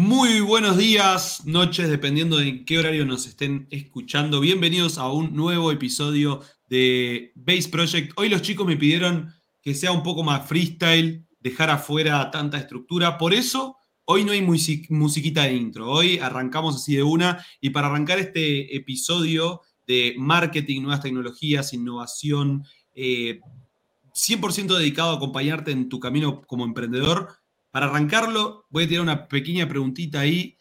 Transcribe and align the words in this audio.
Muy 0.00 0.40
buenos 0.40 0.78
días, 0.78 1.44
noches, 1.44 1.90
dependiendo 1.90 2.38
de 2.38 2.64
qué 2.64 2.78
horario 2.78 3.04
nos 3.04 3.26
estén 3.26 3.66
escuchando. 3.70 4.40
Bienvenidos 4.40 4.96
a 4.96 5.12
un 5.12 5.36
nuevo 5.36 5.70
episodio 5.70 6.40
de 6.68 7.32
Base 7.34 7.68
Project. 7.68 8.14
Hoy 8.16 8.30
los 8.30 8.40
chicos 8.40 8.66
me 8.66 8.78
pidieron 8.78 9.30
que 9.60 9.74
sea 9.74 9.92
un 9.92 10.02
poco 10.02 10.22
más 10.22 10.48
freestyle, 10.48 11.26
dejar 11.38 11.68
afuera 11.68 12.30
tanta 12.30 12.56
estructura. 12.56 13.18
Por 13.18 13.34
eso, 13.34 13.76
hoy 14.06 14.24
no 14.24 14.32
hay 14.32 14.40
musiquita 14.40 15.42
de 15.42 15.52
intro. 15.52 15.90
Hoy 15.90 16.18
arrancamos 16.18 16.76
así 16.76 16.96
de 16.96 17.02
una. 17.02 17.44
Y 17.60 17.68
para 17.68 17.88
arrancar 17.88 18.18
este 18.18 18.74
episodio 18.74 19.60
de 19.86 20.14
marketing, 20.16 20.80
nuevas 20.80 21.02
tecnologías, 21.02 21.74
innovación, 21.74 22.64
100% 22.94 22.94
eh, 22.94 24.78
dedicado 24.78 25.10
a 25.10 25.16
acompañarte 25.16 25.72
en 25.72 25.90
tu 25.90 26.00
camino 26.00 26.40
como 26.40 26.64
emprendedor, 26.64 27.28
para 27.70 27.86
arrancarlo, 27.86 28.66
voy 28.70 28.84
a 28.84 28.88
tirar 28.88 29.02
una 29.02 29.28
pequeña 29.28 29.68
preguntita 29.68 30.20
ahí. 30.20 30.56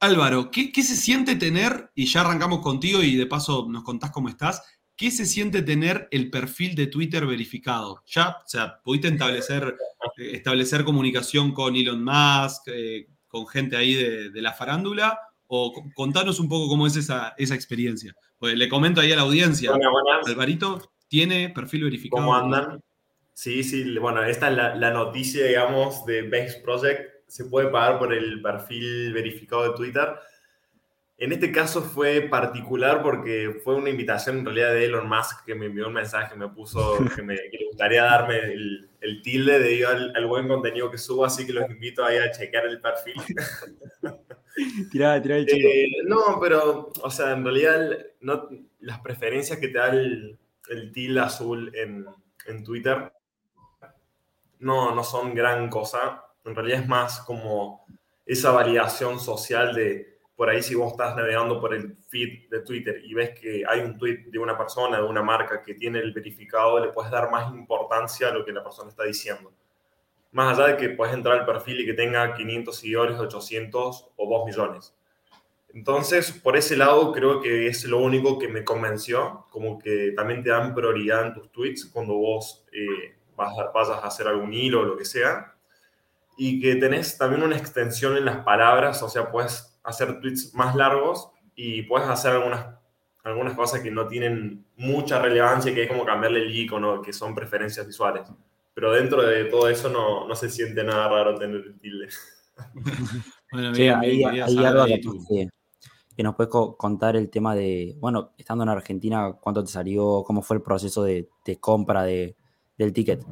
Álvaro, 0.00 0.50
¿qué, 0.50 0.70
se 0.74 0.96
siente 0.96 1.36
tener, 1.36 1.90
y 1.94 2.06
ya 2.06 2.22
arrancamos 2.22 2.60
contigo 2.60 3.02
y 3.02 3.16
de 3.16 3.26
paso 3.26 3.66
nos 3.68 3.84
contás 3.84 4.10
cómo 4.10 4.28
estás, 4.28 4.62
¿qué 4.96 5.10
se 5.10 5.26
siente 5.26 5.62
tener 5.62 6.08
el 6.10 6.30
perfil 6.30 6.74
de 6.74 6.86
Twitter 6.86 7.26
verificado? 7.26 8.02
Ya, 8.06 8.36
o 8.44 8.48
sea, 8.48 8.80
¿pudiste 8.82 9.08
establecer, 9.08 9.76
eh, 10.18 10.30
establecer 10.34 10.84
comunicación 10.84 11.52
con 11.52 11.74
Elon 11.76 12.04
Musk, 12.04 12.68
eh, 12.68 13.08
con 13.28 13.46
gente 13.46 13.76
ahí 13.76 13.94
de, 13.94 14.42
la 14.42 14.52
farándula? 14.52 15.18
O 15.46 15.72
contanos 15.94 16.40
un 16.40 16.48
poco 16.48 16.68
cómo 16.68 16.86
es 16.86 16.96
esa, 16.96 17.34
esa 17.36 17.54
experiencia. 17.54 18.14
Pues 18.38 18.56
le 18.56 18.68
comento 18.68 19.00
ahí 19.00 19.12
a 19.12 19.16
la 19.16 19.22
audiencia. 19.22 19.72
Alvarito 20.26 20.92
tiene 21.06 21.50
perfil 21.50 21.84
verificado. 21.84 22.22
¿Cómo 22.22 22.34
andan? 22.34 22.80
Sí, 23.34 23.64
sí, 23.64 23.98
bueno, 23.98 24.22
esta 24.22 24.48
es 24.48 24.56
la, 24.56 24.90
noticia, 24.92 25.44
digamos, 25.44 26.06
de 26.06 26.22
Banks 26.22 26.54
Project. 26.56 27.24
Se 27.26 27.44
puede 27.46 27.68
pagar 27.68 27.98
por 27.98 28.14
el 28.14 28.40
perfil 28.40 29.12
verificado 29.12 29.70
de 29.70 29.76
Twitter. 29.76 30.14
En 31.18 31.32
este 31.32 31.50
caso 31.50 31.82
fue 31.82 32.22
particular 32.22 33.02
porque 33.02 33.60
fue 33.64 33.74
una 33.74 33.90
invitación 33.90 34.38
en 34.38 34.44
realidad 34.44 34.70
de 34.70 34.84
Elon 34.84 35.08
Musk 35.08 35.44
que 35.44 35.54
me 35.56 35.66
envió 35.66 35.88
un 35.88 35.94
mensaje, 35.94 36.36
me 36.36 36.48
puso 36.48 36.98
que, 37.14 37.22
me, 37.22 37.34
le 37.34 37.66
gustaría 37.68 38.04
darme 38.04 38.38
el, 38.38 39.22
tilde 39.22 39.58
de 39.58 39.84
al, 39.84 40.14
al, 40.14 40.26
buen 40.26 40.46
contenido 40.46 40.90
que 40.90 40.98
subo, 40.98 41.24
así 41.24 41.44
que 41.44 41.52
los 41.52 41.68
invito 41.68 42.04
ahí 42.04 42.18
a 42.18 42.30
chequear 42.30 42.66
el 42.66 42.80
perfil. 42.80 43.14
tirá, 44.92 45.20
tirá 45.20 45.36
el 45.38 45.46
chico. 45.46 45.68
Eh, 45.68 45.88
no, 46.06 46.38
pero, 46.40 46.92
o 47.02 47.10
sea, 47.10 47.32
en 47.32 47.44
realidad 47.44 47.98
no, 48.20 48.48
las 48.80 49.00
preferencias 49.00 49.58
que 49.58 49.68
te 49.68 49.78
da 49.78 49.90
el, 49.90 50.38
el 50.68 50.92
tilde 50.92 51.20
azul 51.20 51.72
en, 51.74 52.06
en 52.46 52.64
Twitter 52.64 53.12
no, 54.64 54.94
no 54.94 55.04
son 55.04 55.34
gran 55.34 55.68
cosa. 55.68 56.24
En 56.44 56.54
realidad 56.54 56.80
es 56.80 56.88
más 56.88 57.20
como 57.20 57.86
esa 58.26 58.50
validación 58.50 59.20
social 59.20 59.74
de, 59.74 60.18
por 60.36 60.48
ahí 60.48 60.62
si 60.62 60.74
vos 60.74 60.92
estás 60.92 61.14
navegando 61.14 61.60
por 61.60 61.74
el 61.74 61.96
feed 62.08 62.48
de 62.50 62.60
Twitter 62.60 63.00
y 63.04 63.14
ves 63.14 63.38
que 63.38 63.62
hay 63.68 63.80
un 63.80 63.96
tweet 63.98 64.24
de 64.26 64.38
una 64.38 64.56
persona, 64.56 64.96
de 64.98 65.04
una 65.04 65.22
marca 65.22 65.62
que 65.62 65.74
tiene 65.74 66.00
el 66.00 66.12
verificado, 66.12 66.80
le 66.80 66.92
puedes 66.92 67.10
dar 67.10 67.30
más 67.30 67.52
importancia 67.54 68.28
a 68.28 68.32
lo 68.32 68.44
que 68.44 68.52
la 68.52 68.62
persona 68.62 68.90
está 68.90 69.04
diciendo. 69.04 69.52
Más 70.32 70.58
allá 70.58 70.74
de 70.74 70.76
que 70.76 70.88
puedes 70.90 71.14
entrar 71.14 71.38
al 71.38 71.46
perfil 71.46 71.80
y 71.80 71.86
que 71.86 71.94
tenga 71.94 72.34
500 72.34 72.76
seguidores, 72.76 73.18
800 73.18 74.10
o 74.16 74.28
2 74.28 74.46
millones. 74.46 74.94
Entonces, 75.72 76.32
por 76.32 76.56
ese 76.56 76.76
lado, 76.76 77.12
creo 77.12 77.40
que 77.40 77.66
es 77.66 77.84
lo 77.84 77.98
único 77.98 78.38
que 78.38 78.48
me 78.48 78.64
convenció, 78.64 79.46
como 79.50 79.78
que 79.78 80.12
también 80.16 80.42
te 80.42 80.50
dan 80.50 80.74
prioridad 80.74 81.26
en 81.26 81.34
tus 81.34 81.50
tweets 81.50 81.86
cuando 81.86 82.14
vos 82.14 82.64
eh, 82.72 83.14
vas 83.36 83.58
a, 83.58 83.70
vayas 83.70 84.02
a 84.02 84.06
hacer 84.06 84.28
algún 84.28 84.52
hilo 84.52 84.80
o 84.80 84.84
lo 84.84 84.96
que 84.96 85.04
sea, 85.04 85.54
y 86.36 86.60
que 86.60 86.76
tenés 86.76 87.16
también 87.16 87.42
una 87.42 87.56
extensión 87.56 88.16
en 88.16 88.24
las 88.24 88.38
palabras, 88.38 89.02
o 89.02 89.08
sea, 89.08 89.30
puedes 89.30 89.78
hacer 89.84 90.20
tweets 90.20 90.54
más 90.54 90.74
largos 90.74 91.30
y 91.54 91.82
puedes 91.82 92.08
hacer 92.08 92.32
algunas, 92.32 92.66
algunas 93.22 93.54
cosas 93.54 93.80
que 93.80 93.90
no 93.90 94.08
tienen 94.08 94.66
mucha 94.76 95.20
relevancia, 95.20 95.72
que 95.74 95.84
es 95.84 95.88
como 95.88 96.04
cambiarle 96.04 96.42
el 96.42 96.54
icono, 96.54 97.02
que 97.02 97.12
son 97.12 97.34
preferencias 97.34 97.86
visuales. 97.86 98.28
Pero 98.74 98.92
dentro 98.92 99.22
de 99.22 99.44
todo 99.44 99.68
eso 99.68 99.88
no, 99.88 100.26
no 100.26 100.34
se 100.34 100.50
siente 100.50 100.82
nada 100.82 101.08
raro 101.08 101.38
tener 101.38 101.64
el 101.64 101.78
tilde. 101.78 102.08
bueno, 103.52 103.74
sí, 103.74 103.88
ahí, 103.88 104.24
algo 104.24 104.86
que, 104.86 105.00
que, 106.16 106.22
nos 106.22 106.34
puedes 106.34 106.52
contar 106.76 107.14
el 107.14 107.30
tema 107.30 107.54
de, 107.54 107.94
bueno, 107.98 108.32
estando 108.36 108.64
en 108.64 108.70
Argentina, 108.70 109.32
¿cuánto 109.40 109.62
te 109.62 109.70
salió? 109.70 110.24
¿Cómo 110.24 110.42
fue 110.42 110.56
el 110.56 110.62
proceso 110.62 111.04
de, 111.04 111.28
de 111.44 111.60
compra 111.60 112.02
de, 112.02 112.36
del 112.76 112.92
ticket? 112.92 113.22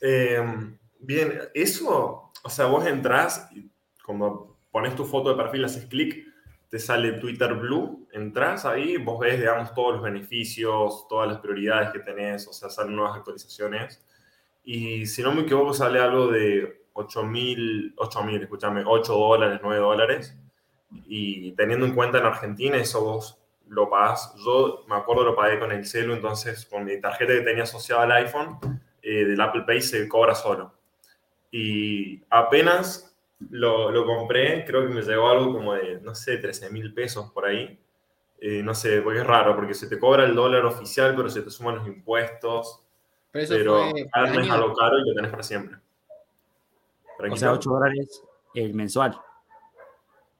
Em, 0.00 0.76
bien, 0.98 1.40
eso, 1.54 2.32
o 2.42 2.50
sea, 2.50 2.66
vos 2.66 2.86
entras 2.86 3.48
y 3.52 3.70
como 4.02 4.56
pones 4.70 4.94
tu 4.94 5.04
foto 5.04 5.30
de 5.30 5.42
perfil, 5.42 5.64
haces 5.64 5.86
clic, 5.86 6.26
te 6.68 6.78
sale 6.78 7.14
Twitter 7.14 7.54
Blue, 7.54 8.06
entras 8.12 8.64
ahí, 8.64 8.96
vos 8.96 9.18
ves, 9.18 9.38
digamos, 9.38 9.74
todos 9.74 9.94
los 9.94 10.02
beneficios, 10.02 11.06
todas 11.08 11.28
las 11.28 11.38
prioridades 11.40 11.90
que 11.90 11.98
tenés, 11.98 12.46
o 12.46 12.52
sea, 12.52 12.70
salen 12.70 12.94
nuevas 12.94 13.16
actualizaciones. 13.16 14.04
Y 14.62 15.06
si 15.06 15.22
no 15.22 15.32
me 15.32 15.42
equivoco, 15.42 15.74
sale 15.74 15.98
algo 15.98 16.28
de 16.28 16.84
8 16.92 17.24
mil, 17.24 17.92
8 17.96 18.22
mil, 18.22 18.40
escúchame, 18.42 18.84
8 18.86 19.12
dólares, 19.12 19.60
9 19.62 19.80
dólares. 19.80 20.36
Y 21.06 21.52
teniendo 21.52 21.86
en 21.86 21.94
cuenta 21.94 22.18
en 22.18 22.26
Argentina, 22.26 22.76
eso 22.76 23.02
vos 23.02 23.39
lo 23.70 23.88
pagas. 23.88 24.34
Yo 24.44 24.84
me 24.88 24.96
acuerdo 24.96 25.24
lo 25.24 25.36
pagué 25.36 25.58
con 25.58 25.72
el 25.72 25.86
celu, 25.86 26.12
entonces 26.12 26.66
con 26.66 26.84
mi 26.84 27.00
tarjeta 27.00 27.32
que 27.32 27.40
tenía 27.40 27.62
asociada 27.62 28.02
al 28.02 28.12
iPhone, 28.12 28.58
eh, 29.02 29.24
del 29.24 29.40
Apple 29.40 29.62
Pay 29.66 29.80
se 29.80 30.08
cobra 30.08 30.34
solo. 30.34 30.74
Y 31.50 32.22
apenas 32.30 33.16
lo, 33.50 33.90
lo, 33.90 34.04
compré, 34.04 34.64
creo 34.64 34.86
que 34.86 34.94
me 34.94 35.02
llegó 35.02 35.28
algo 35.28 35.52
como 35.52 35.74
de, 35.74 36.00
no 36.00 36.14
sé, 36.14 36.36
13 36.36 36.70
mil 36.70 36.92
pesos 36.92 37.30
por 37.32 37.46
ahí. 37.46 37.78
Eh, 38.40 38.62
no 38.62 38.74
sé, 38.74 39.02
porque 39.02 39.20
es 39.20 39.26
raro, 39.26 39.54
porque 39.54 39.74
se 39.74 39.86
te 39.86 39.98
cobra 39.98 40.24
el 40.24 40.34
dólar 40.34 40.64
oficial, 40.64 41.14
pero 41.14 41.28
se 41.28 41.42
te 41.42 41.50
suman 41.50 41.76
los 41.76 41.86
impuestos. 41.86 42.82
Pero, 43.30 43.44
eso 43.44 43.54
pero 43.54 43.90
fue 43.90 44.00
es 44.42 44.50
algo 44.50 44.74
caro 44.74 44.98
y 44.98 45.08
lo 45.08 45.14
tenés 45.14 45.30
para 45.30 45.42
siempre. 45.42 45.78
o 47.30 47.36
sea, 47.36 47.52
8 47.52 47.70
dólares 47.70 48.22
el 48.54 48.74
mensual. 48.74 49.16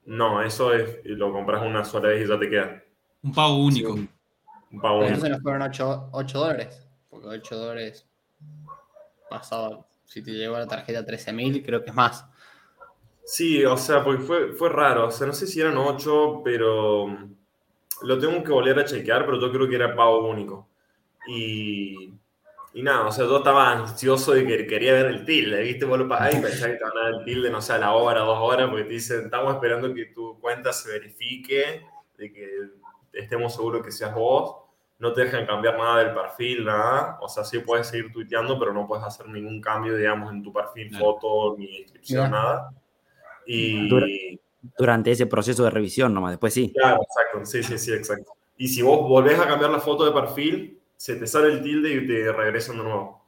No, 0.07 0.43
eso 0.43 0.73
es, 0.75 0.99
lo 1.05 1.33
compras 1.33 1.62
una 1.65 1.85
sola 1.85 2.09
vez 2.09 2.25
y 2.25 2.29
ya 2.29 2.39
te 2.39 2.51
queda. 2.51 2.83
Un 3.22 3.32
pago 3.34 3.64
único. 3.64 3.92
un 3.92 4.81
pago 4.81 5.00
único. 5.00 5.28
nos 5.28 5.42
fueron 5.42 5.62
8, 5.62 6.38
dólares. 6.38 6.86
Porque 7.08 7.26
8 7.26 7.56
dólares 7.56 8.06
pasado, 9.28 9.86
si 10.04 10.22
te 10.22 10.32
llegó 10.32 10.58
la 10.58 10.66
tarjeta 10.66 11.04
13.000, 11.04 11.64
creo 11.64 11.82
que 11.82 11.91
es 11.91 11.97
más. 11.97 12.25
Sí, 13.25 13.64
o 13.64 13.76
sea, 13.76 14.03
porque 14.03 14.22
fue, 14.22 14.53
fue 14.53 14.69
raro. 14.69 15.06
O 15.06 15.10
sea, 15.10 15.26
no 15.26 15.32
sé 15.32 15.47
si 15.47 15.60
eran 15.60 15.76
8, 15.76 16.42
pero 16.44 17.06
lo 18.03 18.19
tengo 18.19 18.42
que 18.42 18.53
volver 18.53 18.78
a 18.78 18.84
chequear, 18.84 19.25
pero 19.25 19.41
yo 19.41 19.52
creo 19.52 19.69
que 19.69 19.76
era 19.76 19.94
pago 19.94 20.28
único. 20.28 20.69
Y, 21.26 22.12
y 22.72 22.82
nada, 22.82 23.06
o 23.06 23.12
sea, 23.12 23.26
yo 23.26 23.38
estaba 23.38 23.70
ansioso 23.70 24.32
de 24.32 24.47
que 24.47 24.66
quería 24.66 24.92
ver 24.94 25.06
el 25.06 25.25
tilde, 25.25 25.62
¿viste? 25.62 25.84
Vos 25.84 25.98
lo 25.98 26.08
pagás 26.08 26.34
y 26.34 26.41
pensás 26.41 26.69
que 26.69 26.76
te 26.76 26.84
van 26.84 26.97
a 26.97 27.00
dar 27.02 27.20
el 27.20 27.25
tilde, 27.25 27.50
no 27.50 27.60
sé, 27.60 27.75
a 27.75 27.78
la 27.78 27.92
hora, 27.92 28.20
dos 28.20 28.38
horas, 28.41 28.69
porque 28.69 28.84
te 28.84 28.94
dicen, 28.94 29.25
estamos 29.25 29.54
esperando 29.54 29.92
que 29.94 30.06
tu 30.06 30.38
cuenta 30.41 30.72
se 30.72 30.91
verifique, 30.91 31.82
de 32.16 32.32
que 32.32 32.48
estemos 33.12 33.54
seguros 33.54 33.84
que 33.84 33.93
seas 33.93 34.15
vos. 34.15 34.56
No 34.98 35.12
te 35.12 35.25
dejan 35.25 35.47
cambiar 35.47 35.78
nada 35.78 36.04
del 36.04 36.15
perfil, 36.15 36.65
nada. 36.65 37.19
O 37.22 37.28
sea, 37.28 37.44
sí 37.44 37.59
puedes 37.60 37.87
seguir 37.87 38.12
tuiteando, 38.12 38.59
pero 38.59 38.75
no 38.75 38.87
puedes 38.87 39.04
hacer 39.04 39.28
ningún 39.28 39.60
cambio, 39.60 39.97
digamos, 39.97 40.31
en 40.31 40.43
tu 40.43 40.53
perfil, 40.53 40.94
foto, 40.97 41.56
ni 41.59 41.78
inscripción, 41.78 42.31
nada. 42.31 42.72
Y... 43.47 44.38
Durante 44.78 45.10
ese 45.10 45.25
proceso 45.25 45.65
de 45.65 45.70
revisión 45.70 46.12
nomás, 46.12 46.32
después 46.32 46.53
sí. 46.53 46.70
Claro, 46.75 47.00
exacto. 47.03 47.47
Sí, 47.47 47.62
sí, 47.62 47.78
sí, 47.78 47.94
exacto. 47.94 48.32
Y 48.59 48.69
si 48.69 48.82
vos 48.82 49.09
volvés 49.09 49.38
a 49.38 49.47
cambiar 49.47 49.70
la 49.70 49.81
foto 49.81 50.04
de 50.04 50.12
perfil, 50.12 50.78
se 50.97 51.16
te 51.16 51.26
sale 51.26 51.49
el 51.49 51.62
tilde 51.62 51.94
y 51.94 52.06
te 52.06 52.31
regresan 52.31 52.76
de 52.76 52.82
nuevo. 52.82 53.25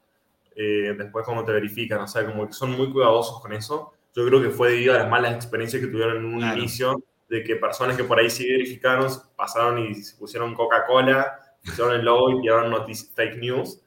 Eh, 0.54 0.94
después 0.98 1.24
cuando 1.24 1.42
te 1.42 1.52
verifican, 1.52 2.00
o 2.00 2.06
sea, 2.06 2.26
como 2.26 2.46
que 2.46 2.52
son 2.52 2.72
muy 2.72 2.92
cuidadosos 2.92 3.40
con 3.40 3.54
eso. 3.54 3.94
Yo 4.14 4.26
creo 4.26 4.42
que 4.42 4.50
fue 4.50 4.72
debido 4.72 4.94
a 4.94 4.98
las 4.98 5.08
malas 5.08 5.34
experiencias 5.34 5.80
que 5.80 5.88
tuvieron 5.88 6.18
en 6.18 6.24
un 6.26 6.58
inicio 6.58 7.02
de 7.32 7.42
que 7.42 7.56
personas 7.56 7.96
que 7.96 8.04
por 8.04 8.18
ahí 8.18 8.28
sí 8.28 8.46
verificaron 8.46 9.10
pasaron 9.34 9.78
y 9.78 9.94
se 9.94 10.18
pusieron 10.18 10.54
Coca-Cola, 10.54 11.56
pusieron 11.64 11.94
el 11.94 12.04
logo 12.04 12.30
y 12.30 12.42
tiraron 12.42 12.70
noticias 12.70 13.10
fake 13.14 13.38
news. 13.38 13.80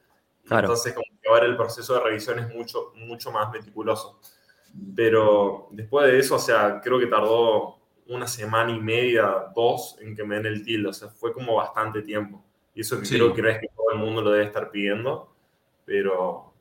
Entonces, 0.50 0.92
como 0.92 1.06
que 1.22 1.28
ahora 1.28 1.46
el 1.46 1.56
proceso 1.56 1.94
de 1.94 2.00
revisión 2.00 2.40
es 2.40 2.52
mucho, 2.52 2.92
mucho 2.96 3.30
más 3.30 3.52
meticuloso. 3.52 4.18
Pero 4.96 5.68
después 5.70 6.08
de 6.08 6.18
eso, 6.18 6.34
o 6.34 6.38
sea, 6.40 6.80
creo 6.80 6.98
que 6.98 7.06
tardó 7.06 7.78
una 8.08 8.26
semana 8.26 8.72
y 8.72 8.80
media, 8.80 9.46
dos, 9.54 9.96
en 10.00 10.16
que 10.16 10.24
me 10.24 10.34
den 10.34 10.46
el 10.46 10.64
tilde. 10.64 10.88
O 10.88 10.92
sea, 10.92 11.10
fue 11.10 11.32
como 11.32 11.54
bastante 11.54 12.02
tiempo. 12.02 12.44
Y 12.74 12.80
eso 12.80 13.00
que 13.00 13.08
creo 13.08 13.32
que 13.32 13.48
es 13.48 13.58
que 13.60 13.68
todo 13.76 13.92
el 13.92 13.98
mundo 13.98 14.22
lo 14.22 14.32
debe 14.32 14.46
estar 14.46 14.72
pidiendo. 14.72 15.32
Pero 15.84 16.52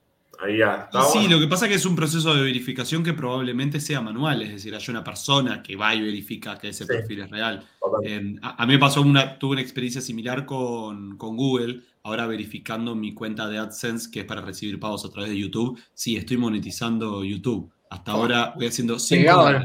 Sí, 1.11 1.27
lo 1.27 1.39
que 1.39 1.47
pasa 1.47 1.65
es 1.65 1.69
que 1.69 1.75
es 1.75 1.85
un 1.85 1.95
proceso 1.95 2.33
de 2.33 2.41
verificación 2.41 3.03
que 3.03 3.13
probablemente 3.13 3.79
sea 3.79 4.01
manual, 4.01 4.41
es 4.41 4.51
decir, 4.51 4.75
hay 4.75 4.83
una 4.89 5.03
persona 5.03 5.61
que 5.61 5.75
va 5.75 5.93
y 5.95 6.01
verifica 6.01 6.57
que 6.57 6.69
ese 6.69 6.85
perfil 6.85 7.21
es 7.21 7.29
real. 7.29 7.65
Eh, 8.03 8.35
a, 8.41 8.65
mí 8.65 8.73
me 8.73 8.79
pasó 8.79 9.01
una, 9.01 9.37
tuve 9.37 9.53
una 9.53 9.61
experiencia 9.61 10.01
similar 10.01 10.45
con, 10.45 11.17
Google, 11.17 11.81
ahora 12.03 12.27
verificando 12.27 12.95
mi 12.95 13.13
cuenta 13.13 13.47
de 13.47 13.57
AdSense, 13.57 14.09
que 14.11 14.21
es 14.21 14.25
para 14.25 14.41
recibir 14.41 14.79
pagos 14.79 15.05
a 15.05 15.09
través 15.09 15.31
de 15.31 15.37
YouTube. 15.37 15.79
Sí, 15.93 16.15
estoy 16.17 16.37
monetizando 16.37 17.23
YouTube. 17.23 17.71
Hasta 17.89 18.11
ahora 18.11 18.53
voy 18.55 18.67
haciendo 18.67 18.99
5 18.99 19.31
dólares. 19.31 19.63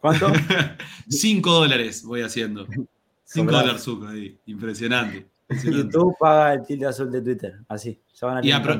¿Cuánto? 0.00 0.32
5 1.08 1.50
dólares 1.50 2.04
voy 2.04 2.22
haciendo. 2.22 2.66
5 3.24 3.52
dólares 3.52 3.82
suco 3.82 4.06
ahí. 4.06 4.38
Impresionante. 4.46 5.35
YouTube 5.48 6.16
paga 6.18 6.54
el 6.54 6.62
tilde 6.66 6.86
azul 6.86 7.10
de 7.10 7.22
Twitter. 7.22 7.60
Así. 7.68 8.00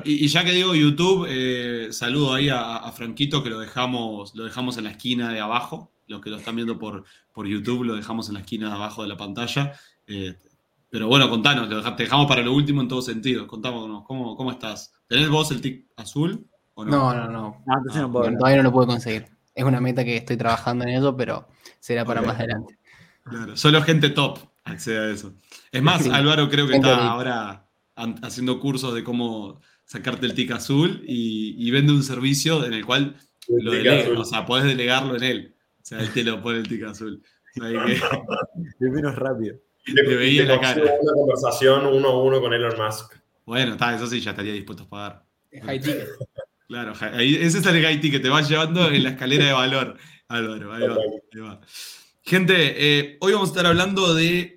y, 0.04 0.28
ya 0.28 0.44
que 0.44 0.52
digo 0.52 0.74
YouTube, 0.74 1.26
eh, 1.28 1.88
saludo 1.92 2.34
ahí 2.34 2.48
a, 2.48 2.90
Franquito 2.92 3.42
que 3.42 3.50
lo 3.50 3.60
dejamos, 3.60 4.34
lo 4.34 4.44
dejamos 4.44 4.76
en 4.78 4.84
la 4.84 4.90
esquina 4.90 5.32
de 5.32 5.40
abajo. 5.40 5.92
Los 6.08 6.20
que 6.20 6.30
lo 6.30 6.36
están 6.36 6.54
viendo 6.54 6.78
por, 6.78 7.04
por 7.32 7.46
YouTube 7.46 7.84
lo 7.84 7.96
dejamos 7.96 8.28
en 8.28 8.34
la 8.34 8.40
esquina 8.40 8.68
de 8.68 8.74
abajo 8.74 9.02
de 9.02 9.08
la 9.08 9.16
pantalla. 9.16 9.72
Eh, 10.06 10.36
pero 10.88 11.08
bueno, 11.08 11.28
contanos, 11.28 11.68
te 11.68 12.02
dejamos 12.02 12.26
para 12.26 12.42
lo 12.42 12.52
último 12.52 12.80
en 12.80 12.88
todo 12.88 13.02
sentido. 13.02 13.46
Contámonos, 13.46 14.04
¿cómo, 14.04 14.36
cómo 14.36 14.50
estás? 14.50 14.92
¿Tenés 15.08 15.28
vos 15.28 15.50
el 15.50 15.60
tic 15.60 15.86
azul? 15.96 16.46
¿o 16.74 16.84
no? 16.84 17.12
no, 17.12 17.14
no, 17.14 17.32
no. 17.32 17.64
Ah, 17.68 17.80
todavía 18.12 18.56
no 18.58 18.62
lo 18.64 18.72
puedo 18.72 18.86
conseguir. 18.86 19.26
Es 19.54 19.64
una 19.64 19.80
meta 19.80 20.04
que 20.04 20.16
estoy 20.16 20.36
trabajando 20.36 20.84
en 20.84 20.90
eso, 20.90 21.16
pero 21.16 21.48
será 21.80 22.04
para 22.04 22.22
más 22.22 22.36
adelante. 22.36 22.78
Claro, 23.24 23.56
solo 23.56 23.82
gente 23.82 24.10
top 24.10 24.38
accede 24.66 24.98
a 24.98 25.10
eso. 25.10 25.34
Es 25.72 25.82
más, 25.82 26.06
Álvaro 26.12 26.48
creo 26.50 26.66
que 26.66 26.76
está 26.76 27.08
ahora 27.08 27.66
haciendo 28.22 28.60
cursos 28.60 28.94
de 28.94 29.02
cómo 29.02 29.60
sacarte 29.84 30.26
el 30.26 30.34
tic 30.34 30.50
azul 30.50 31.02
y, 31.06 31.70
vende 31.70 31.92
un 31.92 32.02
servicio 32.02 32.64
en 32.64 32.74
el 32.74 32.84
cual 32.84 33.16
lo 33.48 33.72
delega, 33.72 34.18
o 34.18 34.24
sea, 34.24 34.44
podés 34.44 34.66
delegarlo 34.66 35.16
en 35.16 35.22
él. 35.22 35.54
O 35.80 35.84
sea, 35.84 36.00
él 36.00 36.12
te 36.12 36.24
lo 36.24 36.42
pone 36.42 36.58
el 36.58 36.68
tic 36.68 36.82
azul. 36.82 37.22
O 37.58 37.64
es 37.64 38.80
menos 38.80 39.14
rápido. 39.16 39.56
Le, 39.86 40.16
veía 40.16 40.44
la 40.44 40.60
cara. 40.60 40.82
Una 41.00 41.12
conversación 41.12 41.86
uno 41.86 42.08
a 42.08 42.22
uno 42.22 42.40
con 42.40 42.52
Elon 42.52 42.74
Musk. 42.76 43.14
Bueno, 43.46 43.72
está, 43.72 43.94
eso 43.94 44.06
sí, 44.08 44.20
ya 44.20 44.32
estaría 44.32 44.52
dispuesto 44.52 44.82
a 44.82 44.88
pagar. 44.88 45.24
High 45.64 45.80
ticket. 45.80 46.08
Claro, 46.68 46.94
ese 46.94 47.58
es 47.58 47.64
el 47.64 47.80
high 47.80 48.00
ticket, 48.00 48.20
te 48.20 48.28
vas 48.28 48.48
llevando 48.48 48.88
en 48.88 49.04
la 49.04 49.10
escalera 49.10 49.46
de 49.46 49.52
valor, 49.52 49.96
Álvaro. 50.26 50.72
Ahí 50.72 50.82
va, 51.38 51.60
Gente, 52.22 52.54
eh, 52.56 53.18
hoy 53.20 53.34
vamos 53.34 53.50
a 53.50 53.52
estar 53.52 53.66
hablando 53.66 54.14
de 54.14 54.55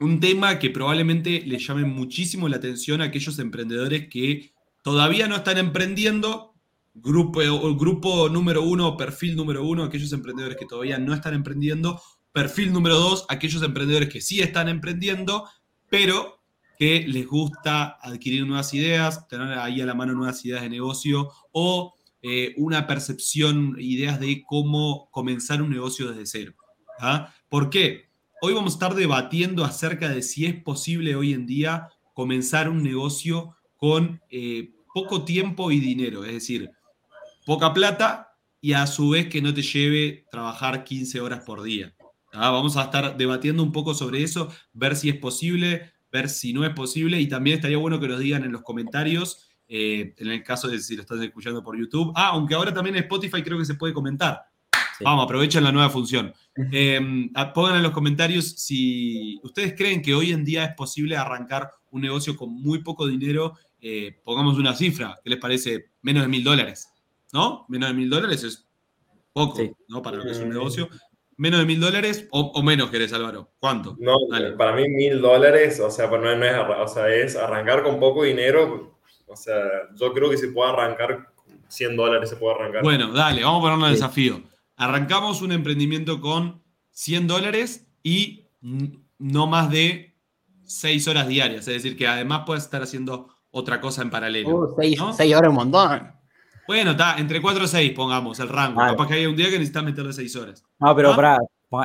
un 0.00 0.20
tema 0.20 0.58
que 0.58 0.70
probablemente 0.70 1.42
le 1.46 1.58
llame 1.58 1.84
muchísimo 1.84 2.48
la 2.48 2.56
atención 2.56 3.00
a 3.00 3.04
aquellos 3.04 3.38
emprendedores 3.38 4.08
que 4.08 4.52
todavía 4.82 5.28
no 5.28 5.36
están 5.36 5.58
emprendiendo. 5.58 6.54
Grupo, 6.94 7.40
grupo 7.74 8.28
número 8.28 8.62
uno, 8.62 8.96
perfil 8.96 9.34
número 9.36 9.64
uno, 9.64 9.84
aquellos 9.84 10.12
emprendedores 10.12 10.56
que 10.56 10.66
todavía 10.66 10.98
no 10.98 11.14
están 11.14 11.34
emprendiendo. 11.34 12.00
Perfil 12.32 12.72
número 12.72 12.98
dos, 12.98 13.26
aquellos 13.28 13.62
emprendedores 13.62 14.08
que 14.08 14.20
sí 14.20 14.40
están 14.40 14.68
emprendiendo, 14.68 15.48
pero 15.88 16.40
que 16.78 17.04
les 17.06 17.26
gusta 17.26 17.98
adquirir 18.02 18.46
nuevas 18.46 18.74
ideas, 18.74 19.28
tener 19.28 19.58
ahí 19.58 19.80
a 19.80 19.86
la 19.86 19.94
mano 19.94 20.12
nuevas 20.12 20.44
ideas 20.44 20.62
de 20.62 20.68
negocio 20.68 21.30
o 21.52 21.94
eh, 22.22 22.54
una 22.56 22.86
percepción, 22.86 23.76
ideas 23.78 24.18
de 24.18 24.42
cómo 24.46 25.08
comenzar 25.10 25.62
un 25.62 25.70
negocio 25.70 26.10
desde 26.10 26.26
cero. 26.26 26.54
¿ah? 26.98 27.32
¿Por 27.48 27.70
qué? 27.70 28.10
Hoy 28.46 28.52
vamos 28.52 28.74
a 28.74 28.76
estar 28.76 28.94
debatiendo 28.94 29.64
acerca 29.64 30.10
de 30.10 30.20
si 30.20 30.44
es 30.44 30.54
posible 30.54 31.16
hoy 31.16 31.32
en 31.32 31.46
día 31.46 31.88
comenzar 32.12 32.68
un 32.68 32.82
negocio 32.82 33.56
con 33.74 34.20
eh, 34.28 34.74
poco 34.92 35.24
tiempo 35.24 35.70
y 35.70 35.80
dinero, 35.80 36.26
es 36.26 36.34
decir, 36.34 36.70
poca 37.46 37.72
plata 37.72 38.36
y 38.60 38.74
a 38.74 38.86
su 38.86 39.08
vez 39.08 39.30
que 39.30 39.40
no 39.40 39.54
te 39.54 39.62
lleve 39.62 40.26
trabajar 40.30 40.84
15 40.84 41.22
horas 41.22 41.40
por 41.40 41.62
día. 41.62 41.94
¿ah? 42.34 42.50
Vamos 42.50 42.76
a 42.76 42.82
estar 42.82 43.16
debatiendo 43.16 43.62
un 43.62 43.72
poco 43.72 43.94
sobre 43.94 44.22
eso, 44.22 44.52
ver 44.74 44.94
si 44.94 45.08
es 45.08 45.16
posible, 45.16 45.94
ver 46.12 46.28
si 46.28 46.52
no 46.52 46.66
es 46.66 46.74
posible 46.74 47.18
y 47.22 47.26
también 47.26 47.56
estaría 47.56 47.78
bueno 47.78 47.98
que 47.98 48.08
nos 48.08 48.20
digan 48.20 48.44
en 48.44 48.52
los 48.52 48.60
comentarios, 48.60 49.48
eh, 49.68 50.14
en 50.18 50.30
el 50.30 50.42
caso 50.42 50.68
de 50.68 50.80
si 50.80 50.96
lo 50.96 51.00
estás 51.00 51.18
escuchando 51.22 51.64
por 51.64 51.78
YouTube. 51.78 52.12
Ah, 52.14 52.32
aunque 52.32 52.54
ahora 52.54 52.74
también 52.74 52.96
en 52.96 53.04
Spotify 53.04 53.42
creo 53.42 53.56
que 53.56 53.64
se 53.64 53.76
puede 53.76 53.94
comentar. 53.94 54.42
Vamos, 55.00 55.24
aprovechen 55.24 55.64
la 55.64 55.72
nueva 55.72 55.90
función. 55.90 56.32
Em, 56.72 57.32
pongan 57.54 57.76
en 57.76 57.82
los 57.82 57.92
comentarios 57.92 58.50
si 58.50 59.40
ustedes 59.42 59.74
creen 59.76 60.02
que 60.02 60.14
hoy 60.14 60.32
en 60.32 60.44
día 60.44 60.64
es 60.64 60.74
posible 60.74 61.16
arrancar 61.16 61.70
un 61.90 62.02
negocio 62.02 62.36
con 62.36 62.50
muy 62.50 62.82
poco 62.82 63.06
dinero. 63.06 63.54
Eh, 63.80 64.20
pongamos 64.24 64.56
una 64.58 64.74
cifra, 64.74 65.18
¿qué 65.22 65.30
les 65.30 65.38
parece? 65.38 65.90
Menos 66.02 66.22
de 66.22 66.28
mil 66.28 66.44
dólares, 66.44 66.88
¿no? 67.32 67.66
Menos 67.68 67.90
de 67.90 67.94
mil 67.94 68.08
dólares 68.08 68.44
es 68.44 68.66
poco, 69.32 69.76
¿no? 69.88 70.00
Para 70.02 70.18
lo 70.18 70.24
que 70.24 70.30
es 70.30 70.38
un 70.38 70.50
negocio. 70.50 70.88
¿Menos 71.36 71.58
de 71.60 71.66
mil 71.66 71.80
dólares 71.80 72.28
o, 72.30 72.62
menos 72.62 72.90
querés, 72.90 73.12
Álvaro? 73.12 73.50
¿Cuánto? 73.58 73.96
No, 73.98 74.16
para 74.56 74.76
mí 74.76 74.88
mil 74.88 75.20
dólares, 75.20 75.80
o 75.80 75.90
sea, 75.90 76.08
pues 76.08 76.22
no, 76.22 76.30
es, 76.30 76.56
o 76.78 76.88
sea, 76.88 77.12
es 77.12 77.34
arrancar 77.34 77.82
con 77.82 77.98
poco 77.98 78.22
dinero. 78.22 78.98
O 79.26 79.36
sea, 79.36 79.64
yo 79.96 80.12
creo 80.12 80.30
que 80.30 80.36
se 80.36 80.48
puede 80.48 80.70
arrancar 80.70 81.32
100 81.68 81.96
dólares, 81.96 82.30
se 82.30 82.36
puede 82.36 82.54
arrancar. 82.54 82.82
Bueno, 82.84 83.12
dale, 83.12 83.42
vamos 83.42 83.58
a 83.58 83.62
ponernos 83.62 83.88
el 83.88 83.94
desafío. 83.94 84.42
Arrancamos 84.76 85.42
un 85.42 85.52
emprendimiento 85.52 86.20
con 86.20 86.62
100 86.90 87.26
dólares 87.26 87.86
y 88.02 88.46
no 89.18 89.46
más 89.46 89.70
de 89.70 90.16
6 90.64 91.08
horas 91.08 91.28
diarias. 91.28 91.68
Es 91.68 91.74
decir, 91.74 91.96
que 91.96 92.06
además 92.06 92.42
puedes 92.46 92.64
estar 92.64 92.82
haciendo 92.82 93.28
otra 93.50 93.80
cosa 93.80 94.02
en 94.02 94.10
paralelo. 94.10 94.74
6 94.76 95.00
uh, 95.00 95.04
horas 95.36 95.48
un 95.48 95.54
montón. 95.54 96.12
Bueno, 96.66 96.92
está, 96.92 97.16
entre 97.18 97.40
4 97.42 97.64
o 97.64 97.66
6 97.66 97.92
pongamos 97.92 98.40
el 98.40 98.48
rango. 98.48 98.80
Capaz 98.80 99.08
que 99.08 99.14
hay 99.14 99.26
un 99.26 99.36
día 99.36 99.46
que 99.46 99.58
necesitas 99.58 99.84
meterle 99.84 100.12
6 100.12 100.36
horas. 100.36 100.64
No, 100.78 100.96
pero 100.96 101.14
para, 101.14 101.38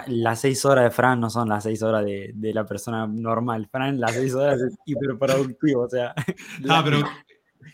las 0.07 0.41
6 0.41 0.65
horas 0.65 0.85
de 0.85 0.91
Fran 0.91 1.19
no 1.19 1.29
son 1.29 1.49
las 1.49 1.63
6 1.63 1.83
horas 1.83 2.05
de, 2.05 2.31
de, 2.33 2.53
la 2.53 2.65
persona 2.65 3.07
normal. 3.07 3.67
Fran, 3.71 3.99
las 3.99 4.13
6 4.13 4.33
horas 4.35 4.61
es 4.61 4.77
hiperproductivo. 4.85 5.83
O 5.83 5.89
sea, 5.89 6.13
ah, 6.69 6.81
pero 6.83 7.03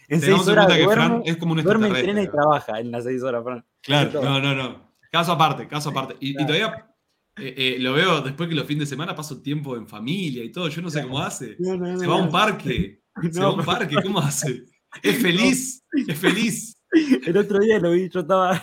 en 0.08 0.22
6 0.22 0.48
horas 0.48 0.68
que 0.74 0.88
Fran 0.88 1.22
es 1.26 1.38
como 1.38 1.54
un 1.54 1.64
Duerme, 1.64 1.88
entrena 1.88 2.24
y 2.24 2.28
trabaja 2.28 2.80
en 2.80 2.92
las 2.92 3.04
6 3.04 3.24
horas, 3.24 3.44
Fran. 3.44 3.66
Claro, 3.82 4.22
no, 4.22 4.40
no, 4.40 4.56
no. 4.56 4.85
Caso 5.16 5.32
aparte, 5.32 5.66
caso 5.66 5.92
aparte. 5.92 6.18
Y, 6.20 6.36
todavía 6.36 6.94
eh, 7.38 7.54
eh, 7.58 7.76
lo 7.80 7.94
veo 7.94 8.20
después 8.20 8.50
que 8.50 8.56
los 8.56 8.66
fines 8.66 8.82
de 8.82 8.96
semana 8.96 9.16
paso 9.16 9.42
tiempo 9.42 9.78
en 9.78 9.88
familia 9.88 10.44
y 10.44 10.52
todo. 10.52 10.68
Yo 10.68 10.82
no 10.82 10.90
sé 10.90 11.04
cómo 11.04 11.20
hace. 11.20 11.56
se 11.56 12.06
va 12.06 12.16
a 12.16 12.22
un 12.22 12.30
parque. 12.30 13.02
Se 13.32 13.40
va 13.40 13.46
a 13.46 13.52
un 13.52 13.64
parque. 13.64 13.96
¿Cómo 14.04 14.20
hace? 14.20 14.66
Es 15.02 15.18
feliz. 15.22 15.86
Es 16.06 16.20
feliz. 16.20 16.78
El 17.26 17.38
otro 17.38 17.60
día 17.60 17.80
lo 17.80 17.92
vi, 17.92 18.10
yo 18.10 18.20
estaba, 18.20 18.62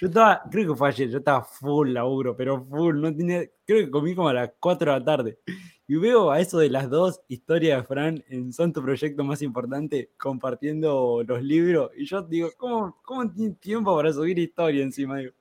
yo 0.00 0.08
estaba, 0.08 0.42
creo 0.50 0.72
que 0.72 0.76
fue 0.76 0.88
ayer, 0.88 1.08
yo 1.08 1.18
estaba 1.18 1.44
full 1.44 1.92
laburo, 1.92 2.36
pero 2.36 2.64
full, 2.64 3.00
no 3.00 3.14
tenía, 3.14 3.44
creo 3.64 3.84
que 3.84 3.90
comí 3.90 4.16
como 4.16 4.28
a 4.28 4.34
las 4.34 4.50
4 4.58 4.92
de 4.92 4.98
la 4.98 5.04
tarde. 5.04 5.38
Y 5.86 5.94
veo 5.94 6.32
a 6.32 6.40
eso 6.40 6.58
de 6.58 6.68
las 6.68 6.90
dos 6.90 7.20
historias 7.28 7.80
de 7.80 7.86
Fran 7.86 8.24
en 8.26 8.52
Son 8.52 8.72
tu 8.72 8.82
proyecto 8.82 9.22
más 9.22 9.40
importante, 9.40 10.10
compartiendo 10.16 11.22
los 11.24 11.40
libros. 11.44 11.92
Y 11.96 12.06
yo 12.06 12.22
digo, 12.22 12.50
¿cómo, 12.56 12.98
cómo 13.04 13.30
tiene 13.30 13.54
tiempo 13.54 13.94
para 13.94 14.12
subir 14.12 14.36
historia 14.36 14.82
encima? 14.82 15.18
Digo, 15.18 15.32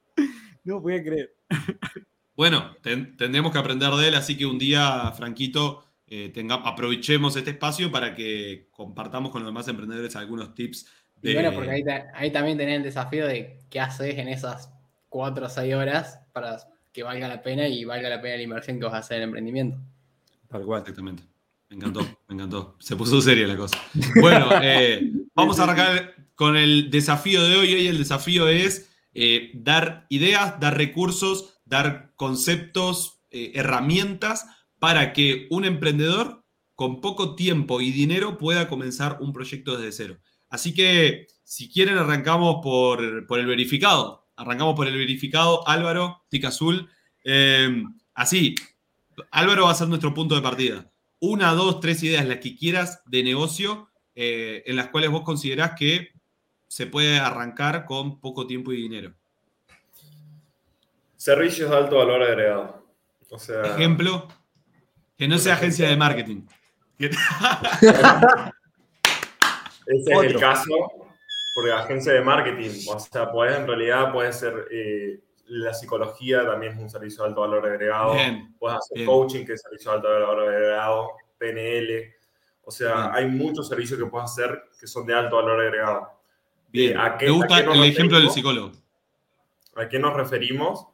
no 0.65 0.81
voy 0.81 0.95
a 0.95 1.03
creer. 1.03 1.35
Bueno, 2.35 2.75
tendremos 2.81 3.53
que 3.53 3.57
aprender 3.57 3.89
de 3.91 4.09
él, 4.09 4.15
así 4.15 4.35
que 4.35 4.45
un 4.45 4.59
día, 4.59 5.09
Franquito, 5.15 5.85
eh, 6.05 6.33
aprovechemos 6.65 7.33
este 7.37 7.51
espacio 7.51 7.89
para 7.89 8.13
que 8.13 8.67
compartamos 8.71 9.31
con 9.31 9.41
los 9.41 9.49
demás 9.49 9.69
emprendedores 9.69 10.17
algunos 10.17 10.53
tips 10.53 10.85
y 11.21 11.33
bueno, 11.33 11.51
porque 11.53 11.83
ahí, 12.13 12.31
también 12.31 12.57
tenés 12.57 12.77
el 12.77 12.83
desafío 12.83 13.25
de 13.25 13.59
qué 13.69 13.79
haces 13.79 14.17
en 14.17 14.27
esas 14.27 14.71
cuatro 15.09 15.47
o 15.47 15.49
seis 15.49 15.73
horas 15.73 16.19
para 16.33 16.59
que 16.91 17.03
valga 17.03 17.27
la 17.27 17.41
pena 17.41 17.67
y 17.67 17.83
valga 17.83 18.09
la 18.09 18.21
pena 18.21 18.37
la 18.37 18.43
inversión 18.43 18.79
que 18.79 18.85
vas 18.85 18.93
a 18.93 18.97
hacer 18.99 19.17
en 19.17 19.23
el 19.23 19.29
emprendimiento. 19.29 19.77
Tal 20.47 20.63
cual. 20.63 20.81
Exactamente. 20.81 21.23
Me 21.69 21.77
encantó, 21.77 22.01
me 22.27 22.35
encantó. 22.35 22.75
Se 22.79 22.95
puso 22.95 23.21
seria 23.21 23.47
la 23.47 23.57
cosa. 23.57 23.77
Bueno, 24.21 24.49
eh, 24.61 25.11
vamos 25.33 25.59
a 25.59 25.63
arrancar 25.63 26.13
con 26.35 26.55
el 26.55 26.91
desafío 26.91 27.43
de 27.43 27.55
hoy. 27.55 27.73
Hoy 27.73 27.87
el 27.87 27.97
desafío 27.97 28.47
es 28.47 28.94
eh, 29.15 29.51
dar 29.55 30.05
ideas, 30.09 30.59
dar 30.59 30.77
recursos, 30.77 31.57
dar 31.65 32.13
conceptos, 32.15 33.21
eh, 33.31 33.53
herramientas 33.55 34.45
para 34.77 35.11
que 35.11 35.47
un 35.49 35.65
emprendedor 35.65 36.45
con 36.75 37.01
poco 37.01 37.35
tiempo 37.35 37.81
y 37.81 37.91
dinero 37.91 38.37
pueda 38.37 38.67
comenzar 38.67 39.17
un 39.21 39.33
proyecto 39.33 39.77
desde 39.77 39.91
cero. 39.91 40.19
Así 40.49 40.73
que, 40.73 41.27
si 41.43 41.71
quieren, 41.71 41.97
arrancamos 41.97 42.57
por, 42.61 43.01
el 43.03 43.45
verificado. 43.45 44.27
Arrancamos 44.35 44.75
por 44.75 44.87
el 44.87 44.97
verificado. 44.97 45.67
Álvaro, 45.67 46.23
tic 46.29 46.45
azul. 46.45 46.89
Eh, 47.23 47.83
así, 48.13 48.55
Álvaro 49.31 49.65
va 49.65 49.71
a 49.71 49.75
ser 49.75 49.87
nuestro 49.87 50.13
punto 50.13 50.35
de 50.35 50.41
partida. 50.41 50.91
Una, 51.19 51.53
dos, 51.53 51.79
tres 51.79 52.03
ideas, 52.03 52.25
las 52.25 52.37
que 52.37 52.55
quieras, 52.55 53.01
de 53.05 53.23
negocio, 53.23 53.89
eh, 54.13 54.63
en 54.65 54.75
las 54.75 54.89
cuales 54.89 55.09
vos 55.09 55.23
considerás 55.23 55.71
que 55.77 56.11
se 56.67 56.87
puede 56.87 57.19
arrancar 57.19 57.85
con 57.85 58.19
poco 58.19 58.47
tiempo 58.47 58.71
y 58.71 58.77
dinero. 58.77 59.13
Servicios 61.15 61.69
de 61.69 61.77
alto 61.77 61.97
valor 61.97 62.21
agregado. 62.23 62.85
O 63.31 63.39
sea, 63.39 63.63
Ejemplo, 63.63 64.27
que 65.17 65.27
no 65.27 65.37
sea 65.37 65.55
agencia 65.55 65.87
de 65.89 65.97
marketing. 65.97 66.45
Ese 69.87 70.13
es 70.13 70.23
el 70.23 70.39
caso, 70.39 70.73
porque 71.53 71.71
agencia 71.71 72.13
de 72.13 72.21
marketing, 72.21 72.71
o 72.89 72.99
sea, 72.99 73.31
puede, 73.31 73.55
en 73.57 73.67
realidad 73.67 74.11
puede 74.11 74.33
ser 74.33 74.67
eh, 74.71 75.19
la 75.47 75.73
psicología, 75.73 76.45
también 76.45 76.73
es 76.73 76.79
un 76.79 76.89
servicio 76.89 77.23
de 77.23 77.29
alto 77.29 77.41
valor 77.41 77.65
agregado. 77.65 78.15
puedes 78.57 78.77
hacer 78.79 79.05
coaching, 79.05 79.45
que 79.45 79.53
es 79.53 79.61
servicio 79.61 79.91
de 79.91 79.97
alto 79.97 80.09
valor 80.09 80.49
agregado, 80.49 81.11
PNL. 81.37 82.13
O 82.63 82.71
sea, 82.71 83.13
hay 83.13 83.27
muchos 83.27 83.67
servicios 83.67 83.99
que 83.99 84.05
puedes 84.07 84.31
hacer 84.31 84.63
que 84.79 84.87
son 84.87 85.05
de 85.05 85.13
alto 85.13 85.35
valor 85.35 85.61
agregado. 85.61 86.14
Bien. 86.75 86.97
¿A 86.99 87.17
qué, 87.17 87.25
Me 87.25 87.31
gusta 87.31 87.59
el 87.59 87.83
ejemplo 87.83 88.19
del 88.19 88.29
psicólogo. 88.29 88.71
¿A 89.75 89.87
qué 89.87 89.99
nos 89.99 90.13
referimos? 90.13 90.87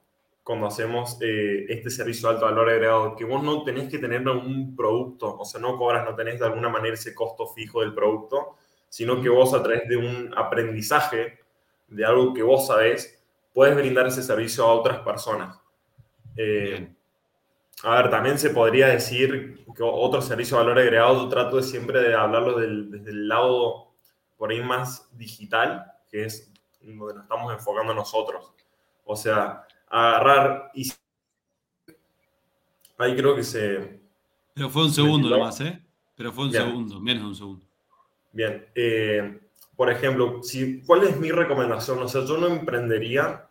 cuando 0.44 0.68
hacemos 0.68 1.18
eh, 1.22 1.66
este 1.70 1.90
servicio 1.90 2.28
de 2.28 2.36
alto 2.36 2.46
valor 2.46 2.70
agregado, 2.70 3.16
que 3.16 3.26
vos 3.26 3.44
no 3.44 3.64
tenés 3.64 3.90
que 3.90 4.00
tener 4.00 4.28
un 4.28 4.76
producto, 4.76 5.38
o 5.38 5.46
sea, 5.46 5.62
no 5.62 5.78
cobras, 5.78 6.04
no 6.04 6.16
tenés 6.16 6.40
de 6.40 6.46
alguna 6.46 6.70
manera 6.70 6.96
ese 6.96 7.14
costo 7.14 7.48
fijo 7.48 7.82
del 7.82 7.94
producto, 7.94 8.58
sino 8.90 9.22
que 9.22 9.30
vos 9.30 9.54
a 9.54 9.62
través 9.62 9.88
de 9.88 9.98
un 9.98 10.34
aprendizaje 10.36 11.40
de 11.88 12.06
algo 12.06 12.34
que 12.34 12.42
vos 12.42 12.68
sabés, 12.68 13.24
puedes 13.54 13.76
brindar 13.76 14.08
ese 14.08 14.24
servicio 14.24 14.66
a 14.66 14.74
otras 14.74 15.00
personas. 15.00 15.60
Eh, 16.36 16.92
a 17.84 17.96
ver, 17.96 18.10
también 18.10 18.40
se 18.40 18.50
podría 18.50 18.88
decir 18.88 19.64
que 19.76 19.84
otro 19.84 20.22
servicio 20.22 20.58
de 20.58 20.64
valor 20.64 20.80
agregado, 20.80 21.24
yo 21.24 21.30
trato 21.30 21.58
de 21.58 21.64
siempre 21.64 22.02
de 22.02 22.16
hablarlo 22.16 22.60
desde 22.60 23.12
el 23.12 23.28
lado 23.28 23.91
por 24.42 24.50
ahí 24.50 24.60
más 24.60 25.08
digital, 25.16 25.86
que 26.10 26.24
es 26.24 26.52
donde 26.82 27.14
nos 27.14 27.24
estamos 27.26 27.54
enfocando 27.54 27.94
nosotros. 27.94 28.52
O 29.06 29.16
sea, 29.16 29.68
agarrar 29.88 30.72
y... 30.74 30.92
Ahí 32.98 33.16
creo 33.16 33.36
que 33.36 33.44
se... 33.44 34.02
Pero 34.56 34.68
fue 34.72 34.86
un 34.86 34.92
segundo 34.92 35.30
nomás, 35.30 35.62
¿eh? 35.62 35.80
Pero 36.16 36.34
fue 36.34 36.46
un 36.46 36.54
segundo, 36.54 37.00
menos 37.00 37.22
de 37.22 37.30
un 37.30 37.36
segundo. 37.36 37.66
Bien. 38.32 38.66
Eh, 38.74 39.42
por 39.76 39.92
ejemplo, 39.92 40.42
si, 40.42 40.82
¿cuál 40.82 41.04
es 41.04 41.20
mi 41.20 41.30
recomendación? 41.30 42.02
O 42.02 42.08
sea, 42.08 42.26
yo 42.26 42.40
no 42.40 42.48
emprendería 42.48 43.48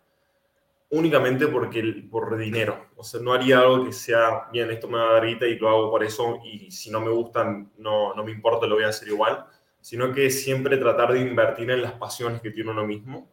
únicamente 0.89 1.47
porque, 1.47 2.05
por 2.11 2.37
dinero. 2.37 2.87
O 2.97 3.03
sea, 3.05 3.21
no 3.21 3.31
haría 3.31 3.59
algo 3.59 3.85
que 3.85 3.93
sea, 3.93 4.49
bien, 4.51 4.69
esto 4.71 4.89
me 4.89 4.97
va 4.97 5.11
a 5.11 5.13
dar 5.13 5.25
guita 5.25 5.47
y 5.47 5.57
lo 5.57 5.69
hago 5.69 5.89
por 5.89 6.03
eso, 6.03 6.41
y 6.43 6.69
si 6.69 6.91
no 6.91 6.99
me 6.99 7.11
gustan, 7.11 7.71
no, 7.77 8.13
no 8.13 8.25
me 8.25 8.31
importa, 8.33 8.67
lo 8.67 8.75
voy 8.75 8.83
a 8.83 8.89
hacer 8.89 9.07
igual, 9.07 9.47
sino 9.81 10.13
que 10.13 10.29
siempre 10.29 10.77
tratar 10.77 11.11
de 11.11 11.19
invertir 11.19 11.69
en 11.71 11.81
las 11.81 11.93
pasiones 11.93 12.41
que 12.41 12.51
tiene 12.51 12.71
uno 12.71 12.85
mismo, 12.85 13.27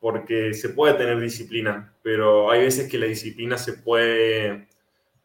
porque 0.00 0.54
se 0.54 0.68
puede 0.68 0.94
tener 0.94 1.18
disciplina, 1.18 1.94
pero 2.02 2.50
hay 2.50 2.60
veces 2.60 2.88
que 2.90 2.98
la 2.98 3.06
disciplina 3.06 3.58
se 3.58 3.72
puede 3.72 4.68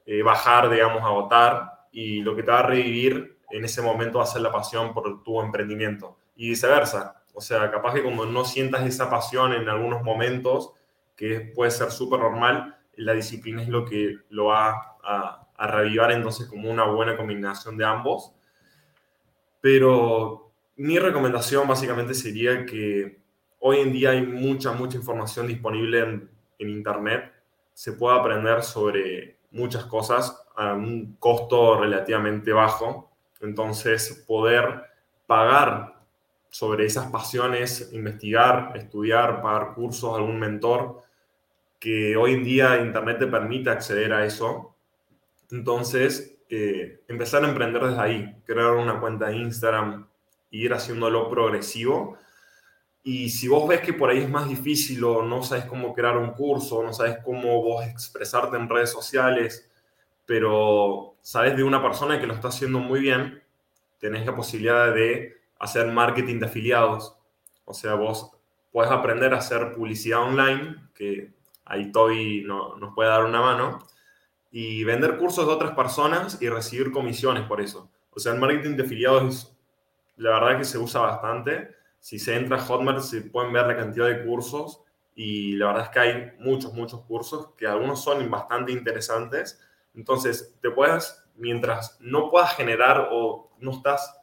eh, 0.06 0.24
bajar, 0.24 0.70
digamos, 0.70 1.04
agotar, 1.04 1.88
y 1.92 2.22
lo 2.22 2.36
que 2.36 2.44
te 2.44 2.52
va 2.52 2.60
a 2.60 2.68
revivir 2.68 3.38
en 3.52 3.66
ese 3.66 3.82
momento 3.82 4.18
va 4.18 4.24
a 4.24 4.28
ser 4.28 4.42
la 4.42 4.52
pasión 4.52 4.94
por 4.94 5.24
tu 5.24 5.42
emprendimiento, 5.42 6.18
y 6.36 6.50
viceversa. 6.50 7.22
O 7.36 7.42
sea, 7.42 7.70
capaz 7.70 7.94
que 7.94 8.04
cuando 8.04 8.26
no 8.26 8.46
sientas 8.46 8.86
esa 8.86 9.10
pasión 9.10 9.54
en 9.54 9.70
algunos 9.70 10.02
momentos, 10.04 10.72
que 11.16 11.52
puede 11.54 11.72
ser 11.72 11.92
súper 11.92 12.20
normal, 12.20 12.78
la 12.96 13.14
disciplina 13.14 13.62
es 13.62 13.70
lo 13.70 13.86
que 13.86 14.18
lo 14.30 14.46
va 14.46 14.98
a, 15.04 15.48
a 15.56 15.68
revivar 15.68 16.12
entonces 16.12 16.48
como 16.48 16.70
una 16.70 16.86
buena 16.86 17.16
combinación 17.16 17.78
de 17.78 17.86
ambos. 17.86 18.34
Pero 19.62 20.43
mi 20.76 21.00
recomendación 21.00 21.68
básicamente 21.68 22.14
sería 22.14 22.66
que 22.66 23.20
hoy 23.60 23.80
en 23.80 23.94
día 23.94 24.12
hay 24.12 24.26
mucha, 24.26 24.72
mucha 24.72 24.98
información 24.98 25.48
disponible 25.48 26.00
en, 26.00 26.34
Internet. 26.60 27.30
Se 27.74 27.92
puede 27.92 28.18
aprender 28.18 28.64
sobre 28.64 29.40
muchas 29.52 29.84
cosas 29.84 30.46
a 30.56 30.74
un 30.74 31.18
costo 31.20 31.78
relativamente 31.78 32.54
bajo. 32.54 33.12
Entonces, 33.42 34.24
poder 34.26 34.84
pagar 35.28 35.94
sobre 36.50 36.86
esas 36.86 37.12
pasiones, 37.12 37.90
investigar, 37.92 38.72
estudiar, 38.78 39.42
pagar 39.42 39.74
cursos, 39.74 40.16
algún 40.16 40.40
mentor, 40.40 41.02
que 41.80 42.16
hoy 42.16 42.36
en 42.36 42.46
día 42.46 42.80
Internet 42.80 43.20
te 43.20 43.28
permite 43.28 43.70
acceder 43.70 44.14
a 44.14 44.24
eso. 44.24 44.74
Entonces, 45.52 46.38
eh, 46.50 47.02
empezar 47.10 47.44
a 47.44 47.50
emprender 47.50 47.84
desde 47.84 48.00
ahí, 48.00 48.36
crear 48.46 48.72
una 48.72 49.02
cuenta 49.02 49.28
de 49.28 49.36
Instagram, 49.36 50.08
ir 50.54 50.74
haciéndolo 50.74 51.30
progresivo. 51.30 52.18
Y 53.04 53.30
si 53.30 53.48
vos 53.48 53.68
ves 53.68 53.82
que 53.82 53.94
por 53.94 54.10
ahí 54.10 54.20
es 54.20 54.30
más 54.30 54.48
difícil 54.48 55.04
o 55.04 55.24
no 55.24 55.44
sabes 55.44 55.66
cómo 55.66 55.94
crear 55.94 56.16
un 56.18 56.32
curso, 56.32 56.84
no 56.84 56.94
sabes 56.94 57.18
cómo 57.24 57.62
vos 57.62 57.86
expresarte 57.86 58.56
en 58.56 58.70
redes 58.70 58.92
sociales, 58.92 59.70
pero 60.26 61.16
sabes 61.22 61.58
de 61.58 61.64
una 61.64 61.82
persona 61.82 62.20
que 62.20 62.28
lo 62.28 62.34
está 62.34 62.48
haciendo 62.48 62.80
muy 62.80 63.02
bien, 63.02 63.42
tenés 64.00 64.26
la 64.26 64.36
posibilidad 64.36 64.94
de 64.94 65.36
hacer 65.60 65.88
marketing 65.92 66.40
de 66.40 66.46
afiliados. 66.46 67.18
O 67.66 67.74
sea, 67.74 67.96
vos 67.96 68.32
puedes 68.72 68.92
aprender 68.92 69.34
a 69.34 69.40
hacer 69.40 69.74
publicidad 69.74 70.22
online, 70.22 70.76
que 70.94 71.34
ahí 71.66 71.92
Toby 71.92 72.44
no, 72.46 72.78
nos 72.78 72.94
puede 72.94 73.10
dar 73.10 73.26
una 73.26 73.42
mano, 73.42 73.80
y 74.52 74.84
vender 74.84 75.18
cursos 75.18 75.48
de 75.48 75.54
otras 75.54 75.72
personas 75.72 76.40
y 76.42 76.48
recibir 76.48 76.92
comisiones 76.92 77.44
por 77.48 77.60
eso. 77.60 77.90
O 78.12 78.20
sea, 78.20 78.34
el 78.34 78.40
marketing 78.40 78.76
de 78.76 78.84
afiliados 78.84 79.53
la 80.18 80.40
verdad 80.40 80.58
que 80.58 80.66
se 80.66 80.78
usa 80.78 81.02
bastante. 81.02 81.76
Si 82.00 82.20
se 82.20 82.36
entra 82.36 82.58
a 82.58 82.62
Hotmart 82.62 83.00
se 83.00 83.22
pueden 83.22 83.54
ver 83.54 83.68
la 83.68 83.78
cantidad 83.78 84.08
de 84.08 84.26
cursos 84.26 84.82
y 85.16 85.56
la 85.56 85.68
verdad 85.68 85.84
es 85.84 85.90
que 85.90 86.00
hay 86.00 86.32
muchos, 86.40 86.74
muchos 86.74 87.02
cursos 87.02 87.50
que 87.58 87.68
algunos 87.68 88.04
son 88.04 88.30
bastante 88.30 88.72
interesantes. 88.72 89.62
Entonces, 89.96 90.58
te 90.62 90.72
puedes, 90.72 91.24
mientras 91.36 91.98
no 92.02 92.30
puedas 92.30 92.56
generar 92.56 93.10
o 93.12 93.52
no 93.60 93.72
estás 93.72 94.20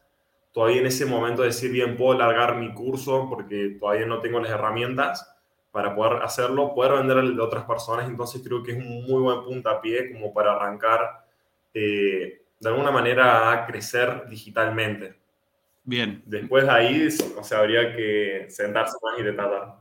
todavía 0.53 0.81
en 0.81 0.87
ese 0.87 1.07
momento 1.07 1.43
de 1.43 1.49
decir, 1.49 1.71
bien, 1.71 1.97
puedo 1.97 2.19
largar 2.19 2.57
mi 2.57 2.75
curso 2.75 3.29
porque 3.31 3.77
todavía 3.79 4.07
no 4.07 4.21
tengo 4.21 4.41
las 4.41 4.51
herramientas, 4.51 5.31
para 5.71 5.95
poder 5.95 6.23
hacerlo, 6.23 6.75
poder 6.75 6.93
venderle 6.93 7.35
de 7.35 7.41
otras 7.41 7.65
personas. 7.65 8.09
Entonces 8.09 8.43
creo 8.45 8.63
que 8.63 8.73
es 8.73 8.79
un 8.79 9.05
muy 9.05 9.23
buen 9.23 9.45
puntapié 9.45 10.13
como 10.13 10.33
para 10.33 10.53
arrancar 10.53 11.25
eh, 11.73 12.43
de 12.59 12.69
alguna 12.69 12.91
manera 12.91 13.53
a 13.53 13.67
crecer 13.67 14.27
digitalmente. 14.29 15.20
Bien. 15.85 16.23
Después 16.27 16.65
de 16.65 16.71
ahí, 16.71 17.09
o 17.37 17.45
sea, 17.45 17.59
habría 17.59 17.95
que 17.95 18.47
sentarse 18.49 18.97
más 19.03 19.21
y 19.21 19.35
tratar. 19.35 19.81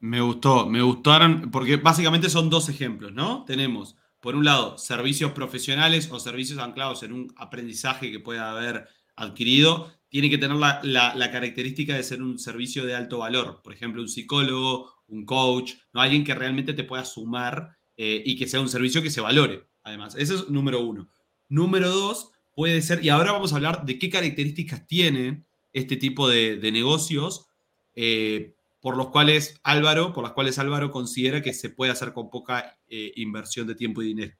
Me 0.00 0.20
gustó, 0.20 0.66
me 0.66 0.80
gustaron, 0.80 1.50
porque 1.50 1.76
básicamente 1.76 2.30
son 2.30 2.48
dos 2.48 2.68
ejemplos, 2.68 3.12
¿no? 3.12 3.44
Tenemos, 3.44 3.96
por 4.20 4.34
un 4.34 4.44
lado, 4.44 4.78
servicios 4.78 5.32
profesionales 5.32 6.10
o 6.10 6.18
servicios 6.18 6.58
anclados 6.58 7.02
en 7.02 7.12
un 7.12 7.34
aprendizaje 7.36 8.10
que 8.10 8.20
pueda 8.20 8.50
haber 8.50 8.88
adquirido. 9.16 9.92
Tiene 10.08 10.30
que 10.30 10.38
tener 10.38 10.56
la, 10.56 10.80
la 10.82 11.30
característica 11.30 11.94
de 11.94 12.02
ser 12.02 12.22
un 12.22 12.38
servicio 12.38 12.86
de 12.86 12.94
alto 12.94 13.18
valor. 13.18 13.60
Por 13.62 13.74
ejemplo, 13.74 14.00
un 14.00 14.08
psicólogo 14.08 15.00
un 15.10 15.26
coach, 15.26 15.74
¿no? 15.92 16.00
alguien 16.00 16.24
que 16.24 16.34
realmente 16.34 16.72
te 16.72 16.84
pueda 16.84 17.04
sumar 17.04 17.76
eh, 17.96 18.22
y 18.24 18.36
que 18.36 18.46
sea 18.46 18.60
un 18.60 18.68
servicio 18.68 19.02
que 19.02 19.10
se 19.10 19.20
valore, 19.20 19.68
además. 19.82 20.14
Ese 20.16 20.34
es 20.34 20.48
número 20.48 20.80
uno. 20.80 21.10
Número 21.48 21.88
dos, 21.90 22.32
puede 22.60 22.82
ser, 22.82 23.02
y 23.02 23.08
ahora 23.08 23.32
vamos 23.32 23.54
a 23.54 23.56
hablar 23.56 23.86
de 23.86 23.98
qué 23.98 24.10
características 24.10 24.86
tienen 24.86 25.46
este 25.72 25.96
tipo 25.96 26.28
de, 26.28 26.58
negocios 26.70 27.46
eh, 27.94 28.54
por 28.82 28.98
los 28.98 29.08
cuales 29.08 29.58
Álvaro, 29.62 30.12
por 30.12 30.24
las 30.24 30.34
cuales 30.34 30.58
Álvaro 30.58 30.90
considera 30.90 31.40
que 31.40 31.54
se 31.54 31.70
puede 31.70 31.90
hacer 31.90 32.12
con 32.12 32.28
poca 32.28 32.78
eh, 32.86 33.12
inversión 33.16 33.66
de 33.66 33.76
tiempo 33.76 34.02
y 34.02 34.08
dinero. 34.08 34.36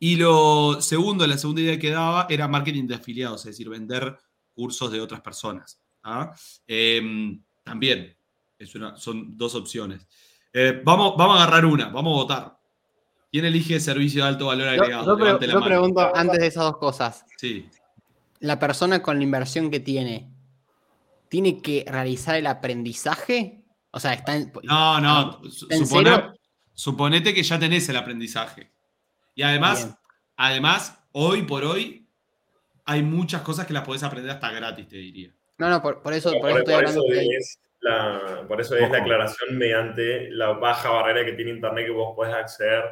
Y 0.00 0.16
lo 0.16 0.82
segundo, 0.82 1.24
la 1.28 1.38
segunda 1.38 1.60
idea 1.60 1.78
que 1.78 1.90
daba 1.90 2.26
era 2.28 2.48
marketing 2.48 2.88
de 2.88 2.96
afiliados, 2.96 3.42
es 3.42 3.52
decir, 3.52 3.68
vender 3.68 4.18
cursos 4.52 4.90
de 4.90 5.00
otras 5.00 5.20
personas. 5.20 5.80
¿ah? 6.02 6.34
Em, 6.66 7.40
también 7.62 8.16
son 8.96 9.38
dos 9.38 9.54
opciones. 9.54 10.08
Eh, 10.52 10.82
vamos, 10.84 11.14
vamos 11.16 11.38
a 11.38 11.44
agarrar 11.44 11.66
una, 11.66 11.88
vamos 11.88 12.14
a 12.14 12.22
votar. 12.24 12.61
¿Quién 13.32 13.46
elige 13.46 13.80
servicio 13.80 14.22
de 14.22 14.28
alto 14.28 14.46
valor 14.46 14.68
agregado? 14.68 15.18
Yo, 15.18 15.64
pregunto 15.64 16.14
antes 16.14 16.38
de 16.38 16.46
esas 16.48 16.64
dos 16.64 16.76
cosas. 16.76 17.24
Sí. 17.38 17.66
La 18.40 18.58
persona 18.58 19.02
con 19.02 19.16
la 19.16 19.24
inversión 19.24 19.70
que 19.70 19.80
tiene, 19.80 20.30
¿tiene 21.30 21.62
que 21.62 21.82
realizar 21.88 22.36
el 22.36 22.46
aprendizaje? 22.46 23.64
O 23.90 23.98
sea, 23.98 24.12
está 24.12 24.36
en. 24.36 24.52
No, 24.64 25.00
no. 25.00 25.40
suponete 26.74 27.32
que 27.32 27.42
ya 27.42 27.58
tenés 27.58 27.88
el 27.88 27.96
aprendizaje. 27.96 28.70
Y 29.34 29.42
además, 29.42 29.96
además, 30.36 31.02
hoy 31.12 31.42
por 31.42 31.64
hoy, 31.64 32.06
hay 32.84 33.02
muchas 33.02 33.40
cosas 33.40 33.66
que 33.66 33.72
las 33.72 33.84
podés 33.84 34.02
aprender 34.02 34.30
hasta 34.32 34.50
gratis, 34.50 34.88
te 34.88 34.96
diría. 34.96 35.30
No, 35.56 35.70
no, 35.70 35.80
por, 35.80 35.94
eso, 36.12 36.32
por, 36.38 36.50
eso 36.50 36.58
estoy 36.58 36.74
hablando 36.74 37.02
por 38.46 38.60
eso 38.60 38.76
es 38.76 38.90
la 38.90 38.98
aclaración 38.98 39.56
mediante 39.56 40.30
la 40.30 40.52
baja 40.52 40.90
barrera 40.90 41.24
que 41.24 41.32
tiene 41.32 41.52
Internet 41.52 41.86
que 41.86 41.92
vos 41.92 42.14
podés 42.14 42.34
acceder, 42.34 42.84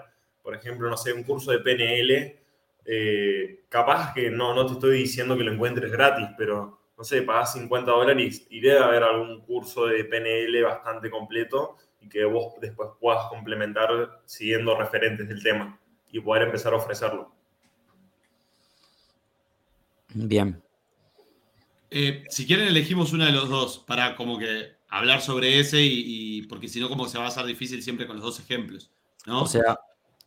por 0.50 0.58
ejemplo, 0.58 0.90
no 0.90 0.96
sé, 0.96 1.12
un 1.12 1.22
curso 1.22 1.52
de 1.52 1.60
PNL, 1.60 2.36
eh, 2.84 3.60
capaz 3.68 4.12
que 4.12 4.30
no, 4.30 4.52
no 4.52 4.66
te 4.66 4.72
estoy 4.72 4.98
diciendo 4.98 5.36
que 5.36 5.44
lo 5.44 5.52
encuentres 5.52 5.92
gratis, 5.92 6.26
pero 6.36 6.80
no 6.98 7.04
sé, 7.04 7.22
pagás 7.22 7.52
50 7.52 7.88
dólares 7.88 8.48
y 8.50 8.60
debe 8.60 8.80
haber 8.80 9.04
algún 9.04 9.42
curso 9.42 9.86
de 9.86 10.04
PNL 10.04 10.60
bastante 10.64 11.08
completo 11.08 11.76
y 12.00 12.08
que 12.08 12.24
vos 12.24 12.54
después 12.60 12.90
puedas 12.98 13.26
complementar 13.26 14.22
siguiendo 14.24 14.76
referentes 14.76 15.28
del 15.28 15.40
tema 15.40 15.78
y 16.10 16.18
poder 16.18 16.42
empezar 16.42 16.72
a 16.72 16.78
ofrecerlo. 16.78 17.32
Bien. 20.12 20.60
Eh, 21.92 22.24
si 22.28 22.44
quieren 22.44 22.66
elegimos 22.66 23.12
una 23.12 23.26
de 23.26 23.32
los 23.32 23.48
dos 23.48 23.78
para 23.86 24.16
como 24.16 24.36
que 24.36 24.72
hablar 24.88 25.20
sobre 25.20 25.60
ese 25.60 25.80
y, 25.80 26.42
porque 26.48 26.66
si 26.66 26.80
no 26.80 26.88
como 26.88 27.06
se 27.06 27.18
va 27.18 27.26
a 27.26 27.28
hacer 27.28 27.46
difícil 27.46 27.84
siempre 27.84 28.08
con 28.08 28.16
los 28.16 28.24
dos 28.24 28.40
ejemplos. 28.40 28.90
¿no? 29.26 29.42
O 29.42 29.46
sea, 29.46 29.78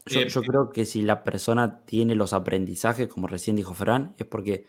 yo, 0.05 0.19
eh, 0.19 0.27
creo 0.27 0.69
que 0.69 0.85
si 0.85 1.01
la 1.01 1.23
persona 1.23 1.85
tiene 1.85 2.15
los 2.15 2.33
aprendizajes, 2.33 3.07
como 3.07 3.27
recién 3.27 3.55
dijo 3.55 3.73
Fran, 3.73 4.15
es 4.17 4.25
porque 4.25 4.67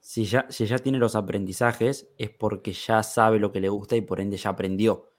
si 0.00 0.24
ya, 0.24 0.46
si 0.48 0.66
ya 0.66 0.78
tiene 0.78 0.98
los 0.98 1.14
aprendizajes, 1.14 2.08
es 2.16 2.30
porque 2.30 2.72
ya 2.72 3.02
sabe 3.02 3.38
lo 3.38 3.52
que 3.52 3.60
le 3.60 3.68
gusta 3.68 3.96
y 3.96 4.00
por 4.00 4.20
ende 4.20 4.36
ya 4.36 4.50
aprendió. 4.50 5.10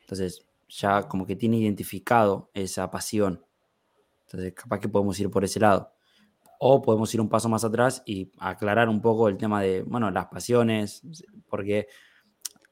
Entonces, 0.00 0.46
ya 0.68 1.02
como 1.08 1.26
que 1.26 1.36
tiene 1.36 1.58
identificado 1.58 2.50
esa 2.54 2.90
pasión. 2.90 3.44
Entonces, 4.26 4.54
capaz 4.54 4.78
que 4.78 4.88
podemos 4.88 5.18
ir 5.18 5.30
por 5.30 5.44
ese 5.44 5.58
lado. 5.58 5.92
O 6.60 6.82
podemos 6.82 7.12
ir 7.14 7.20
un 7.20 7.28
paso 7.28 7.48
más 7.48 7.64
atrás 7.64 8.02
y 8.06 8.32
aclarar 8.38 8.88
un 8.88 9.00
poco 9.00 9.28
el 9.28 9.36
tema 9.36 9.62
de, 9.62 9.82
bueno, 9.82 10.10
las 10.10 10.26
pasiones, 10.26 11.02
porque 11.48 11.88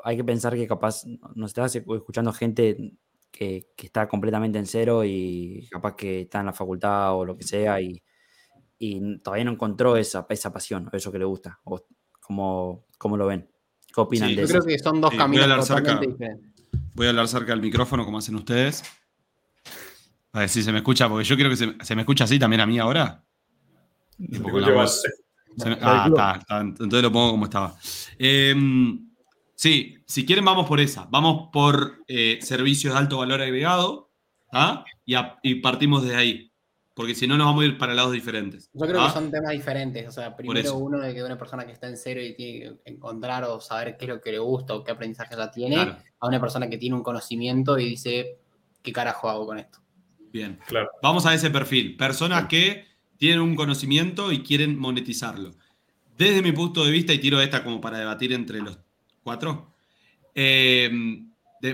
hay 0.05 0.17
que 0.17 0.25
pensar 0.25 0.55
que 0.55 0.67
capaz 0.67 1.05
nos 1.35 1.51
estás 1.51 1.75
escuchando 1.77 2.33
gente 2.33 2.95
que, 3.37 3.67
está 3.77 4.09
completamente 4.09 4.59
en 4.59 4.67
cero 4.67 5.05
y 5.05 5.69
capaz 5.71 5.95
que 5.95 6.23
está 6.23 6.41
en 6.41 6.47
la 6.47 6.53
facultad 6.53 7.15
o 7.15 7.25
lo 7.25 7.37
que 7.37 7.45
sea 7.45 7.81
y, 7.81 8.03
todavía 9.23 9.45
no 9.45 9.53
encontró 9.53 9.97
esa, 9.97 10.27
esa 10.29 10.53
pasión 10.53 10.89
o 10.93 10.97
eso 10.97 11.11
que 11.11 11.19
le 11.19 11.25
gusta. 11.25 11.61
O 11.65 11.87
cómo, 12.21 13.17
lo 13.17 13.27
ven. 13.27 13.49
¿Qué 13.87 14.01
opinan 14.01 14.31
de 14.31 14.37
yo 14.37 14.43
eso? 14.45 14.55
Yo 14.55 14.61
creo 14.61 14.77
que 14.77 14.83
son 14.83 15.01
dos 15.01 15.15
caminos 15.15 15.67
totalmente 15.67 16.07
diferentes. 16.07 16.53
Voy 16.95 17.07
a 17.07 17.11
hablar 17.11 17.29
cerca 17.29 17.53
del 17.53 17.63
micrófono 17.63 18.05
como 18.05 18.19
hacen 18.19 18.35
ustedes. 18.35 18.83
A 20.33 20.41
ver 20.41 20.49
si 20.49 20.63
se 20.63 20.73
me 20.73 20.79
escucha, 20.79 21.09
porque 21.09 21.25
yo 21.25 21.37
quiero 21.37 21.51
que 21.51 21.57
se, 21.57 21.95
me 21.95 22.03
escucha 22.03 22.25
así 22.25 22.39
también 22.39 22.61
a 22.61 22.67
mí 22.67 22.79
ahora. 22.79 23.25
ah, 25.81 26.07
está, 26.09 26.39
está, 26.39 26.61
entonces 26.61 27.03
lo 27.03 27.13
pongo 27.13 27.31
como 27.31 27.45
estaba. 27.47 27.75
Em, 28.19 29.06
sí, 29.57 29.99
si 30.07 30.25
quieren 30.25 30.45
vamos 30.45 30.69
por 30.69 30.79
esa. 30.79 31.09
Vamos 31.11 31.49
por 31.53 32.05
eh, 32.07 32.39
servicios 32.41 32.95
de 32.95 33.01
alto 33.01 33.19
valor 33.19 33.43
agregado 33.43 34.13
y, 35.43 35.55
partimos 35.57 36.05
de 36.05 36.15
ahí. 36.15 36.53
Porque 36.95 37.15
si 37.15 37.27
no 37.27 37.37
nos 37.37 37.49
vamos 37.49 37.63
a 37.63 37.67
ir 37.67 37.77
para 37.77 37.93
lados 37.93 38.13
diferentes. 38.13 38.71
Yo 38.73 38.87
creo 38.87 39.05
que 39.05 39.13
son 39.13 39.31
temas 39.31 39.51
diferentes. 39.51 40.09
O 40.09 40.13
sea, 40.13 40.35
primero 40.35 40.77
uno 40.77 40.99
de 41.01 41.13
que 41.13 41.23
una 41.23 41.37
persona 41.37 41.67
que 41.67 41.73
está 41.73 41.89
en 41.89 41.99
cero 41.99 42.23
y 42.23 42.35
tiene 42.35 42.61
que 42.61 42.91
encontrar 42.91 43.45
o 43.45 43.61
saber 43.61 43.99
qué 43.99 44.07
es 44.07 44.09
lo 44.09 44.21
que 44.21 44.33
le 44.33 44.39
gusta 44.39 44.75
o 44.75 44.83
qué 44.83 44.93
aprendizaje 44.93 45.37
ya 45.37 45.51
tiene, 45.51 45.77
a 45.77 46.27
una 46.27 46.41
persona 46.41 46.71
que 46.71 46.79
tiene 46.79 46.97
un 46.97 47.03
conocimiento 47.03 47.79
y 47.79 47.91
dice, 47.91 48.39
¿qué 48.83 48.93
carajo 48.93 49.29
hago 49.29 49.47
con 49.47 49.59
esto? 49.59 49.81
Bien, 50.33 50.59
claro. 50.67 50.89
Vamos 51.03 51.27
a 51.27 51.35
ese 51.35 51.51
perfil. 51.51 51.99
Personas 51.99 52.47
que 52.47 52.87
tienen 53.19 53.41
un 53.41 53.57
conocimiento 53.57 54.33
y 54.33 54.43
quieren 54.43 54.79
monetizarlo. 54.79 55.55
Desde 56.17 56.41
mi 56.41 56.53
punto 56.53 56.83
de 56.83 56.91
vista, 56.91 57.13
y 57.13 57.19
tiro 57.19 57.41
esta 57.43 57.63
como 57.63 57.81
para 57.81 57.99
debatir 57.99 58.33
entre 58.33 58.61
los 58.61 58.79
cuatro, 59.27 59.75
eh, 60.37 60.89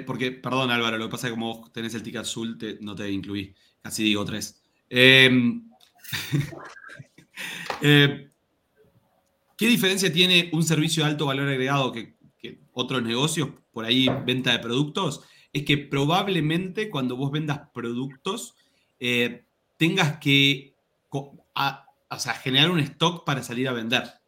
porque, 0.07 0.33
perdón 0.33 0.71
Álvaro, 0.71 0.97
lo 0.97 1.05
que 1.05 1.11
pasa 1.11 1.27
es 1.27 1.33
que 1.33 1.39
como 1.39 1.55
vos 1.59 1.71
tenés 1.71 1.95
el 1.95 2.03
ticket 2.03 2.23
azul, 2.23 2.57
no 2.81 2.95
te 2.95 3.11
incluí, 3.11 3.55
casi 3.83 4.05
digo 4.05 4.25
tres. 4.25 4.63
Eh, 4.89 5.31
eh, 7.83 8.31
¿Qué 9.55 9.67
diferencia 9.67 10.11
tiene 10.11 10.49
un 10.55 10.65
servicio 10.65 11.05
de 11.05 11.11
alto 11.11 11.27
valor 11.27 11.47
agregado 11.47 11.93
que, 11.93 12.17
otros 12.73 13.03
negocios, 13.03 13.51
por 13.71 13.85
ahí 13.85 14.09
venta 14.25 14.53
de 14.53 14.59
productos? 14.59 15.23
es 15.53 15.65
que 15.67 15.77
probablemente 15.77 16.89
cuando 16.89 17.15
vos 17.15 17.31
vendas 17.31 17.69
productos 17.75 18.55
eh, 18.99 19.45
tengas 19.77 20.17
que 20.17 20.75
generar 22.43 22.71
un 22.71 22.81
stock 22.81 23.27
para 23.27 23.43
salir 23.43 23.69
a 23.69 23.73
vender. 23.73 24.22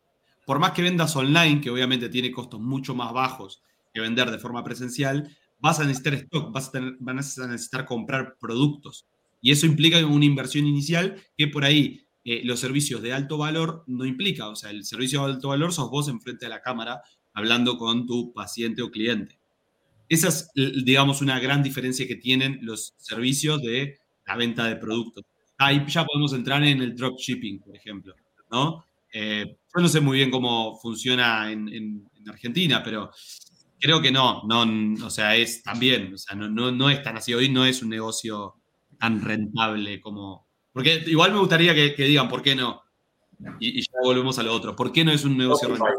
Por 0.46 0.58
más 0.58 0.72
que 0.72 0.82
vendas 0.82 1.14
online, 1.16 1.60
que 1.60 1.70
obviamente 1.70 2.08
tiene 2.08 2.30
costos 2.30 2.60
mucho 2.60 2.94
más 2.94 3.12
bajos 3.12 3.62
que 3.92 4.00
vender 4.00 4.30
de 4.30 4.38
forma 4.38 4.64
presencial, 4.64 5.34
vas 5.58 5.80
a 5.80 5.84
necesitar 5.84 6.14
stock, 6.14 6.52
vas 6.52 6.72
a, 6.74 6.78
a 6.78 7.46
necesitar 7.46 7.86
comprar 7.86 8.36
productos. 8.38 9.06
Y 9.40 9.50
eso 9.50 9.66
implica 9.66 10.04
una 10.04 10.24
inversión 10.24 10.66
inicial 10.66 11.16
que 11.36 11.48
por 11.48 11.64
ahí 11.64 12.04
eh, 12.24 12.40
los 12.44 12.60
servicios 12.60 13.02
de 13.02 13.12
alto 13.12 13.36
valor 13.36 13.84
no 13.86 14.04
implica. 14.04 14.48
O 14.48 14.56
sea, 14.56 14.70
el 14.70 14.84
servicio 14.84 15.20
de 15.26 15.32
alto 15.34 15.48
valor 15.48 15.72
sos 15.72 15.90
vos 15.90 16.08
enfrente 16.08 16.46
de 16.46 16.50
la 16.50 16.62
cámara 16.62 17.02
hablando 17.34 17.76
con 17.76 18.06
tu 18.06 18.32
paciente 18.32 18.82
o 18.82 18.90
cliente. 18.90 19.38
Esa 20.08 20.28
es, 20.28 20.50
digamos, 20.54 21.20
una 21.20 21.38
gran 21.40 21.62
diferencia 21.62 22.06
que 22.06 22.16
tienen 22.16 22.58
los 22.62 22.94
servicios 22.96 23.60
de 23.62 23.98
la 24.26 24.36
venta 24.36 24.66
de 24.66 24.76
productos. 24.76 25.24
Ahí 25.58 25.84
ya 25.86 26.04
podemos 26.04 26.32
entrar 26.32 26.62
en 26.64 26.80
el 26.82 26.96
dropshipping, 26.96 27.60
por 27.60 27.76
ejemplo, 27.76 28.14
¿no? 28.50 28.85
Eh, 29.16 29.46
yo 29.46 29.81
no 29.81 29.87
sé 29.87 30.00
muy 30.00 30.18
bien 30.18 30.31
cómo 30.31 30.77
funciona 30.81 31.50
en, 31.50 32.11
Argentina, 32.27 32.83
pero 32.83 33.11
creo 33.79 34.00
que 34.00 34.11
no, 34.11 34.42
no, 34.44 35.07
o 35.07 35.11
sea, 35.11 35.37
es 35.37 35.62
también, 35.62 36.14
o 36.14 36.18
sea, 36.18 36.35
no, 36.35 36.72
no, 36.72 36.90
es 36.90 37.03
tan 37.03 37.18
así. 37.18 37.33
Hoy 37.33 37.48
no 37.48 37.64
es 37.64 37.83
un 37.83 37.90
negocio 37.90 38.57
tan 38.98 39.20
rentable 39.20 40.00
como... 40.00 40.48
Porque 40.72 41.05
igual 41.07 41.33
me 41.33 41.38
gustaría 41.38 41.74
que, 41.74 42.03
digan, 42.03 42.29
¿por 42.29 42.42
qué 42.42 42.57
no? 42.57 42.83
Y, 43.61 43.79
y, 43.79 43.83
ya 43.83 43.92
volvemos 44.03 44.38
a 44.38 44.42
lo 44.42 44.53
otro. 44.53 44.74
¿Por 44.74 44.90
qué 44.90 45.05
no 45.05 45.12
es 45.12 45.24
un 45.24 45.37
negocio 45.37 45.68
rentable? 45.68 45.96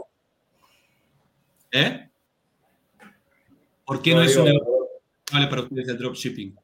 ¿Eh? 1.72 2.10
¿Por 3.86 4.02
qué 4.02 4.16
no, 4.16 4.24
es 4.24 4.36
un 4.36 4.46
vale 5.32 5.48
para 5.48 5.62
ustedes 5.62 5.88
el 5.88 5.98
dropshipping? 5.98 6.58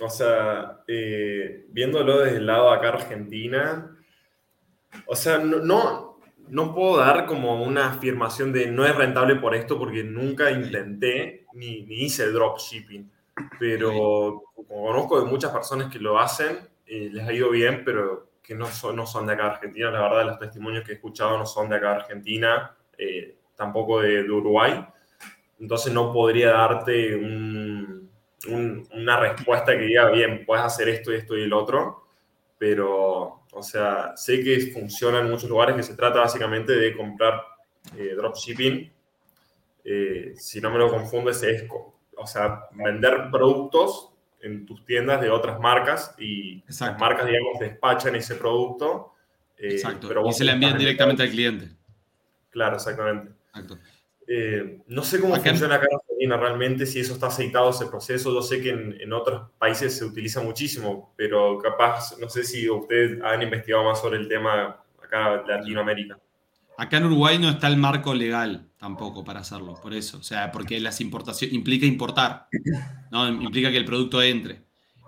O 0.00 0.08
sea, 0.10 0.82
eh, 0.88 1.66
viéndolo 1.68 2.18
desde 2.20 2.38
el 2.38 2.46
lado 2.46 2.70
acá 2.70 2.88
Argentina, 2.88 3.91
o 5.06 5.16
sea, 5.16 5.38
no, 5.38 6.18
no, 6.48 6.74
puedo 6.74 6.98
dar 6.98 7.26
como 7.26 7.62
una 7.62 7.88
afirmación 7.88 8.52
de 8.52 8.66
no 8.66 8.86
es 8.86 8.94
rentable 8.94 9.36
por 9.36 9.54
esto 9.54 9.78
porque 9.78 10.04
nunca 10.04 10.50
intenté 10.50 11.46
ni, 11.54 11.82
ni 11.82 12.04
hice 12.04 12.26
dropshipping. 12.30 13.10
Pero 13.58 14.42
como 14.54 14.86
conozco 14.86 15.20
de 15.20 15.30
muchas 15.30 15.50
personas 15.50 15.90
que 15.90 15.98
lo 15.98 16.18
hacen, 16.18 16.58
eh, 16.86 17.08
les 17.10 17.26
ha 17.26 17.32
ido 17.32 17.50
bien, 17.50 17.82
pero 17.84 18.32
que 18.42 18.54
no 18.54 18.66
son, 18.66 18.96
no 18.96 19.06
son 19.06 19.26
de 19.26 19.32
acá 19.32 19.46
Argentina. 19.46 19.90
La 19.90 20.02
verdad, 20.02 20.26
los 20.26 20.38
testimonios 20.38 20.84
que 20.84 20.92
he 20.92 20.94
escuchado 20.96 21.38
no 21.38 21.46
son 21.46 21.68
de 21.68 21.76
acá 21.76 21.94
Argentina. 21.94 22.76
Eh, 22.98 23.36
tampoco 23.62 24.00
de, 24.00 24.28
Uruguay. 24.28 24.84
Entonces 25.60 25.92
no 25.92 26.12
podría 26.12 26.50
darte 26.50 27.16
una 28.48 29.16
respuesta 29.20 29.72
que 29.72 29.84
diga, 29.84 30.10
bien, 30.10 30.44
puedes 30.44 30.64
hacer 30.64 30.88
esto 30.88 31.12
y 31.12 31.16
esto 31.16 31.36
y 31.36 31.42
el 31.42 31.52
otro, 31.52 32.01
pero, 32.62 33.42
o 33.52 33.62
sea, 33.64 34.16
sé 34.16 34.40
que 34.40 34.70
funciona 34.72 35.18
en 35.18 35.28
muchos 35.28 35.50
lugares 35.50 35.74
que 35.74 35.82
se 35.82 35.96
trata 35.96 36.20
básicamente 36.20 36.72
de 36.72 36.96
comprar 36.96 37.42
eh, 37.96 38.14
dropshipping. 38.14 38.88
Eh, 39.82 40.34
si 40.36 40.60
no 40.60 40.70
me 40.70 40.78
lo 40.78 40.88
confundo, 40.88 41.32
es, 41.32 41.44
o 42.16 42.24
sea, 42.24 42.66
vender 42.70 43.30
productos 43.32 44.12
en 44.42 44.64
tus 44.64 44.84
tiendas 44.84 45.20
de 45.20 45.28
otras 45.28 45.58
marcas 45.58 46.14
y 46.18 46.62
las 46.68 47.00
marcas, 47.00 47.26
digamos, 47.26 47.58
despachan 47.58 48.14
ese 48.14 48.36
producto. 48.36 49.14
Eh, 49.58 49.72
Exacto. 49.72 50.08
y 50.24 50.32
se 50.32 50.44
le 50.44 50.52
envían 50.52 50.78
directamente 50.78 51.24
al 51.24 51.30
cliente. 51.30 51.68
Claro, 52.48 52.76
exactamente. 52.76 53.32
Eh, 54.34 54.78
no 54.86 55.02
sé 55.02 55.20
cómo 55.20 55.36
funciona 55.36 55.74
acá 55.74 55.88
en 55.90 55.98
Argentina 55.98 56.36
realmente, 56.38 56.86
si 56.86 57.00
eso 57.00 57.12
está 57.12 57.26
aceitado 57.26 57.68
ese 57.68 57.84
proceso. 57.84 58.32
Yo 58.32 58.40
sé 58.40 58.62
que 58.62 58.70
en, 58.70 59.12
otros 59.12 59.50
países 59.58 59.94
se 59.94 60.06
utiliza 60.06 60.40
muchísimo, 60.40 61.12
pero 61.18 61.58
capaz, 61.58 62.16
no 62.18 62.30
sé 62.30 62.42
si 62.42 62.66
ustedes 62.70 63.20
han 63.22 63.42
investigado 63.42 63.84
más 63.84 64.00
sobre 64.00 64.16
el 64.16 64.28
tema 64.28 64.82
acá 65.04 65.34
en 65.34 65.46
Latinoamérica. 65.46 66.18
Acá 66.78 66.96
en 66.96 67.04
Uruguay 67.04 67.38
no 67.38 67.50
está 67.50 67.68
el 67.68 67.76
marco 67.76 68.14
legal 68.14 68.70
tampoco 68.78 69.22
para 69.22 69.40
hacerlo, 69.40 69.74
por 69.82 69.92
eso. 69.92 70.16
O 70.16 70.22
sea, 70.22 70.50
porque 70.50 70.80
las 70.80 71.02
importaciones 71.02 71.54
implica 71.54 71.84
importar, 71.84 72.46
¿no? 73.10 73.28
Implica 73.28 73.70
que 73.70 73.76
el 73.76 73.84
producto 73.84 74.22
entre. 74.22 74.62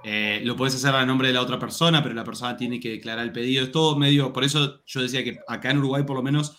Eh, 0.04 0.42
lo 0.44 0.54
puedes 0.54 0.74
hacer 0.74 0.94
a 0.94 1.06
nombre 1.06 1.28
de 1.28 1.34
la 1.34 1.40
otra 1.40 1.58
persona, 1.58 2.02
pero 2.02 2.14
la 2.14 2.24
persona 2.24 2.58
tiene 2.58 2.78
que 2.78 2.90
declarar 2.90 3.24
el 3.24 3.32
pedido. 3.32 3.64
Es 3.64 3.72
todo 3.72 3.96
medio. 3.96 4.34
Por 4.34 4.44
eso 4.44 4.82
yo 4.84 5.00
decía 5.00 5.24
que 5.24 5.38
acá 5.48 5.70
en 5.70 5.78
Uruguay, 5.78 6.02
por 6.02 6.16
lo 6.16 6.22
menos, 6.22 6.58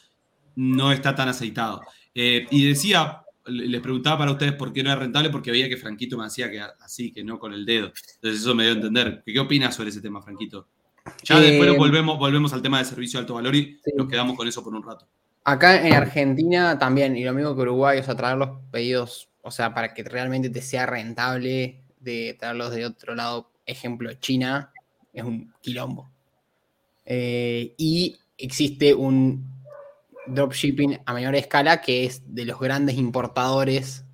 no 0.55 0.91
está 0.91 1.13
tan 1.13 1.29
aceitado. 1.29 1.81
Eh, 2.15 2.47
y 2.49 2.69
decía, 2.69 3.21
les 3.47 3.81
preguntaba 3.81 4.19
para 4.19 4.31
ustedes 4.31 4.53
por 4.53 4.73
qué 4.73 4.81
no 4.81 4.91
es 4.91 4.97
rentable, 4.97 5.29
porque 5.29 5.51
veía 5.51 5.69
que 5.69 5.77
Franquito 5.77 6.17
me 6.17 6.25
hacía 6.25 6.49
que 6.49 6.61
así, 6.61 7.11
que 7.11 7.23
no 7.23 7.37
con 7.37 7.53
el 7.53 7.65
dedo. 7.65 7.91
Entonces 8.15 8.41
eso 8.41 8.55
me 8.55 8.63
dio 8.63 8.71
a 8.71 8.75
entender. 8.75 9.21
¿Qué, 9.25 9.39
opinas 9.39 9.75
sobre 9.75 9.89
ese 9.89 10.01
tema, 10.01 10.21
Franquito? 10.21 10.67
Ya 11.23 11.39
después 11.39 11.69
eh, 11.69 11.77
volvemos, 11.77 12.17
volvemos 12.17 12.53
al 12.53 12.61
tema 12.61 12.79
de 12.79 12.85
servicio 12.85 13.19
de 13.19 13.23
alto 13.23 13.35
valor 13.35 13.55
y 13.55 13.79
nos 13.95 14.07
quedamos 14.07 14.35
con 14.35 14.47
eso 14.47 14.63
por 14.63 14.73
un 14.73 14.81
rato. 14.81 15.07
Acá 15.43 15.85
en 15.85 15.93
Argentina 15.93 16.79
también, 16.79 17.15
y 17.15 17.23
lo 17.23 17.33
mismo 17.33 17.53
que 17.55 17.61
Uruguay, 17.61 17.99
o 17.99 18.03
sea, 18.03 18.15
traer 18.15 18.37
los 18.37 18.49
pedidos, 18.71 19.29
o 19.43 19.51
sea, 19.51 19.75
para 19.75 19.93
que 19.93 20.03
realmente 20.03 20.49
te 20.49 20.61
sea 20.61 20.87
rentable 20.87 21.81
de 21.99 22.35
traerlos 22.39 22.71
de 22.71 22.85
otro 22.85 23.13
lado, 23.13 23.51
ejemplo, 23.67 24.11
China, 24.13 24.71
es 25.13 25.23
un 25.23 25.53
quilombo. 25.61 26.09
Eh, 27.05 27.75
y 27.77 28.15
existe 28.37 28.95
un 28.95 29.54
dropshipping 30.27 30.99
a 31.05 31.13
mayor 31.13 31.35
escala, 31.35 31.81
que 31.81 32.05
es 32.05 32.21
de 32.33 32.45
los 32.45 32.59
grandes 32.59 32.97
importadores 32.97 34.05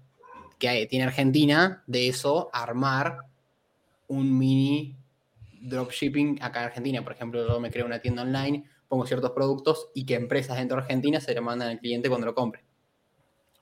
que 0.59 0.85
tiene 0.87 1.05
Argentina, 1.05 1.83
de 1.87 2.07
eso 2.07 2.49
armar 2.53 3.17
un 4.07 4.37
mini 4.37 4.95
dropshipping 5.61 6.39
acá 6.41 6.61
en 6.61 6.65
Argentina. 6.67 7.03
Por 7.03 7.13
ejemplo, 7.13 7.47
yo 7.47 7.59
me 7.59 7.71
creo 7.71 7.85
una 7.85 7.99
tienda 7.99 8.21
online, 8.21 8.65
pongo 8.87 9.05
ciertos 9.05 9.31
productos 9.31 9.89
y 9.95 10.05
que 10.05 10.15
empresas 10.15 10.57
dentro 10.57 10.77
de 10.77 10.83
Argentina 10.83 11.19
se 11.19 11.33
le 11.33 11.41
mandan 11.41 11.69
al 11.69 11.79
cliente 11.79 12.09
cuando 12.09 12.27
lo 12.27 12.35
compre. 12.35 12.63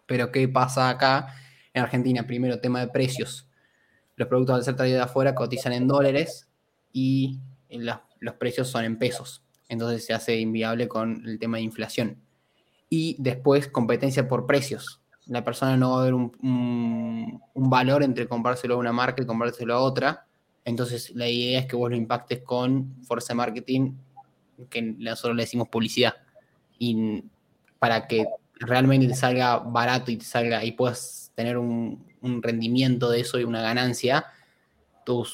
Pero 0.06 0.32
¿qué 0.32 0.48
pasa 0.48 0.90
acá 0.90 1.34
en 1.74 1.84
Argentina? 1.84 2.26
Primero, 2.26 2.60
tema 2.60 2.80
de 2.80 2.88
precios. 2.88 3.48
Los 4.16 4.28
productos 4.28 4.56
al 4.56 4.64
ser 4.64 4.76
traídos 4.76 4.98
de 4.98 5.04
afuera 5.04 5.36
cotizan 5.36 5.72
en 5.72 5.88
dólares 5.88 6.50
y 6.92 7.40
los 7.70 8.34
precios 8.36 8.68
son 8.68 8.84
en 8.84 8.98
pesos. 8.98 9.44
Entonces 9.70 10.06
se 10.06 10.14
hace 10.14 10.38
inviable 10.40 10.88
con 10.88 11.24
el 11.26 11.38
tema 11.38 11.58
de 11.58 11.64
inflación 11.64 12.29
y 12.90 13.16
después 13.20 13.68
competencia 13.68 14.28
por 14.28 14.46
precios. 14.46 15.02
La 15.28 15.44
persona 15.44 15.78
no 15.78 15.92
va 15.92 16.02
a 16.02 16.06
ver 16.06 16.14
un, 16.14 17.42
valor 17.54 18.04
entre 18.04 18.28
comprárselo 18.28 18.76
a 18.76 18.78
una 18.78 18.92
marca 18.92 19.22
y 19.22 19.26
comprárselo 19.28 19.76
a 19.76 19.80
otra. 19.80 20.26
Entonces 20.66 21.12
la 21.16 21.28
idea 21.28 21.60
es 21.60 21.66
que 21.68 21.76
vos 21.76 21.90
lo 21.90 21.96
impactes 21.96 22.42
con 22.42 22.96
fuerza 23.04 23.34
de 23.34 23.38
marketing, 23.38 23.94
que 24.70 24.82
nosotros 24.82 25.36
le 25.36 25.44
decimos 25.44 25.70
publicidad. 25.70 26.16
Y 26.80 27.24
para 27.78 28.08
que 28.08 28.26
realmente 28.56 29.08
te 29.08 29.16
salga 29.16 29.58
barato 29.60 30.12
y 30.12 30.18
te 30.18 30.26
salga 30.26 30.64
y 30.64 30.72
puedas 30.72 31.32
tener 31.36 31.58
un, 31.58 32.08
rendimiento 32.42 33.10
de 33.10 33.22
eso 33.22 33.40
y 33.40 33.46
una 33.46 33.62
ganancia, 33.62 34.26
tú 35.06 35.26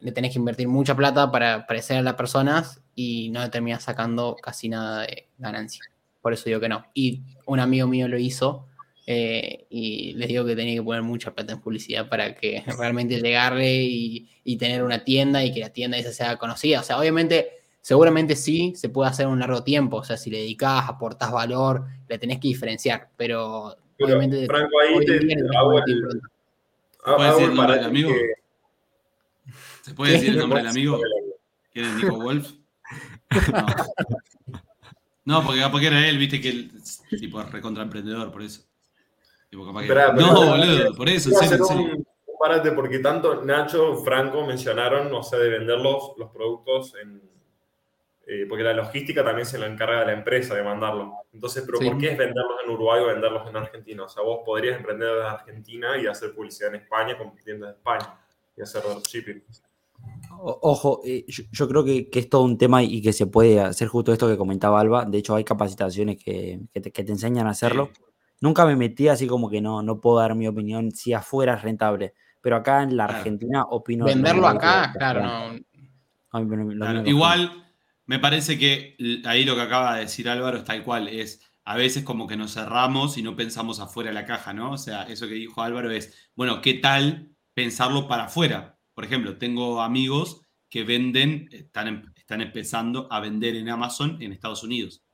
le 0.00 0.12
tenés 0.12 0.32
que 0.32 0.38
invertir 0.38 0.68
mucha 0.68 0.94
plata 0.94 1.30
para 1.30 1.54
aparecer 1.54 1.96
a 1.96 2.02
las 2.02 2.14
personas 2.14 2.82
y 2.94 3.30
no 3.30 3.40
le 3.40 3.48
terminas 3.48 3.84
sacando 3.84 4.36
casi 4.42 4.68
nada 4.68 5.02
de 5.02 5.28
ganancia. 5.38 5.82
Por 6.20 6.32
eso 6.32 6.44
digo 6.46 6.60
que 6.60 6.68
no. 6.68 6.84
Y 6.94 7.22
un 7.46 7.60
amigo 7.60 7.86
mío 7.86 8.08
lo 8.08 8.18
hizo 8.18 8.66
eh, 9.06 9.66
y 9.70 10.12
les 10.14 10.28
digo 10.28 10.44
que 10.44 10.56
tenía 10.56 10.74
que 10.74 10.82
poner 10.82 11.02
mucha 11.02 11.34
plata 11.34 11.52
en 11.52 11.60
publicidad 11.60 12.08
para 12.08 12.34
que 12.34 12.62
realmente 12.78 13.20
llegarle 13.20 13.82
y, 13.82 14.28
y, 14.44 14.56
tener 14.56 14.82
una 14.82 15.04
tienda 15.04 15.44
y 15.44 15.52
que 15.52 15.60
la 15.60 15.70
tienda 15.70 15.98
esa 15.98 16.12
sea 16.12 16.36
conocida. 16.36 16.80
O 16.80 16.82
sea, 16.82 16.98
obviamente 16.98 17.58
Seguramente 17.88 18.36
sí, 18.36 18.74
se 18.76 18.90
puede 18.90 19.08
hacer 19.08 19.26
un 19.26 19.38
largo 19.38 19.62
tiempo, 19.62 19.96
o 19.96 20.04
sea, 20.04 20.18
si 20.18 20.28
le 20.28 20.40
dedicas, 20.40 20.86
aportás 20.86 21.32
valor, 21.32 21.86
le 22.06 22.18
tenés 22.18 22.38
que 22.38 22.48
diferenciar, 22.48 23.08
pero, 23.16 23.76
obviamente... 23.98 24.44
Franco, 24.44 24.78
ahí 24.80 25.06
te, 25.06 25.34
hago 25.56 25.78
el, 25.78 26.20
¿Puede 27.16 27.30
decir 27.30 27.48
el 27.48 27.54
nombre 27.54 27.76
del 27.76 27.84
amigo? 27.84 28.10
¿Se 29.80 29.94
puede 29.94 30.12
decir 30.12 30.28
el 30.28 30.36
nombre 30.40 30.58
del 30.58 30.68
amigo? 30.68 31.00
¿Quién 31.72 31.86
es 31.86 31.94
Nico 31.94 32.18
Wolf? 32.18 32.52
No. 33.52 33.66
Porque 35.44 35.62
porque 35.70 35.86
era 35.86 36.08
él, 36.08 36.18
viste 36.18 36.40
que 36.40 36.48
él 36.50 36.70
tipo 37.18 37.42
recontra 37.42 37.82
emprendedor, 37.82 38.30
por 38.32 38.42
eso. 38.42 38.62
Tipo, 39.50 39.66
capaz 39.66 39.82
que... 39.82 39.94
no, 40.20 40.46
boludo, 40.46 40.94
por 40.94 41.08
eso, 41.08 41.30
en 41.30 41.48
serio, 41.48 41.66
Un, 41.66 42.06
párate, 42.38 42.72
porque 42.72 42.98
tanto 42.98 43.42
Nacho, 43.44 43.96
Franco 43.96 44.46
mencionaron, 44.46 45.10
no 45.10 45.22
sé, 45.22 45.38
de 45.38 45.48
vender 45.48 45.78
los, 45.78 46.12
los 46.18 46.30
productos 46.30 46.94
en, 47.02 47.22
eh, 48.30 48.44
porque 48.46 48.62
la 48.62 48.74
logística 48.74 49.24
también 49.24 49.46
se 49.46 49.58
la 49.58 49.66
encarga 49.66 50.04
la 50.04 50.12
empresa 50.12 50.54
de 50.54 50.62
mandarlo. 50.62 51.14
Entonces, 51.32 51.64
¿pero 51.64 51.78
por 51.78 51.96
qué 51.96 52.10
es 52.10 52.18
venderlos 52.18 52.58
en 52.62 52.70
Uruguay 52.70 53.00
o 53.02 53.06
venderlos 53.06 53.48
en 53.48 53.56
Argentina? 53.56 54.04
O 54.04 54.08
sea, 54.10 54.22
vos 54.22 54.40
podrías 54.44 54.76
emprender 54.76 55.08
desde 55.08 55.28
Argentina 55.28 55.96
y 55.96 56.06
hacer 56.06 56.34
publicidad 56.34 56.74
en 56.74 56.82
España 56.82 57.16
con 57.16 57.34
tiendas 57.36 57.70
de 57.70 57.76
España 57.76 58.20
y 58.54 58.60
hacer 58.60 58.82
shipping. 59.10 59.42
Ojo, 60.40 61.00
eh, 61.04 61.24
yo, 61.28 61.68
creo 61.68 61.84
que, 61.84 62.08
es 62.12 62.28
todo 62.28 62.42
un 62.42 62.58
tema 62.58 62.82
y 62.82 63.02
que 63.02 63.12
se 63.12 63.26
puede 63.26 63.60
hacer 63.60 63.88
justo 63.88 64.12
esto 64.12 64.28
que 64.28 64.36
comentaba 64.36 64.80
Alba. 64.80 65.04
De 65.04 65.18
hecho, 65.18 65.34
hay 65.34 65.44
capacitaciones 65.44 66.22
que, 66.22 66.60
te, 66.72 66.92
enseñan 67.10 67.46
a 67.46 67.50
hacerlo. 67.50 67.90
Nunca 68.40 68.64
me 68.64 68.76
metí 68.76 69.08
así 69.08 69.26
como 69.26 69.50
que 69.50 69.60
no, 69.60 69.82
no 69.82 70.00
puedo 70.00 70.18
dar 70.18 70.34
mi 70.34 70.46
opinión 70.46 70.92
si 70.92 71.12
afuera 71.12 71.54
es 71.54 71.62
rentable. 71.62 72.14
Pero 72.40 72.56
acá 72.56 72.82
en 72.82 72.96
la 72.96 73.06
Argentina 73.06 73.64
opino. 73.64 74.04
Venderlo 74.04 74.46
acá, 74.46 74.92
claro, 74.96 75.22
no. 75.22 77.04
Igual 77.04 77.64
me 78.06 78.18
parece 78.18 78.58
que 78.58 78.96
ahí 79.24 79.44
lo 79.44 79.54
que 79.54 79.62
acaba 79.62 79.96
de 79.96 80.02
decir 80.02 80.28
Álvaro 80.28 80.58
es 80.58 80.64
tal 80.64 80.84
cual, 80.84 81.08
es 81.08 81.42
a 81.64 81.76
veces 81.76 82.04
como 82.04 82.26
que 82.26 82.36
nos 82.36 82.54
cerramos 82.54 83.18
y 83.18 83.22
no 83.22 83.36
pensamos 83.36 83.80
afuera 83.80 84.08
de 84.08 84.14
la 84.14 84.24
caja, 84.24 84.54
¿no? 84.54 84.72
O 84.72 84.78
sea, 84.78 85.02
eso 85.02 85.26
que 85.26 85.34
dijo 85.34 85.62
Álvaro 85.62 85.90
es, 85.90 86.30
bueno, 86.34 86.62
¿qué 86.62 86.74
tal 86.74 87.32
pensarlo 87.52 88.08
para 88.08 88.24
afuera? 88.24 88.77
Por 88.98 89.04
ejemplo, 89.04 89.38
tengo 89.38 89.80
amigos 89.80 90.40
que 90.68 90.82
venden, 90.82 91.48
están, 91.52 91.86
em, 91.86 92.02
están 92.16 92.40
empezando 92.40 93.06
a 93.12 93.20
vender 93.20 93.54
en 93.54 93.68
Amazon 93.68 94.20
en 94.20 94.32
Estados 94.32 94.64
Unidos. 94.64 95.04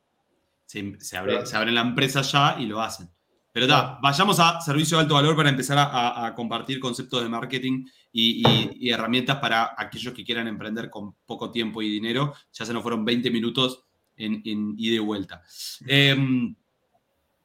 Se, 0.65 0.99
se, 1.01 1.19
abre, 1.19 1.45
se 1.45 1.55
abre 1.55 1.71
la 1.71 1.83
empresa 1.83 2.23
ya 2.23 2.57
y 2.59 2.65
lo 2.65 2.81
hacen. 2.81 3.11
Pero 3.53 3.67
da, 3.67 3.99
vayamos 4.03 4.41
a 4.41 4.59
servicio 4.63 4.97
de 4.97 5.03
alto 5.03 5.17
valor 5.17 5.37
para 5.37 5.51
empezar 5.51 5.77
a, 5.79 6.33
compartir 6.35 6.81
conceptos 6.81 7.25
de 7.25 7.29
marketing 7.29 7.85
y, 8.11 8.89
herramientas 8.89 9.37
para 9.37 9.75
aquellos 9.77 10.15
que 10.15 10.25
quieran 10.25 10.49
emprender 10.49 10.89
con 10.89 11.17
poco 11.27 11.51
tiempo 11.51 11.83
y 11.83 11.91
dinero. 11.91 12.33
Ya 12.55 12.65
se 12.65 12.73
nos 12.73 12.83
fueron 12.83 13.05
20 13.05 13.31
minutos 13.31 13.85
en, 14.17 14.75
ida 14.79 14.95
y 14.95 14.99
vuelta. 14.99 15.43
Em, 15.87 16.57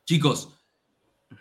chicos, 0.06 0.54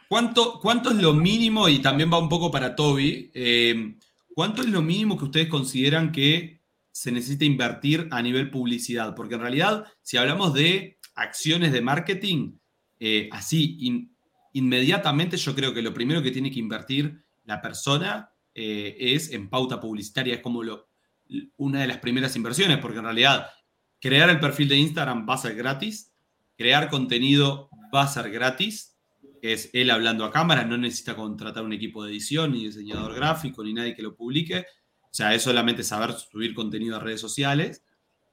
¿cuánto, 0.09 0.59
¿cuánto 0.59 0.91
es 0.91 0.97
lo 0.97 1.15
mínimo? 1.15 1.69
Y 1.69 1.79
también 1.79 2.13
va 2.13 2.19
un 2.19 2.29
poco 2.29 2.51
para 2.51 2.75
Toby. 2.75 3.31
Em, 3.33 3.97
¿Cuánto 4.38 4.62
es 4.62 4.68
lo 4.68 4.83
mínimo 4.83 5.18
que 5.18 5.24
ustedes 5.24 5.48
consideran 5.48 6.12
que 6.12 6.61
se 6.92 7.11
necesita 7.11 7.44
invertir 7.44 8.07
a 8.12 8.22
nivel 8.22 8.53
publicidad? 8.53 9.16
Porque 9.16 9.35
en 9.35 9.40
realidad, 9.40 9.87
si 10.01 10.16
hablamos 10.16 10.55
de 10.55 11.01
acciones 11.16 11.72
de 11.72 11.81
marketing, 11.81 12.53
eh, 13.01 13.29
así, 13.33 14.07
inmediatamente 14.53 15.37
yo 15.38 15.57
creo 15.57 15.74
que 15.74 15.83
lo 15.83 15.92
primero 15.92 16.22
que 16.22 16.31
tiene 16.31 16.53
que 16.53 16.61
invertir 16.61 17.20
la 17.46 17.61
persona 17.61 18.31
eh, 18.55 18.94
es 18.96 19.33
en 19.33 19.51
pauta 19.51 19.81
publicitaria, 19.81 20.35
es 20.37 20.40
como 20.40 20.62
una 21.57 21.81
de 21.81 21.88
las 21.88 21.98
primeras 21.98 22.37
inversiones, 22.37 22.79
porque 22.79 22.98
en 22.98 23.07
realidad 23.07 23.48
crear 24.01 24.31
el 24.31 24.38
perfil 24.38 24.68
de 24.68 24.77
Instagram 24.77 25.29
va 25.29 25.35
a 25.35 25.38
ser 25.38 25.57
gratis, 25.57 26.12
crear 26.57 26.90
contenido 26.90 27.70
va 27.92 28.03
a 28.03 28.07
ser 28.07 28.31
gratis, 28.31 28.98
es 29.42 29.70
él 29.72 29.90
hablando 29.90 30.24
a 30.24 30.31
cámara, 30.31 30.64
no 30.64 30.77
necesita 30.77 31.16
contratar 31.16 31.64
un 31.64 31.72
equipo 31.72 32.05
de 32.05 32.11
edición, 32.11 32.53
ni 32.53 32.64
diseñador 32.64 33.14
gráfico, 33.14 33.62
ni 33.64 33.72
nadie 33.72 33.94
que 33.94 34.03
lo 34.03 34.14
publique, 34.14 34.66
o 35.03 35.14
sea, 35.14 35.35
es 35.35 35.42
solamente 35.42 35.83
saber 35.83 36.12
subir 36.12 36.55
contenido 36.55 36.96
a 36.96 37.01
redes 37.01 37.20
sociales 37.20 37.85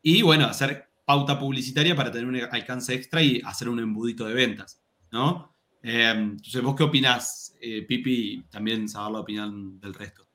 y 0.02 0.22
bueno, 0.22 0.46
hacer 0.46 0.90
pauta 1.06 1.40
publicitaria 1.40 1.96
para 1.96 2.12
tener 2.12 2.28
un 2.28 2.36
alcance 2.36 2.94
extra 2.94 3.22
y 3.22 3.42
hacer 3.46 3.70
un 3.70 3.80
embudito 3.80 4.26
de 4.26 4.34
ventas, 4.34 4.82
¿no? 5.12 5.56
Em, 5.82 6.32
entonces, 6.32 6.62
¿vos 6.64 6.76
qué 6.76 6.84
opinás, 6.84 7.56
eh, 7.62 7.84
Pipi? 7.84 8.44
También 8.50 8.90
saber 8.90 9.14
la 9.14 9.20
opinión 9.20 9.80
del 9.80 9.94
resto. 9.94 10.26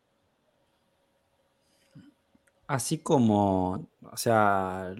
Así 2.69 2.99
como, 2.99 3.91
o 4.01 4.17
sea, 4.17 4.95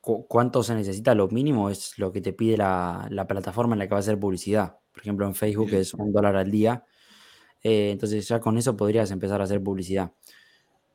cuánto 0.00 0.62
se 0.62 0.74
necesita, 0.74 1.14
lo 1.14 1.28
mínimo 1.28 1.68
es 1.68 1.98
lo 1.98 2.12
que 2.12 2.20
te 2.20 2.32
pide 2.32 2.56
la, 2.56 3.26
plataforma 3.28 3.74
en 3.74 3.80
la 3.80 3.86
que 3.86 3.90
va 3.90 3.98
a 3.98 4.00
hacer 4.00 4.18
publicidad. 4.18 4.78
Por 4.96 5.02
ejemplo, 5.02 5.26
en 5.26 5.34
Facebook 5.34 5.72
es 5.72 5.94
un 5.94 6.12
dólar 6.12 6.36
al 6.36 6.50
día. 6.50 6.84
Eh, 7.62 7.90
entonces 7.92 8.26
ya 8.26 8.40
con 8.40 8.58
eso 8.58 8.76
podrías 8.76 9.10
empezar 9.10 9.40
a 9.40 9.44
hacer 9.44 9.62
publicidad. 9.62 10.12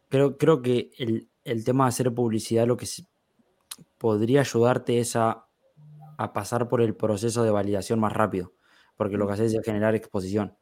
Creo, 0.10 0.38
creo 0.38 0.62
que 0.62 0.92
el, 0.98 1.30
el 1.46 1.64
tema 1.64 1.86
de 1.86 1.90
hacer 1.90 2.14
publicidad 2.14 2.68
lo 2.68 2.76
que 2.76 2.88
podría 3.98 4.42
ayudarte 4.42 5.00
es 5.00 5.16
a, 5.16 5.46
a 6.18 6.34
pasar 6.34 6.68
por 6.68 6.82
el 6.82 6.96
proceso 6.96 7.44
de 7.44 7.52
validación 7.52 8.00
más 8.00 8.12
rápido 8.12 8.54
porque 9.02 9.18
lo 9.18 9.26
que 9.26 9.34
haces 9.34 9.56
es 9.56 9.66
generar 9.66 9.96
exposición. 9.96 10.56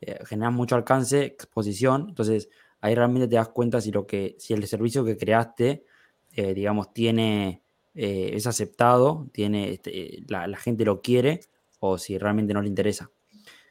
Eh, 0.00 0.18
generas 0.24 0.52
mucho 0.52 0.74
alcance, 0.74 1.24
exposición, 1.24 2.06
entonces 2.08 2.48
ahí 2.80 2.96
realmente 2.96 3.28
te 3.28 3.36
das 3.36 3.50
cuenta 3.50 3.80
si, 3.80 3.92
lo 3.92 4.08
que, 4.08 4.34
si 4.40 4.54
el 4.54 4.66
servicio 4.66 5.04
que 5.04 5.16
creaste, 5.16 5.84
eh, 6.32 6.52
digamos, 6.52 6.92
tiene, 6.92 7.62
eh, 7.94 8.30
es 8.34 8.48
aceptado, 8.48 9.28
tiene, 9.32 9.70
este, 9.70 10.24
la, 10.26 10.48
gente 10.56 10.84
lo 10.84 11.00
quiere 11.00 11.42
o 11.88 11.98
si 11.98 12.18
realmente 12.18 12.54
no 12.54 12.62
le 12.62 12.68
interesa. 12.68 13.10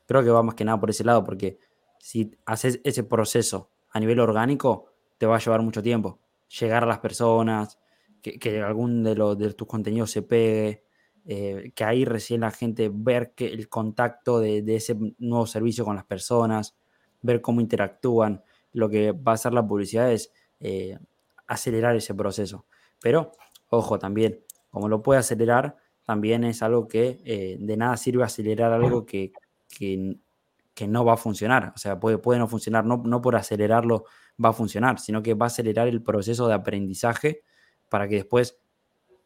Creo 0.06 0.24
que 0.24 0.30
va 0.30 0.44
más 0.44 0.56
que 0.56 0.66
nada 0.66 0.80
por 0.80 0.90
ese 0.90 1.04
lado, 1.04 1.24
porque 1.24 1.58
si 2.00 2.32
haces 2.46 2.80
ese 2.84 3.04
proceso 3.04 3.72
a 3.92 4.00
nivel 4.00 4.20
orgánico, 4.20 4.92
te 5.18 5.26
va 5.26 5.38
a 5.38 5.40
llevar 5.40 5.62
mucho 5.62 5.82
tiempo. 5.82 6.20
Llegar 6.60 6.84
a 6.84 6.88
las 6.88 7.00
personas, 7.00 7.80
que, 8.22 8.38
que 8.38 8.62
algún 8.62 9.04
de, 9.04 9.16
los, 9.16 9.38
de 9.38 9.54
tus 9.54 9.68
contenidos 9.68 10.12
se 10.12 10.22
pegue, 10.22 10.86
eh, 11.28 11.72
que 11.74 11.84
ahí 11.84 12.06
recién 12.06 12.42
la 12.42 12.52
gente 12.52 12.92
ver 12.94 13.34
que 13.34 13.48
el 13.48 13.68
contacto 13.68 14.40
de, 14.40 14.64
ese 14.76 14.96
nuevo 15.18 15.48
servicio 15.48 15.84
con 15.84 15.96
las 15.96 16.06
personas, 16.06 16.76
ver 17.22 17.42
cómo 17.42 17.62
interactúan. 17.62 18.44
Lo 18.74 18.90
que 18.90 19.12
va 19.12 19.32
a 19.32 19.36
hacer 19.36 19.54
la 19.54 19.66
publicidad 19.66 20.12
es 20.12 20.32
eh, 20.60 21.00
acelerar 21.48 21.96
ese 21.96 22.14
proceso. 22.14 22.66
Pero, 23.02 23.32
ojo, 23.70 23.98
también, 23.98 24.44
como 24.70 24.88
lo 24.88 25.02
puede 25.02 25.20
acelerar, 25.20 25.78
también 26.06 26.44
es 26.44 26.62
algo 26.62 26.88
que 26.88 27.22
eh, 27.26 27.58
de 27.60 27.78
nada 27.78 27.98
sirve 27.98 28.24
acelerar 28.24 28.72
algo 28.72 29.06
que, 29.06 29.32
que, 29.68 30.88
no 30.88 31.06
va 31.06 31.14
a 31.14 31.18
funcionar. 31.18 31.74
O 31.76 31.78
sea, 31.78 32.00
puede, 32.00 32.18
puede 32.18 32.40
no 32.40 32.48
funcionar, 32.48 32.86
no, 32.86 33.02
no 33.04 33.22
por 33.22 33.36
acelerarlo 33.36 34.06
va 34.44 34.50
a 34.50 34.54
funcionar, 34.54 35.00
sino 35.00 35.24
que 35.24 35.34
va 35.34 35.46
a 35.46 35.48
acelerar 35.48 35.88
el 35.88 36.02
proceso 36.02 36.48
de 36.48 36.54
aprendizaje 36.54 37.42
para 37.90 38.08
que 38.08 38.16
después 38.16 38.60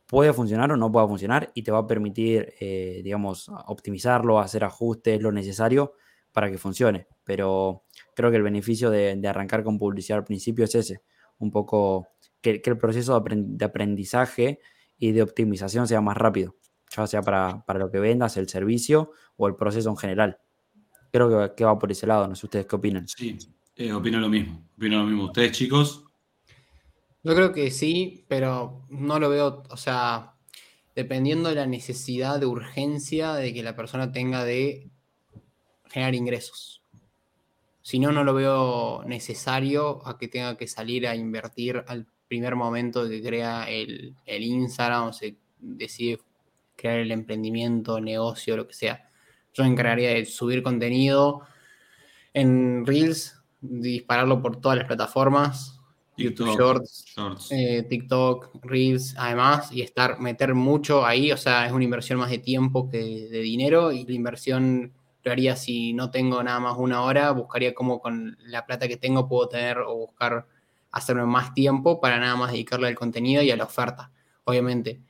puede 0.10 0.34
funcionar 0.34 0.72
o 0.72 0.78
no 0.78 0.92
pueda 0.92 1.08
funcionar 1.08 1.52
y 1.54 1.62
te 1.62 1.72
va 1.72 1.80
a 1.80 1.88
permitir, 1.88 2.54
eh, 2.60 3.02
digamos, 3.04 3.50
optimizarlo, 3.68 4.40
hacer 4.40 4.64
ajustes, 4.64 5.22
lo 5.22 5.32
necesario 5.32 5.94
para 6.32 6.50
que 6.50 6.58
funcione. 6.58 7.08
Pero 7.24 7.84
creo 8.16 8.32
que 8.32 8.38
el 8.38 8.44
beneficio 8.44 8.90
de, 8.90 9.22
arrancar 9.28 9.64
con 9.64 9.78
publicidad 9.78 10.18
al 10.18 10.24
principio 10.26 10.66
es 10.66 10.74
ese, 10.74 11.04
un 11.38 11.52
poco 11.52 12.08
que, 12.42 12.60
el 12.64 12.78
proceso 12.78 13.24
de 13.24 13.66
aprendizaje 13.66 14.60
y 14.98 15.12
de 15.12 15.22
optimización 15.22 15.88
sea 15.88 16.02
más 16.02 16.18
rápido, 16.18 16.56
ya 16.90 17.08
sea 17.08 17.22
para, 17.22 17.64
lo 17.76 17.92
que 17.92 18.00
vendas, 18.00 18.38
el 18.38 18.50
servicio 18.50 19.12
o 19.38 19.48
el 19.48 19.56
proceso 19.56 19.90
en 19.90 19.98
general. 19.98 20.38
Creo 21.12 21.56
que, 21.56 21.66
va 21.66 21.80
por 21.80 21.92
ese 21.92 22.08
lado, 22.08 22.28
no 22.28 22.36
sé 22.36 22.46
ustedes 22.46 22.66
qué 22.66 22.76
opinan. 22.76 23.08
Sí, 23.08 23.38
eh, 23.76 23.94
opino 23.94 24.20
lo 24.20 24.30
mismo, 24.30 24.68
opino 24.78 25.00
lo 25.00 25.06
mismo. 25.06 25.26
¿Ustedes 25.26 25.52
chicos? 25.52 26.04
Yo 27.24 27.36
creo 27.36 27.52
que 27.52 27.72
sí, 27.72 28.26
pero 28.28 28.86
no 28.90 29.20
lo 29.20 29.30
veo, 29.30 29.64
o 29.70 29.78
sea, 29.78 30.36
dependiendo 30.96 31.50
de 31.50 31.56
la 31.56 31.66
necesidad 31.66 32.40
de 32.40 32.46
urgencia 32.46 33.34
de 33.34 33.54
que 33.54 33.64
la 33.64 33.76
persona 33.76 34.12
tenga 34.12 34.44
de 34.44 34.90
generar 35.90 36.16
ingresos. 36.16 36.84
Si 37.82 38.00
no, 38.00 38.12
no 38.12 38.24
lo 38.24 38.34
veo 38.34 39.04
necesario 39.06 40.06
a 40.08 40.18
que 40.18 40.28
tenga 40.28 40.58
que 40.58 40.68
salir 40.68 41.08
a 41.08 41.16
invertir 41.16 41.84
al 41.88 42.06
primer 42.28 42.56
momento 42.56 43.10
que 43.10 43.22
crea 43.22 43.70
el, 43.70 44.16
el 44.26 44.44
Instagram 44.44 45.08
o 45.08 45.14
se 45.14 45.38
decide 45.60 46.20
crear 46.80 47.00
el 47.00 47.12
emprendimiento, 47.12 48.00
negocio, 48.00 48.58
lo 48.58 48.68
que 48.68 48.74
sea. 48.74 49.10
Yo 49.54 49.64
me 49.64 49.70
encargaría 49.70 50.12
de 50.12 50.26
subir 50.26 50.64
contenido 50.64 51.42
en 52.34 52.86
Reels, 52.86 53.42
dispararlo 53.62 54.42
por 54.42 54.62
todas 54.62 54.78
las 54.78 54.88
plataformas, 54.88 55.80
YouTube 56.18 56.56
Shorts, 56.56 57.16
eh, 57.52 57.84
TikTok, 57.84 58.64
Reels, 58.64 59.16
además, 59.18 59.72
y 59.72 59.82
estar, 59.82 60.20
meter 60.20 60.54
mucho 60.54 61.06
ahí, 61.06 61.32
o 61.32 61.38
sea, 61.38 61.66
es 61.66 61.72
una 61.72 61.84
inversión 61.84 62.20
más 62.20 62.30
de 62.30 62.40
tiempo 62.40 62.90
que 62.90 62.98
de 62.98 63.40
dinero, 63.40 63.92
y 63.92 64.06
la 64.06 64.14
inversión 64.14 64.94
lo 65.24 65.32
haría 65.32 65.56
si 65.56 65.94
no 65.94 66.12
tengo 66.12 66.42
nada 66.44 66.60
más 66.60 66.76
una 66.78 67.02
hora, 67.04 67.32
buscaría 67.32 67.74
cómo 67.74 68.00
con 68.00 68.38
la 68.42 68.66
plata 68.66 68.88
que 68.88 68.98
tengo 68.98 69.28
puedo 69.28 69.48
tener 69.50 69.80
o 69.80 69.96
buscar 69.96 70.46
hacerme 70.92 71.26
más 71.26 71.54
tiempo 71.54 72.00
para 72.00 72.20
nada 72.20 72.36
más 72.36 72.52
dedicarle 72.52 72.88
al 72.88 72.96
contenido 72.96 73.42
y 73.42 73.52
a 73.52 73.58
la 73.58 73.66
oferta. 73.66 74.12
Obviamente, 74.44 75.02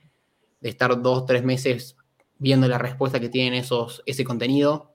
de 0.60 0.68
estar 0.68 1.00
dos, 1.00 1.26
tres 1.26 1.44
meses 1.44 1.96
viendo 2.38 2.68
la 2.68 2.78
respuesta 2.78 3.20
que 3.20 3.28
tienen 3.28 3.54
esos, 3.54 4.02
ese 4.06 4.24
contenido, 4.24 4.94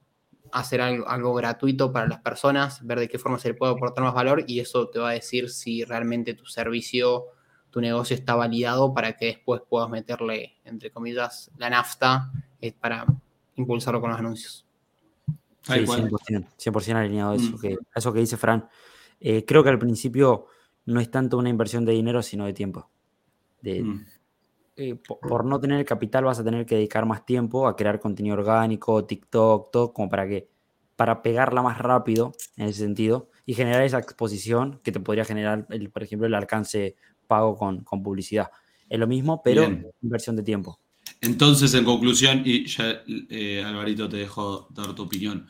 hacer 0.52 0.82
algo, 0.82 1.34
gratuito 1.34 1.92
para 1.92 2.08
las 2.08 2.22
personas, 2.22 2.86
ver 2.86 3.00
de 3.00 3.08
qué 3.08 3.20
forma 3.20 3.40
se 3.40 3.50
le 3.50 3.54
puede 3.54 3.74
aportar 3.74 4.04
más 4.04 4.14
valor 4.14 4.44
y 4.48 4.60
eso 4.60 4.90
te 4.90 5.00
va 5.00 5.10
a 5.10 5.14
decir 5.14 5.50
si 5.50 5.84
realmente 5.84 6.34
tu 6.34 6.46
servicio, 6.46 7.26
tu 7.70 7.82
negocio 7.82 8.16
está 8.16 8.36
validado 8.36 8.94
para 8.94 9.16
que 9.16 9.26
después 9.26 9.62
puedas 9.68 9.90
meterle, 9.90 10.58
entre 10.64 10.92
comillas, 10.92 11.52
la 11.58 11.70
nafta 11.70 12.32
eh, 12.62 12.72
para 12.72 13.06
impulsarlo 13.56 14.02
con 14.02 14.12
los 14.12 14.20
anuncios. 14.20 14.66
Sí, 15.62 15.74
100%, 15.74 16.96
alineado 16.96 17.32
a 17.32 17.36
eso, 17.36 17.52
mm. 17.52 17.60
que, 17.60 17.78
eso 17.94 18.14
que 18.14 18.20
dice 18.20 18.38
Fran. 18.38 18.68
Eh, 19.20 19.46
creo 19.46 19.64
que 19.64 19.70
al 19.70 19.80
principio 19.80 20.48
no 20.86 21.00
es 21.00 21.10
tanto 21.10 21.38
una 21.38 21.50
inversión 21.50 21.86
de 21.86 21.94
dinero, 21.94 22.22
sino 22.22 22.46
de 22.46 22.54
tiempo. 22.54 22.90
De, 23.62 23.84
mm. 23.84 24.06
Eh, 24.78 24.96
por, 24.96 25.46
no 25.46 25.60
tener 25.60 25.80
el 25.80 25.86
capital 25.86 26.26
vas 26.26 26.40
a 26.40 26.44
tener 26.44 26.66
que 26.66 26.76
dedicar 26.76 27.06
más 27.06 27.26
tiempo 27.26 27.68
a 27.68 27.76
crear 27.76 28.00
contenido 28.00 28.36
orgánico, 28.36 29.06
TikTok, 29.06 29.72
todo, 29.72 29.94
como 29.94 30.10
para 30.10 30.28
que, 30.28 30.50
para 30.96 31.22
pegarla 31.22 31.62
más 31.62 31.78
rápido 31.78 32.34
en 32.58 32.68
ese 32.68 32.80
sentido 32.80 33.30
y 33.46 33.54
generar 33.54 33.84
esa 33.84 34.00
exposición 34.00 34.80
que 34.84 34.92
te 34.92 35.00
podría 35.00 35.24
generar, 35.24 35.66
el, 35.70 35.90
por 35.90 36.04
ejemplo, 36.04 36.28
el 36.28 36.34
alcance 36.34 36.96
pago 37.28 37.58
con, 37.58 37.84
publicidad. 38.04 38.52
Es 38.90 39.00
lo 39.00 39.08
mismo, 39.08 39.42
pero 39.44 39.66
inversión 40.02 40.36
de 40.36 40.44
tiempo. 40.44 40.80
Entonces, 41.22 41.74
en 41.74 41.86
conclusión, 41.86 42.42
y 42.44 42.66
ya 42.66 43.02
eh, 43.30 43.64
Alvarito 43.66 44.10
te 44.10 44.18
dejo 44.18 44.68
dar 44.72 44.94
tu 44.94 45.04
opinión, 45.04 45.48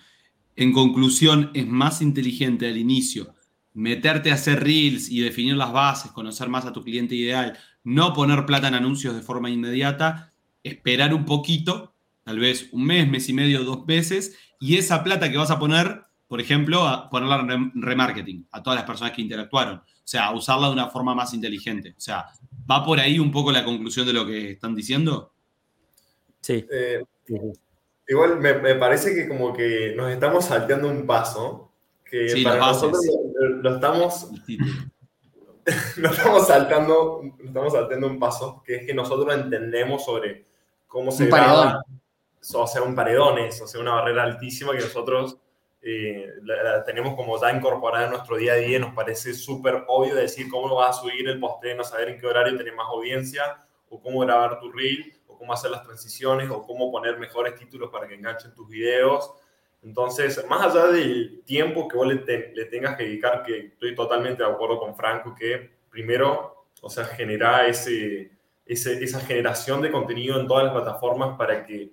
en 0.55 0.71
conclusión, 0.71 1.51
es 1.53 1.67
más 1.67 2.01
inteligente 2.01 2.67
al 2.67 2.77
inicio 2.77 3.33
meterte 3.75 4.31
a 4.31 4.35
hacer 4.35 4.63
reels 4.63 5.09
y 5.09 5.19
definir 5.19 5.55
las 5.55 5.71
bases, 5.71 6.11
conocer 6.11 6.47
más 6.47 6.65
a 6.65 6.71
tu 6.71 6.81
cliente 6.81 7.13
ideal, 7.13 7.57
no 7.85 8.13
poner 8.13 8.45
plata 8.45 8.67
en 8.67 8.73
anuncios 8.73 9.15
de 9.15 9.21
forma 9.21 9.49
inmediata, 9.49 10.33
esperar 10.63 11.13
un 11.13 11.23
poquito, 11.23 11.93
tal 12.23 12.39
vez 12.39 12.67
un 12.73 12.83
mes, 12.85 13.07
mes 13.07 13.29
y 13.29 13.33
medio, 13.33 13.63
dos 13.63 13.85
meses, 13.85 14.35
y 14.59 14.77
esa 14.77 15.03
plata 15.03 15.31
que 15.31 15.37
vas 15.37 15.51
a 15.51 15.59
poner, 15.59 16.01
por 16.27 16.41
ejemplo, 16.41 16.87
a 16.87 17.09
ponerla 17.09 17.53
en 17.53 17.71
remarketing 17.75 18.47
a 18.51 18.63
todas 18.63 18.77
las 18.77 18.87
personas 18.87 19.13
que 19.13 19.21
interactuaron. 19.21 19.77
O 19.77 20.07
sea, 20.07 20.31
usarla 20.31 20.67
de 20.67 20.73
una 20.73 20.89
forma 20.89 21.13
más 21.13 21.33
inteligente. 21.35 21.93
O 21.95 22.01
sea, 22.01 22.25
¿va 22.69 22.83
por 22.83 22.99
ahí 22.99 23.19
un 23.19 23.31
poco 23.31 23.51
la 23.51 23.63
conclusión 23.63 24.07
de 24.07 24.13
lo 24.13 24.25
que 24.25 24.51
están 24.51 24.75
diciendo? 24.75 25.31
Sí. 26.41 26.65
Eh, 26.71 27.03
igual 28.07 28.39
me, 28.39 28.75
parece 28.75 29.13
que 29.13 29.27
como 29.27 29.53
que 29.53 29.93
nos 29.95 30.11
estamos 30.11 30.45
salteando 30.45 30.89
un 30.89 31.05
paso 31.05 31.71
que 32.03 32.41
para 32.43 32.57
nosotros 32.57 33.01
lo, 33.61 33.75
estamos 33.75 34.29
lo 35.97 36.09
estamos 36.09 36.47
saltando 36.47 37.21
estamos 37.43 37.73
saltando 37.73 38.07
un 38.07 38.19
paso 38.19 38.61
que 38.63 38.75
es 38.75 38.85
que 38.85 38.93
nosotros 38.93 39.33
entendemos 39.33 40.05
sobre 40.05 40.45
cómo 40.87 41.11
se 41.11 41.25
graba 41.25 41.83
o 42.53 42.67
sea 42.67 42.83
un 42.83 42.93
paredón 42.93 43.39
o 43.39 43.67
sea 43.67 43.81
una 43.81 43.93
barrera 43.93 44.23
altísima 44.23 44.73
que 44.73 44.81
nosotros 44.81 45.37
eh, 45.81 46.27
la, 46.43 46.83
tenemos 46.83 47.15
como 47.15 47.39
ya 47.41 47.51
incorporada 47.51 48.05
en 48.05 48.11
nuestro 48.11 48.37
día 48.37 48.53
a 48.53 48.57
día 48.57 48.79
nos 48.79 48.93
parece 48.93 49.33
súper 49.33 49.83
obvio 49.87 50.15
decir 50.15 50.49
cómo 50.49 50.73
vas 50.75 50.97
a 50.97 51.01
subir 51.01 51.27
el 51.27 51.39
no 51.39 51.83
saber 51.83 52.09
en 52.09 52.19
qué 52.19 52.27
horario 52.27 52.57
tener 52.57 52.75
más 52.75 52.87
audiencia 52.87 53.65
o 53.89 53.99
cómo 53.99 54.19
grabar 54.19 54.59
tu 54.59 54.71
reel 54.71 55.13
o 55.27 55.37
cómo 55.37 55.53
hacer 55.53 55.71
las 55.71 55.83
transiciones 55.83 56.49
o 56.51 56.61
cómo 56.61 56.91
poner 56.91 57.17
mejores 57.17 57.55
títulos 57.55 57.89
para 57.89 58.07
que 58.07 58.15
enganchen 58.15 58.53
tus 58.53 58.67
videos 58.67 59.31
entonces, 59.85 60.43
más 60.49 60.65
allá 60.65 60.87
del 60.87 61.43
tiempo 61.45 61.87
que 61.87 61.95
vos 61.95 62.07
le, 62.07 62.17
tengas 62.17 62.97
que 62.97 63.03
dedicar, 63.03 63.43
que 63.43 63.67
estoy 63.67 63.93
totalmente 63.93 64.41
de 64.41 64.49
acuerdo 64.49 64.79
con 64.79 64.95
Franco, 64.95 65.35
que 65.35 65.69
primero, 65.91 66.65
o 66.81 66.89
sea, 66.89 67.05
genera 67.05 67.67
ese, 67.67 68.31
esa 68.65 69.19
generación 69.19 69.83
de 69.83 69.91
contenido 69.91 70.39
en 70.39 70.47
todas 70.47 70.63
las 70.63 70.73
plataformas 70.73 71.37
para 71.37 71.63
que 71.63 71.91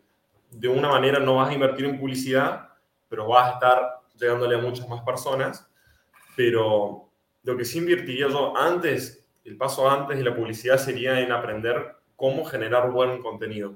de 0.51 0.69
una 0.69 0.89
manera 0.89 1.19
no 1.19 1.37
vas 1.37 1.51
a 1.51 1.53
invertir 1.53 1.85
en 1.85 2.01
publicidad, 2.01 2.71
pero 3.11 3.29
vas 3.29 3.51
a 3.51 3.53
estar 3.55 4.01
llegándole 4.19 4.55
a 4.55 4.63
muchas 4.63 4.89
más 4.89 5.03
personas. 5.03 5.69
Pero 6.35 7.11
lo 7.43 7.57
que 7.59 7.67
sí 7.67 7.77
invertiría 7.77 8.27
yo 8.29 8.57
antes, 8.57 9.23
el 9.45 9.59
paso 9.59 9.91
antes 9.91 10.17
de 10.17 10.25
la 10.25 10.35
publicidad 10.35 10.79
sería 10.79 11.21
en 11.21 11.31
aprender 11.31 11.95
cómo 12.17 12.47
generar 12.47 12.91
buen 12.91 13.21
contenido. 13.21 13.75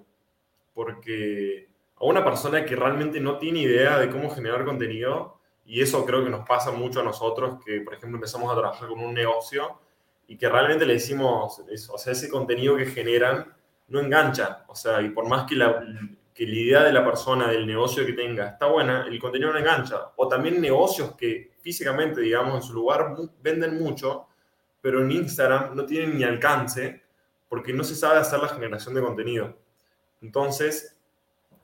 Porque 0.73 1.69
a 1.99 2.05
una 2.05 2.25
persona 2.25 2.65
que 2.65 2.77
realmente 2.77 3.21
no 3.21 3.39
tiene 3.39 3.61
idea 3.61 3.99
de 3.99 4.11
cómo 4.11 4.31
generar 4.31 4.65
contenido, 4.65 5.39
y 5.65 5.81
eso 5.81 6.05
creo 6.05 6.23
que 6.23 6.31
nos 6.31 6.47
pasa 6.47 6.71
mucho 6.71 7.01
a 7.01 7.05
nosotros, 7.05 7.59
que 7.65 7.81
por 7.81 7.95
ejemplo 7.95 8.17
empezamos 8.17 8.53
a 8.53 8.59
trabajar 8.59 8.89
con 8.89 9.01
un 9.01 9.13
negocio 9.13 9.81
y 10.29 10.37
que 10.37 10.49
realmente 10.49 10.87
le 10.87 10.95
decimos, 10.95 11.61
o 11.91 11.99
sea, 11.99 12.13
ese 12.13 12.29
contenido 12.29 12.77
que 12.77 12.87
generan 12.87 13.53
no 13.89 14.01
engancha, 14.01 14.65
o 14.69 14.75
sea, 14.75 15.01
y 15.01 15.11
por 15.11 15.29
más 15.29 15.47
que 15.49 15.57
la, 15.57 15.85
que 16.37 16.47
la 16.47 16.55
idea 16.55 16.83
de 16.85 16.93
la 16.93 17.05
persona, 17.05 17.49
del 17.49 17.67
negocio 17.67 18.05
que 18.05 18.13
tenga, 18.13 18.49
está 18.49 18.67
buena, 18.67 19.07
el 19.09 19.19
contenido 19.19 19.53
no 19.53 19.59
engancha. 19.59 20.13
O 20.17 20.29
también 20.29 20.61
negocios 20.61 21.15
que 21.17 21.53
físicamente, 21.61 22.21
digamos, 22.21 22.57
en 22.57 22.63
su 22.63 22.75
lugar 22.75 23.15
venden 23.41 23.79
mucho, 23.79 24.27
pero 24.81 25.01
en 25.01 25.13
Instagram 25.13 25.75
no 25.75 25.87
tienen 25.87 26.19
ni 26.19 26.25
alcance 26.25 27.03
porque 27.49 27.73
no 27.73 27.83
se 27.85 27.95
sabe 27.95 28.19
hacer 28.19 28.39
la 28.41 28.49
generación 28.49 28.95
de 28.95 29.01
contenido. 29.01 29.57
Entonces, 30.21 30.96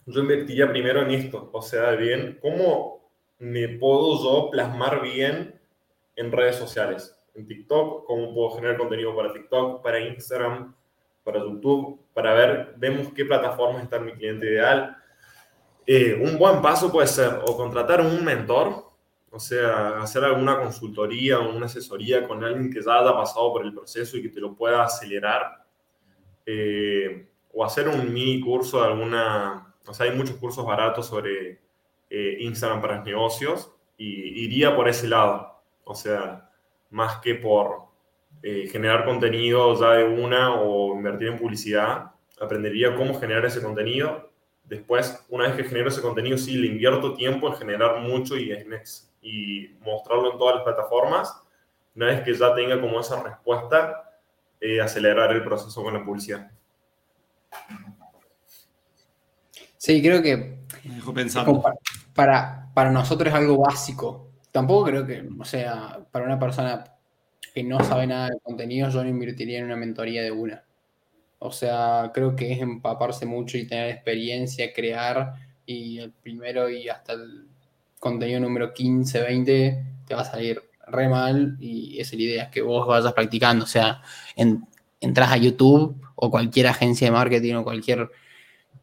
yo 0.07 0.21
invertiría 0.21 0.69
primero 0.71 1.03
en 1.03 1.11
esto, 1.11 1.51
o 1.53 1.63
sea, 1.63 1.93
bien, 1.93 2.39
¿cómo 2.41 3.11
me 3.39 3.69
puedo 3.69 4.23
yo 4.23 4.51
plasmar 4.51 5.03
bien 5.03 5.61
en 6.17 6.33
redes 6.33 6.57
sociales? 6.57 7.17
En 7.35 7.47
TikTok, 7.47 8.07
¿cómo 8.07 8.35
puedo 8.35 8.51
generar 8.51 8.77
contenido 8.77 9.15
para 9.17 9.33
TikTok, 9.33 9.83
para 9.83 10.01
Instagram, 10.01 10.75
para 11.25 11.41
YouTube, 11.41 12.01
para 12.13 12.35
ver, 12.35 12.75
vemos 12.77 13.13
qué 13.15 13.25
plataformas 13.25 13.85
está 13.85 13.99
mi 13.99 14.13
cliente 14.13 14.47
ideal. 14.47 14.97
Eh, 15.87 16.15
un 16.21 16.39
buen 16.39 16.61
paso 16.61 16.91
puede 16.91 17.07
ser 17.07 17.41
o 17.47 17.57
contratar 17.57 18.01
un 18.01 18.25
mentor, 18.25 18.91
o 19.31 19.39
sea, 19.39 20.01
hacer 20.03 20.25
alguna 20.25 20.59
consultoría 20.59 21.39
o 21.39 21.57
una 21.57 21.67
asesoría 21.67 22.27
con 22.27 22.45
alguien 22.45 22.73
que 22.73 22.83
ya 22.83 22.99
haya 22.99 23.13
pasado 23.13 23.53
por 23.53 23.65
el 23.65 23.73
proceso 23.73 24.17
y 24.17 24.23
que 24.23 24.29
te 24.29 24.41
lo 24.41 24.55
pueda 24.55 24.85
acelerar. 24.85 25.65
Eh, 26.45 27.29
o 27.53 27.65
hacer 27.65 27.89
un 27.89 28.13
mini 28.13 28.41
curso 28.41 28.81
de 28.81 28.89
alguna 28.89 29.72
o 29.87 29.95
sea, 29.95 30.07
hay 30.07 30.17
muchos 30.17 30.37
cursos 30.37 30.65
baratos 30.65 31.07
sobre 31.07 31.61
eh, 32.11 32.37
Instagram 32.41 32.81
para 32.81 33.03
negocios 33.03 33.73
y 33.97 34.45
iría 34.45 34.75
por 34.75 34.89
ese 34.89 35.09
lado. 35.09 35.63
O 35.85 35.95
sea, 35.95 36.51
más 36.91 37.19
que 37.19 37.35
por 37.35 37.87
eh, 38.43 38.69
generar 38.71 39.05
contenido 39.05 39.79
ya 39.79 39.93
de 39.93 40.05
una 40.05 40.55
o 40.55 40.95
invertir 40.95 41.29
en 41.29 41.39
publicidad, 41.39 42.13
aprendería 42.41 42.95
cómo 42.97 43.19
generar 43.19 43.45
ese 43.45 43.63
contenido. 43.63 44.31
Después, 44.65 45.25
una 45.29 45.49
vez 45.49 45.57
que 45.57 45.65
genero 45.65 45.89
ese 45.89 46.01
contenido, 46.01 46.39
sí, 46.39 46.57
le 46.57 46.69
invierto 46.69 47.15
tiempo 47.15 47.49
en 47.49 47.55
generar 47.55 48.01
mucho 48.01 48.37
y, 48.37 48.53
y 49.21 49.77
mostrarlo 49.81 50.33
en 50.33 50.39
todas 50.39 50.57
las 50.57 50.65
plataformas. 50.65 51.43
Una 51.95 52.07
vez 52.07 52.23
que 52.23 52.35
ya 52.35 52.55
tenga 52.55 52.81
como 52.81 53.01
esa 53.01 53.23
respuesta, 53.23 54.13
eh, 54.61 54.81
acelerar 54.81 55.33
el 55.33 55.43
proceso 55.43 55.83
con 55.83 55.93
la 55.93 56.05
publicidad. 56.05 56.51
Sí, 59.83 60.01
creo 60.01 60.23
que. 60.23 60.59
Para, 62.15 62.71
para 62.73 62.93
nosotros 62.93 63.29
es 63.29 63.35
algo 63.35 63.59
básico. 63.59 64.31
Tampoco 64.53 64.85
creo 64.85 65.05
que, 65.05 65.29
o 65.37 65.45
sea, 65.45 66.07
para 66.13 66.25
una 66.25 66.39
persona 66.39 66.85
que 67.53 67.65
no 67.65 67.83
sabe 67.83 68.07
nada 68.07 68.29
de 68.29 68.39
contenido, 68.45 68.91
yo 68.91 69.03
no 69.03 69.11
invertiría 69.11 69.59
en 69.59 69.65
una 69.65 69.75
mentoría 69.75 70.23
de 70.23 70.31
una. 70.31 70.63
O 71.41 71.51
sea, 71.51 72.13
creo 72.15 72.37
que 72.37 72.53
es 72.53 72.61
empaparse 72.61 73.27
mucho 73.27 73.59
y 73.59 73.67
tener 73.67 73.91
experiencia, 73.91 74.73
crear, 74.73 75.35
y 75.67 75.99
el 75.99 76.13
primero 76.13 76.71
y 76.71 76.89
hasta 76.89 77.15
el 77.15 77.49
contenido 77.99 78.39
número 78.39 78.73
15, 78.73 79.21
20 79.21 79.85
te 80.07 80.15
va 80.15 80.21
a 80.21 80.25
salir 80.25 80.63
re 80.87 81.09
mal 81.09 81.57
y 81.59 81.99
esa 81.99 82.15
es 82.15 82.19
la 82.19 82.25
idea, 82.25 82.51
que 82.53 82.63
vos 82.63 82.87
vayas 82.87 83.13
practicando. 83.15 83.65
O 83.65 83.69
sea, 83.69 84.01
entras 85.01 85.33
a 85.33 85.39
YouTube 85.39 86.01
o 86.15 86.31
cualquier 86.31 86.69
agencia 86.69 87.09
de 87.09 87.11
marketing 87.11 87.55
o 87.55 87.65
cualquier 87.65 88.09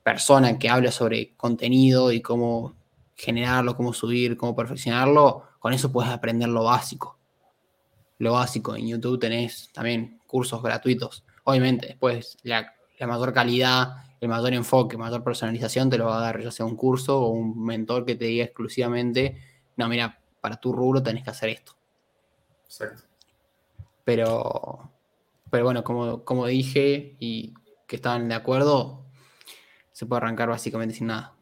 persona 0.09 0.57
que 0.57 0.67
habla 0.69 0.91
sobre 0.91 1.35
contenido 1.37 2.11
y 2.11 2.19
cómo 2.19 2.73
generarlo, 3.15 3.77
cómo 3.77 3.93
subir, 3.93 4.37
cómo 4.37 4.55
perfeccionarlo, 4.55 5.43
con 5.59 5.71
eso 5.71 5.91
puedes 5.91 6.11
aprender 6.11 6.49
lo 6.49 6.63
básico. 6.63 7.19
Lo 8.17 8.33
básico. 8.33 8.75
En 8.75 8.87
YouTube 8.87 9.19
tenés 9.19 9.69
también 9.71 10.19
cursos 10.25 10.63
gratuitos. 10.63 11.23
Obviamente, 11.43 11.85
después 11.85 12.39
la, 12.41 12.73
la 12.97 13.05
mayor 13.05 13.33
calidad, 13.33 13.97
el 14.19 14.29
mayor 14.29 14.53
enfoque, 14.53 14.97
mayor 14.97 15.23
personalización 15.23 15.91
te 15.91 15.99
lo 15.99 16.07
va 16.07 16.17
a 16.17 16.21
dar 16.21 16.41
ya 16.41 16.49
sea 16.49 16.65
un 16.65 16.75
curso 16.75 17.21
o 17.21 17.29
un 17.29 17.63
mentor 17.63 18.03
que 18.03 18.15
te 18.15 18.25
diga 18.25 18.45
exclusivamente, 18.45 19.37
no, 19.77 19.87
mira, 19.87 20.19
para 20.41 20.55
tu 20.55 20.73
rubro 20.73 21.03
tenés 21.03 21.23
que 21.23 21.29
hacer 21.29 21.49
esto. 21.49 21.73
Exacto. 22.65 23.03
Pero, 24.03 24.89
pero 25.51 25.65
bueno, 25.65 25.83
como, 25.83 26.23
como 26.25 26.47
dije 26.47 27.15
y 27.19 27.53
que 27.85 27.97
estaban 27.97 28.27
de 28.27 28.33
acuerdo, 28.33 28.98
se 29.99 30.05
puede 30.05 30.21
arrancar 30.21 30.47
básicamente 30.47 30.95
sin 30.95 31.07
nada. 31.07 31.35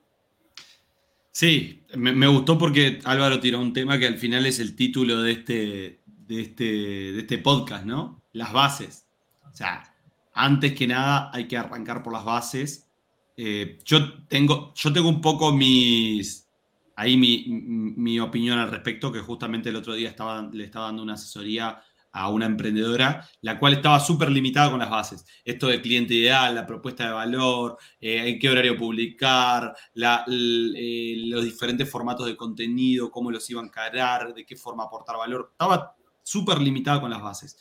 Sí, 1.29 1.83
me, 1.95 2.25
gustó 2.25 2.57
porque 2.57 2.99
Álvaro 3.03 3.39
tiró 3.39 3.61
un 3.61 3.71
tema 3.71 3.99
que 3.99 4.07
al 4.07 4.17
final 4.17 4.47
es 4.47 4.57
el 4.57 4.75
título 4.75 5.21
de 5.21 5.31
este, 5.33 6.01
de 6.07 6.41
este, 6.41 6.63
de 6.63 7.19
este 7.19 7.37
podcast, 7.37 7.85
¿no? 7.85 8.23
Las 8.33 8.51
bases. 8.51 9.05
O 9.43 9.55
sea, 9.55 9.93
antes 10.33 10.73
que 10.73 10.87
nada 10.87 11.29
hay 11.31 11.47
que 11.47 11.55
arrancar 11.55 12.01
por 12.01 12.13
las 12.13 12.25
bases. 12.25 12.87
Eh, 13.35 13.77
yo, 13.85 14.23
tengo, 14.23 14.73
yo 14.73 14.91
tengo 14.91 15.09
un 15.09 15.21
poco 15.21 15.53
mis, 15.53 16.49
ahí 16.95 17.15
mi, 17.15 17.45
mi, 17.47 18.19
opinión 18.19 18.57
al 18.57 18.71
respecto, 18.71 19.11
que 19.11 19.19
justamente 19.19 19.69
el 19.69 19.75
otro 19.75 19.93
día 19.93 20.09
estaba, 20.09 20.49
le 20.51 20.63
estaba 20.63 20.87
dando 20.87 21.03
una 21.03 21.13
asesoría 21.13 21.79
a 22.17 22.29
una 22.29 22.47
emprendedora, 22.47 23.27
la 23.41 23.59
cual 23.59 23.73
estaba 23.73 23.99
súper 23.99 24.31
limitada 24.31 24.71
con 24.71 24.79
las 24.79 24.89
bases. 24.89 25.23
Esto 25.45 25.67
de 25.67 25.81
cliente 25.81 26.15
ideal, 26.15 26.55
la 26.55 26.65
propuesta 26.65 27.05
de 27.05 27.13
valor, 27.13 27.77
eh, 28.01 28.29
en 28.29 28.39
qué 28.39 28.49
horario 28.49 28.75
publicar, 28.75 29.75
eh, 29.95 31.15
los 31.27 31.43
diferentes 31.43 31.89
formatos 31.89 32.25
de 32.25 32.35
contenido, 32.35 33.11
cómo 33.11 33.29
los 33.29 33.47
iban 33.51 33.65
a 33.65 33.67
encarar, 33.67 34.33
de 34.33 34.45
qué 34.45 34.55
forma 34.55 34.85
aportar 34.85 35.17
valor. 35.17 35.49
Estaba 35.51 35.95
súper 36.23 36.59
limitada 36.59 36.99
con 36.99 37.11
las 37.11 37.21
bases. 37.21 37.57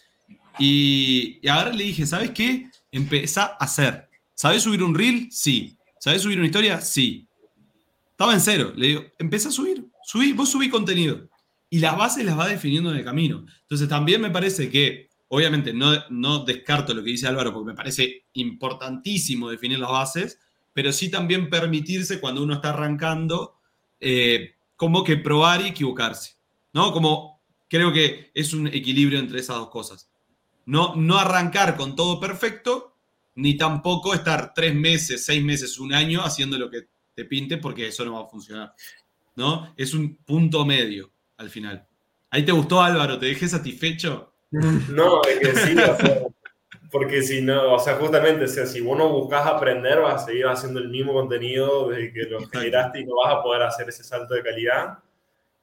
Y, 0.58 1.38
y 1.42 1.48
ahora 1.48 1.70
le 1.70 1.84
dije, 1.84 2.06
¿sabes 2.06 2.30
qué? 2.30 2.70
Empezá 2.90 3.56
a 3.60 3.64
hacer. 3.64 4.08
¿Sabes 4.34 4.62
subir 4.62 4.82
un 4.82 4.94
reel? 4.94 5.28
Sí. 5.30 5.76
¿Sabes 5.98 6.22
subir 6.22 6.38
una 6.38 6.46
historia? 6.46 6.80
Sí. 6.80 7.28
Estaba 8.10 8.32
en 8.32 8.40
cero. 8.40 8.72
Le 8.74 8.86
digo, 8.86 9.04
empieza 9.18 9.50
a 9.50 9.52
subir. 9.52 9.84
Subí, 10.02 10.32
vos 10.32 10.48
subí 10.48 10.70
contenido 10.70 11.28
y 11.68 11.80
las 11.80 11.96
bases 11.96 12.24
las 12.24 12.38
va 12.38 12.48
definiendo 12.48 12.90
en 12.90 12.98
el 12.98 13.04
camino. 13.04 13.44
Entonces 13.62 13.88
también 13.88 14.20
me 14.20 14.30
parece 14.30 14.70
que, 14.70 15.10
obviamente, 15.28 15.72
no, 15.72 15.92
no 16.10 16.44
descarto 16.44 16.94
lo 16.94 17.02
que 17.02 17.10
dice 17.10 17.26
Álvaro 17.26 17.52
porque 17.52 17.70
me 17.70 17.76
parece 17.76 18.26
importantísimo 18.34 19.50
definir 19.50 19.78
las 19.78 19.90
bases, 19.90 20.40
pero 20.72 20.92
sí 20.92 21.10
también 21.10 21.50
permitirse 21.50 22.20
cuando 22.20 22.42
uno 22.42 22.54
está 22.54 22.70
arrancando, 22.70 23.58
eh, 24.00 24.54
como 24.76 25.02
que 25.02 25.16
probar 25.16 25.62
y 25.62 25.68
equivocarse, 25.68 26.36
¿no? 26.72 26.92
Como 26.92 27.40
creo 27.68 27.92
que 27.92 28.30
es 28.34 28.52
un 28.52 28.66
equilibrio 28.68 29.18
entre 29.18 29.40
esas 29.40 29.56
dos 29.56 29.70
cosas. 29.70 30.10
No, 30.66 30.94
no 30.96 31.18
arrancar 31.18 31.76
con 31.76 31.96
todo 31.96 32.20
perfecto, 32.20 32.96
ni 33.36 33.56
tampoco 33.56 34.14
estar 34.14 34.52
tres 34.54 34.74
meses, 34.74 35.24
seis 35.24 35.42
meses, 35.42 35.78
un 35.78 35.94
año 35.94 36.22
haciendo 36.22 36.58
lo 36.58 36.70
que 36.70 36.88
te 37.14 37.24
pinte, 37.24 37.56
porque 37.56 37.88
eso 37.88 38.04
no 38.04 38.14
va 38.14 38.22
a 38.22 38.28
funcionar, 38.28 38.74
¿no? 39.36 39.72
Es 39.76 39.94
un 39.94 40.16
punto 40.16 40.64
medio 40.66 41.15
al 41.36 41.50
final. 41.50 41.86
¿Ahí 42.30 42.44
te 42.44 42.52
gustó 42.52 42.82
Álvaro? 42.82 43.18
¿Te 43.18 43.26
dejé 43.26 43.48
satisfecho? 43.48 44.32
No, 44.50 45.22
es 45.24 45.38
que 45.38 45.54
sí, 45.54 45.76
porque 46.90 47.22
si 47.22 47.42
no, 47.42 47.74
o 47.74 47.78
sea, 47.78 47.96
justamente, 47.96 48.46
si 48.48 48.80
vos 48.80 48.96
no 48.96 49.08
buscas 49.08 49.46
aprender, 49.46 50.00
vas 50.00 50.22
a 50.22 50.26
seguir 50.26 50.46
haciendo 50.46 50.80
el 50.80 50.88
mismo 50.88 51.12
contenido 51.12 51.88
desde 51.88 52.12
que 52.12 52.22
lo 52.24 52.46
generaste 52.46 53.00
y 53.00 53.04
no 53.04 53.16
vas 53.16 53.34
a 53.34 53.42
poder 53.42 53.62
hacer 53.62 53.88
ese 53.88 54.04
salto 54.04 54.34
de 54.34 54.42
calidad. 54.42 54.98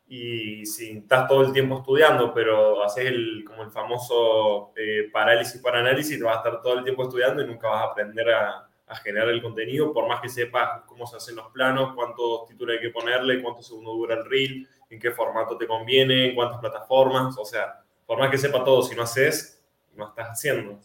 Y 0.08 0.66
si 0.66 0.98
estás 0.98 1.28
todo 1.28 1.44
el 1.44 1.54
tiempo 1.54 1.80
estudiando, 1.80 2.34
pero 2.34 2.84
haces 2.84 3.06
el, 3.06 3.44
como 3.48 3.64
el 3.64 3.72
famoso 3.72 4.74
eh, 4.76 5.10
parálisis 5.12 5.62
para 5.62 5.80
análisis, 5.80 6.18
te 6.18 6.24
vas 6.24 6.36
a 6.36 6.40
estar 6.40 6.62
todo 6.62 6.78
el 6.78 6.84
tiempo 6.84 7.04
estudiando 7.04 7.42
y 7.42 7.48
nunca 7.48 7.70
vas 7.70 7.82
a 7.82 7.86
aprender 7.86 8.30
a, 8.30 8.70
a 8.88 8.96
generar 8.98 9.30
el 9.30 9.42
contenido, 9.42 9.94
por 9.94 10.08
más 10.08 10.22
que 10.22 10.30
sepas 10.30 10.82
cómo 10.86 11.08
se 11.08 11.18
hacen 11.18 11.36
los 11.36 11.48
planos, 11.52 11.94
cuántos 11.96 12.48
títulos 12.48 12.76
hay 12.76 12.82
que 12.82 12.90
ponerle, 12.90 13.42
cuántos 13.42 13.68
segundos 13.68 13.96
dura 13.96 14.16
el 14.16 14.26
reel, 14.26 14.68
en 14.94 15.00
qué 15.00 15.12
formato 15.12 15.58
te 15.58 15.68
conviene, 15.68 16.30
en 16.30 16.36
cuántas 16.36 16.60
plataformas, 16.60 17.36
o 17.38 17.46
sea, 17.46 17.84
por 18.06 18.20
más 18.20 18.30
que 18.30 18.38
sepa 18.38 18.64
todo, 18.64 18.84
si 18.84 18.96
no 18.96 19.04
haces, 19.04 19.62
no 19.96 20.10
estás 20.10 20.30
haciendo. 20.30 20.80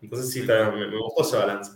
Entonces 0.00 0.30
sí, 0.30 0.42
me, 0.42 0.98
gustó 0.98 1.22
ese 1.22 1.36
balance. 1.36 1.72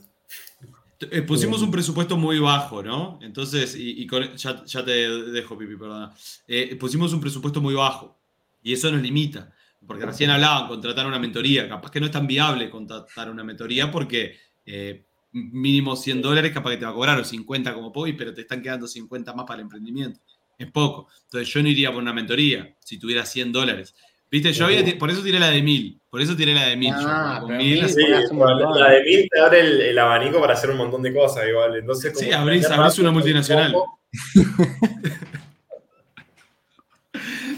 Eh, 1.00 1.22
pusimos 1.22 1.62
un 1.62 1.70
presupuesto 1.70 2.16
muy 2.16 2.38
bajo, 2.38 2.82
¿no? 2.82 3.18
Entonces, 3.22 3.74
y, 3.76 4.06
ya, 4.36 4.84
te 4.84 4.90
dejo, 4.90 5.56
Pipi, 5.56 5.76
perdona. 5.76 6.12
Eh, 6.46 6.76
pusimos 6.76 7.12
un 7.12 7.20
presupuesto 7.20 7.60
muy 7.60 7.74
bajo 7.74 8.18
y 8.62 8.72
eso 8.72 8.90
nos 8.90 9.00
limita, 9.00 9.52
porque 9.86 10.04
recién 10.04 10.30
hablaban, 10.30 10.68
contratar 10.68 11.06
una 11.06 11.18
mentoría, 11.18 11.68
capaz 11.68 11.90
que 11.90 12.00
no 12.00 12.06
es 12.06 12.12
tan 12.12 12.26
viable 12.26 12.68
contratar 12.70 13.30
una 13.30 13.44
mentoría 13.44 13.90
porque 13.90 14.38
eh, 14.66 15.06
mínimo 15.32 15.96
100 15.96 16.20
dólares 16.20 16.52
capaz 16.52 16.70
que 16.70 16.78
te 16.78 16.84
va 16.84 16.90
a 16.90 16.94
cobrar 16.94 17.18
o 17.18 17.24
50 17.24 17.72
como 17.74 17.92
POI, 17.92 18.12
pero 18.14 18.34
te 18.34 18.42
están 18.42 18.60
quedando 18.60 18.86
50 18.86 19.32
más 19.34 19.46
para 19.46 19.56
el 19.56 19.62
emprendimiento 19.62 20.20
es 20.58 20.70
poco. 20.70 21.08
Entonces 21.24 21.48
yo 21.48 21.62
no 21.62 21.68
iría 21.68 21.92
por 21.92 22.02
una 22.02 22.12
mentoría 22.12 22.74
si 22.80 22.98
tuviera 22.98 23.24
100 23.24 23.52
dólares. 23.52 23.94
Viste, 24.30 24.52
yo 24.52 24.66
había, 24.66 24.84
por 24.98 25.10
eso 25.10 25.22
tiré 25.22 25.38
la 25.38 25.48
de 25.50 25.62
1000. 25.62 26.00
Por 26.10 26.20
eso 26.20 26.36
tiré 26.36 26.52
la 26.52 26.66
de 26.66 26.76
1000. 26.76 26.92
Ah, 26.94 27.40
la 27.48 27.56
de 27.56 29.02
1000 29.04 29.28
te 29.30 29.40
abre 29.40 29.90
el, 29.90 29.98
abanico 29.98 30.38
para 30.40 30.52
hacer 30.52 30.68
un 30.70 30.76
montón 30.76 31.02
de 31.02 31.14
cosas 31.14 31.48
igual. 31.48 31.76
Entonces, 31.76 32.12
sí, 32.18 32.30
abrís, 32.30 32.68
una 32.98 33.10
multinacional. 33.10 33.74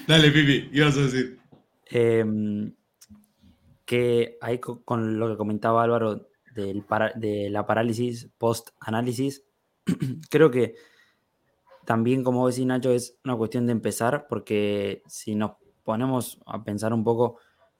Dale, 0.06 0.30
Pipi, 0.30 0.68
¿qué 0.70 0.78
ibas 0.78 0.96
a 0.96 1.02
decir? 1.02 1.38
Em, 1.86 2.72
que 3.84 4.38
ahí 4.40 4.58
con 4.58 5.18
lo 5.18 5.28
que 5.28 5.36
comentaba 5.36 5.82
Álvaro 5.82 6.28
del 6.54 6.84
de 7.16 7.48
la 7.50 7.66
parálisis 7.66 8.28
post-análisis, 8.38 9.44
creo 10.30 10.50
que 10.50 10.74
también, 11.90 12.22
como 12.22 12.46
decía 12.46 12.66
Nacho, 12.66 12.92
es 12.92 13.18
una 13.24 13.36
cuestión 13.36 13.66
de 13.66 13.72
empezar, 13.72 14.28
porque 14.28 15.02
si 15.08 15.34
nos 15.34 15.54
ponemos 15.82 16.40
a 16.46 16.62
pensar 16.62 16.92
un 16.92 17.02
poco, 17.02 17.38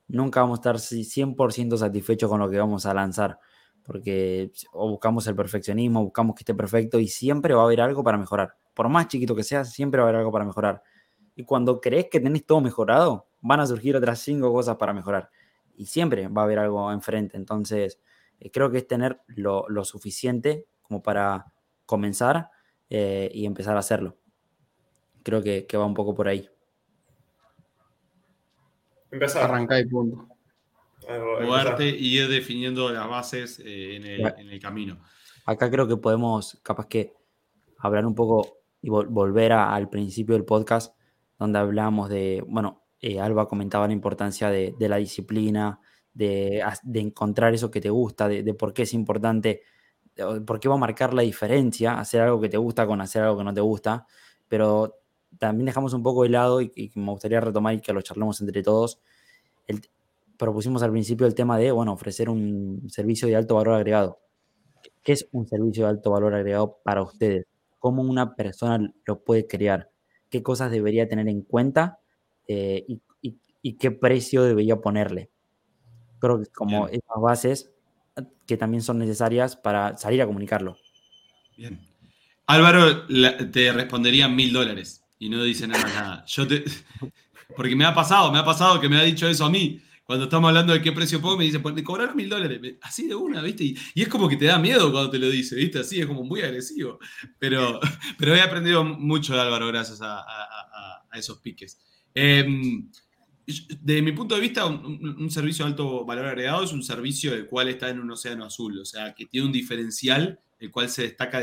nunca 0.09 0.41
vamos 0.41 0.59
a 0.59 0.63
estar 0.63 0.81
100% 0.81 1.77
satisfechos 1.77 2.29
con 2.29 2.41
lo 2.41 2.51
que 2.51 2.59
vamos 2.59 2.87
a 2.87 2.93
lanzar, 2.93 3.39
porque 3.85 4.51
o 4.73 4.91
buscamos 4.91 5.29
el 5.29 5.37
perfeccionismo, 5.37 6.03
buscamos 6.03 6.35
que 6.35 6.41
esté 6.41 6.57
perfecto 6.57 6.99
y 6.99 7.07
siempre 7.07 7.55
va 7.55 7.61
a 7.63 7.65
haber 7.67 7.83
algo 7.83 8.03
para 8.03 8.19
mejorar. 8.19 8.57
Por 8.75 8.89
más 8.89 9.07
chiquito 9.07 9.37
que 9.37 9.45
sea, 9.45 9.65
siempre 9.65 10.01
va 10.01 10.07
a 10.07 10.09
haber 10.09 10.19
algo 10.19 10.33
para 10.33 10.45
mejorar. 10.45 10.83
Y 11.37 11.45
cuando 11.45 11.81
crees 11.81 12.09
que 12.11 12.19
tenés 12.19 12.45
todo 12.45 12.61
mejorado, 12.61 13.29
van 13.41 13.61
a 13.61 13.67
surgir 13.69 13.95
otras 13.95 14.19
cinco 14.19 14.53
cosas 14.53 14.75
para 14.75 14.93
mejorar. 14.93 15.31
Y 15.77 15.87
siempre 15.87 16.27
va 16.27 16.43
a 16.43 16.45
haber 16.47 16.59
algo 16.59 16.91
enfrente. 16.91 17.37
Entonces, 17.37 18.01
eh, 18.41 18.51
creo 18.51 18.73
que 18.73 18.79
es 18.79 18.89
tener 18.89 19.21
lo 19.37 19.85
suficiente 19.85 20.67
como 20.83 21.01
para 21.01 21.53
comenzar 21.87 22.51
eh, 22.91 23.31
y 23.33 23.47
empezar 23.47 23.77
a 23.77 23.79
hacerlo. 23.79 24.17
Creo 25.23 25.43
que, 25.43 25.67
va 25.75 25.87
un 25.87 25.95
poco 25.95 26.13
por 26.15 26.27
ahí. 26.27 26.49
Empezar. 29.13 29.45
Arrancar 29.45 29.81
y 29.81 29.87
punto. 29.87 30.27
Jugarte 31.41 31.89
y 31.89 32.19
ir 32.19 32.29
definiendo 32.29 32.91
las 32.91 33.09
bases 33.09 33.61
eh, 33.65 33.97
en, 33.97 34.49
el, 34.49 34.61
camino. 34.61 35.01
Acá 35.47 35.71
creo 35.71 35.87
que 35.87 35.97
podemos, 35.97 36.59
capaz 36.63 36.87
que, 36.87 37.15
hablar 37.79 38.07
un 38.07 38.15
poco 38.15 38.59
y 38.83 38.91
volver 38.91 39.53
al 39.53 39.89
principio 39.89 40.35
del 40.35 40.45
podcast, 40.45 40.95
donde 41.39 41.59
hablamos 41.59 42.09
de, 42.09 42.45
bueno, 42.47 42.85
eh, 43.01 43.21
Alba 43.21 43.49
comentaba 43.49 43.87
la 43.87 43.93
importancia 43.93 44.51
de, 44.51 44.75
la 44.79 44.97
disciplina, 44.97 45.81
de, 46.13 46.63
encontrar 46.95 47.55
eso 47.55 47.71
que 47.71 47.81
te 47.81 47.91
gusta, 47.91 48.29
de, 48.29 48.43
de, 48.43 48.55
por 48.55 48.73
qué 48.73 48.83
es 48.83 48.95
importante 48.95 49.63
por 50.47 50.61
qué 50.61 50.69
va 50.69 50.75
a 50.75 50.79
marcar 50.79 51.15
la 51.15 51.23
diferencia 51.23 51.99
hacer 51.99 52.21
algo 52.23 52.41
que 52.41 52.49
te 52.49 52.57
gusta 52.57 52.87
con 52.87 53.01
hacer 53.01 53.23
algo 53.23 53.39
que 53.39 53.45
no 53.45 53.55
te 53.55 53.61
gusta, 53.61 54.07
pero 54.49 55.01
también 55.39 55.67
dejamos 55.67 55.93
un 55.93 56.03
poco 56.03 56.25
de 56.25 56.31
lado 56.31 56.61
y, 56.61 56.91
me 56.95 57.11
gustaría 57.13 57.41
retomar 57.41 57.75
y 57.75 57.81
que 57.81 57.93
lo 57.93 58.03
charlemos 58.03 58.41
entre 58.41 58.63
todos. 58.63 59.01
propusimos 60.37 60.83
al 60.83 60.91
principio 60.91 61.27
el 61.27 61.35
tema 61.35 61.59
de, 61.59 61.71
bueno, 61.71 61.93
ofrecer 61.93 62.29
un 62.29 62.89
servicio 62.89 63.29
de 63.29 63.37
alto 63.37 63.57
valor 63.57 63.75
agregado. 63.75 64.21
¿Qué 65.03 65.13
es 65.13 65.29
un 65.33 65.47
servicio 65.47 65.85
de 65.85 65.91
alto 65.91 66.11
valor 66.11 66.35
agregado 66.35 66.79
para 66.83 67.03
ustedes? 67.03 67.47
¿Cómo 67.79 68.03
una 68.03 68.35
persona 68.35 68.93
lo 69.05 69.23
puede 69.23 69.47
crear? 69.47 69.91
¿Qué 70.29 70.43
cosas 70.43 70.71
debería 70.71 71.09
tener 71.09 71.29
en 71.29 71.43
cuenta 71.43 71.99
eh, 72.47 72.85
y, 72.87 73.03
qué 73.79 73.91
precio 73.91 74.43
debería 74.43 74.77
ponerle? 74.81 75.31
Creo 76.19 76.41
que 76.41 76.47
como 76.47 76.89
esas 76.89 77.21
bases 77.21 77.70
que 78.47 78.57
también 78.57 78.83
son 78.83 78.99
necesarias 78.99 79.57
para 79.57 79.97
salir 79.97 80.23
a 80.23 80.27
comunicarlo. 80.27 80.77
Bien. 81.57 81.81
Álvaro 82.47 83.07
te 83.07 83.73
respondería 83.73 84.29
mil 84.29 84.53
dólares 84.53 85.05
y 85.19 85.29
no 85.29 85.43
dice 85.45 85.69
nada 85.69 85.85
nada. 85.85 86.25
Yo 86.27 86.49
te, 86.49 86.65
porque 87.57 87.77
me 87.77 87.85
ha 87.85 87.95
pasado, 87.95 88.33
me 88.33 88.39
ha 88.39 88.45
pasado 88.45 88.81
que 88.81 88.89
me 88.89 88.99
ha 88.99 89.03
dicho 89.03 89.29
eso 89.29 89.45
a 89.45 89.51
mí. 89.51 89.81
Cuando 90.11 90.25
estamos 90.25 90.49
hablando 90.49 90.73
de 90.73 90.83
qué 90.83 90.91
precio 90.91 91.21
pongo, 91.21 91.37
me 91.37 91.45
dice, 91.45 91.61
pues 91.61 91.81
cobraron 91.85 92.17
mil 92.17 92.29
dólares. 92.29 92.61
Así 92.83 93.07
de 93.07 93.15
una, 93.15 93.41
¿viste? 93.43 93.63
Y, 93.63 93.77
es 93.95 94.09
como 94.09 94.29
que 94.29 94.37
te 94.37 94.47
da 94.47 94.59
miedo 94.59 94.91
cuando 94.91 95.09
te 95.09 95.21
lo 95.21 95.31
dice, 95.31 95.55
¿viste? 95.55 95.79
Así 95.79 96.01
es 96.01 96.07
como 96.07 96.25
muy 96.25 96.41
agresivo. 96.41 96.99
Pero, 97.39 97.79
pero 98.19 98.35
he 98.35 98.41
aprendido 98.43 98.83
mucho 98.83 99.35
de 99.35 99.41
Álvaro 99.41 99.69
gracias 99.69 100.01
a, 100.03 100.25
esos 101.13 101.39
piques. 101.39 101.79
Em, 102.13 102.91
desde 103.81 104.03
mi 104.03 104.13
punto 104.13 104.35
de 104.35 104.41
vista, 104.41 104.67
un, 104.67 105.31
servicio 105.31 105.65
de 105.65 105.71
alto 105.71 106.05
valor 106.05 106.27
agregado 106.27 106.65
es 106.65 106.73
un 106.73 106.83
servicio 106.83 107.35
el 107.35 107.47
cual 107.47 107.69
está 107.69 107.89
en 107.89 108.01
un 108.01 108.11
océano 108.11 108.45
azul, 108.45 108.79
o 108.79 108.85
sea, 108.85 109.15
que 109.15 109.27
tiene 109.27 109.47
un 109.47 109.53
diferencial 109.53 110.41
el 110.59 110.71
cual 110.71 110.89
se 110.89 111.03
destaca 111.03 111.43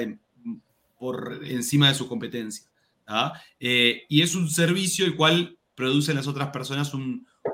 por 0.97 1.41
encima 1.43 1.89
de 1.89 1.95
su 1.95 2.07
competencia. 2.07 2.67
Eh, 3.59 4.03
y 4.09 4.21
es 4.21 4.35
un 4.35 4.49
servicio 4.49 5.05
el 5.05 5.15
cual 5.15 5.57
produce 5.75 6.11
en 6.11 6.17
las 6.17 6.27
otras 6.27 6.49
personas 6.49 6.91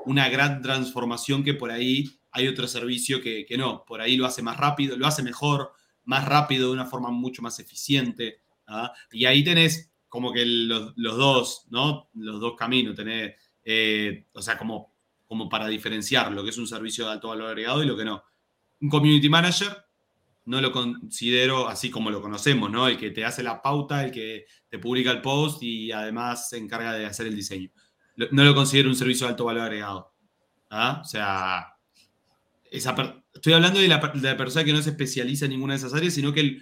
una 0.06 0.28
gran 0.28 0.62
transformación 0.62 1.44
que 1.44 1.54
por 1.54 1.70
ahí 1.70 2.18
hay 2.30 2.48
otro 2.48 2.66
servicio 2.66 3.20
que, 3.20 3.46
no, 3.56 3.84
por 3.86 4.00
ahí 4.00 4.16
lo 4.16 4.26
hace 4.26 4.42
más 4.42 4.56
rápido, 4.56 4.96
lo 4.96 5.06
hace 5.06 5.22
mejor, 5.22 5.72
más 6.04 6.24
rápido, 6.24 6.68
de 6.68 6.74
una 6.74 6.86
forma 6.86 7.10
mucho 7.10 7.42
más 7.42 7.58
eficiente. 7.60 8.40
Y 9.12 9.24
ahí 9.24 9.44
tenés 9.44 9.92
como 10.08 10.32
que 10.32 10.44
los, 10.44 10.94
dos, 10.96 11.66
¿no? 11.70 12.08
Los 12.14 12.40
dos 12.40 12.54
caminos, 12.56 12.96
tenés, 12.96 13.34
eh, 13.64 14.26
o 14.32 14.42
sea, 14.42 14.58
como, 14.58 14.92
para 15.50 15.66
diferenciar 15.66 16.30
lo 16.32 16.44
que 16.44 16.50
es 16.50 16.58
un 16.58 16.66
servicio 16.66 17.06
de 17.06 17.12
alto 17.12 17.28
valor 17.28 17.48
agregado 17.48 17.82
y 17.82 17.86
lo 17.86 17.96
que 17.96 18.04
no. 18.04 18.22
Un 18.80 18.88
community 18.88 19.28
manager 19.28 19.84
no 20.46 20.60
lo 20.60 20.70
considero 20.70 21.68
así 21.68 21.90
como 21.90 22.10
lo 22.10 22.20
conocemos, 22.20 22.70
¿no? 22.70 22.86
El 22.86 22.98
que 22.98 23.10
te 23.10 23.24
hace 23.24 23.42
la 23.42 23.62
pauta, 23.62 24.04
el 24.04 24.10
que 24.10 24.46
te 24.68 24.78
publica 24.78 25.10
el 25.10 25.22
post 25.22 25.62
y 25.62 25.90
además 25.90 26.48
se 26.50 26.58
encarga 26.58 26.92
de 26.92 27.06
hacer 27.06 27.26
el 27.26 27.34
diseño. 27.34 27.70
No 28.30 28.44
lo 28.44 28.54
considero 28.54 28.88
un 28.88 28.94
servicio 28.94 29.26
de 29.26 29.30
alto 29.30 29.46
valor 29.46 29.62
agregado. 29.62 30.14
¿ah? 30.70 31.00
O 31.02 31.04
sea, 31.04 31.74
estoy 32.70 33.52
hablando 33.52 33.80
de 33.80 33.88
la, 33.88 34.00
persona 34.00 34.64
que 34.64 34.72
no 34.72 34.82
se 34.82 34.90
especializa 34.90 35.46
en 35.46 35.52
ninguna 35.52 35.74
de 35.74 35.78
esas 35.78 35.94
áreas, 35.94 36.14
sino 36.14 36.32
que, 36.32 36.58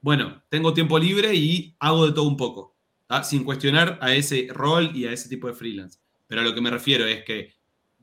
bueno, 0.00 0.42
tengo 0.48 0.72
tiempo 0.72 0.98
libre 0.98 1.34
y 1.34 1.76
hago 1.78 2.06
de 2.06 2.12
todo 2.12 2.26
un 2.26 2.36
poco, 2.36 2.76
¿ah? 3.08 3.22
sin 3.22 3.44
cuestionar 3.44 3.98
a 4.00 4.14
ese 4.14 4.48
rol 4.50 4.90
y 4.94 5.06
a 5.06 5.12
ese 5.12 5.28
tipo 5.28 5.46
de 5.46 5.54
freelance. 5.54 6.00
Pero 6.26 6.40
a 6.40 6.44
lo 6.44 6.54
que 6.54 6.60
me 6.60 6.70
refiero 6.70 7.06
es 7.06 7.24
que 7.24 7.54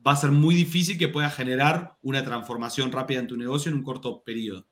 va 0.06 0.12
a 0.12 0.16
ser 0.16 0.30
muy 0.30 0.54
difícil 0.54 0.98
que 0.98 1.08
puedas 1.08 1.34
generar 1.34 1.96
una 2.02 2.22
transformación 2.24 2.92
rápida 2.92 3.20
en 3.20 3.26
tu 3.26 3.36
negocio 3.36 3.70
en 3.70 3.78
un 3.78 3.82
corto 3.82 4.22
periodo. 4.22 4.66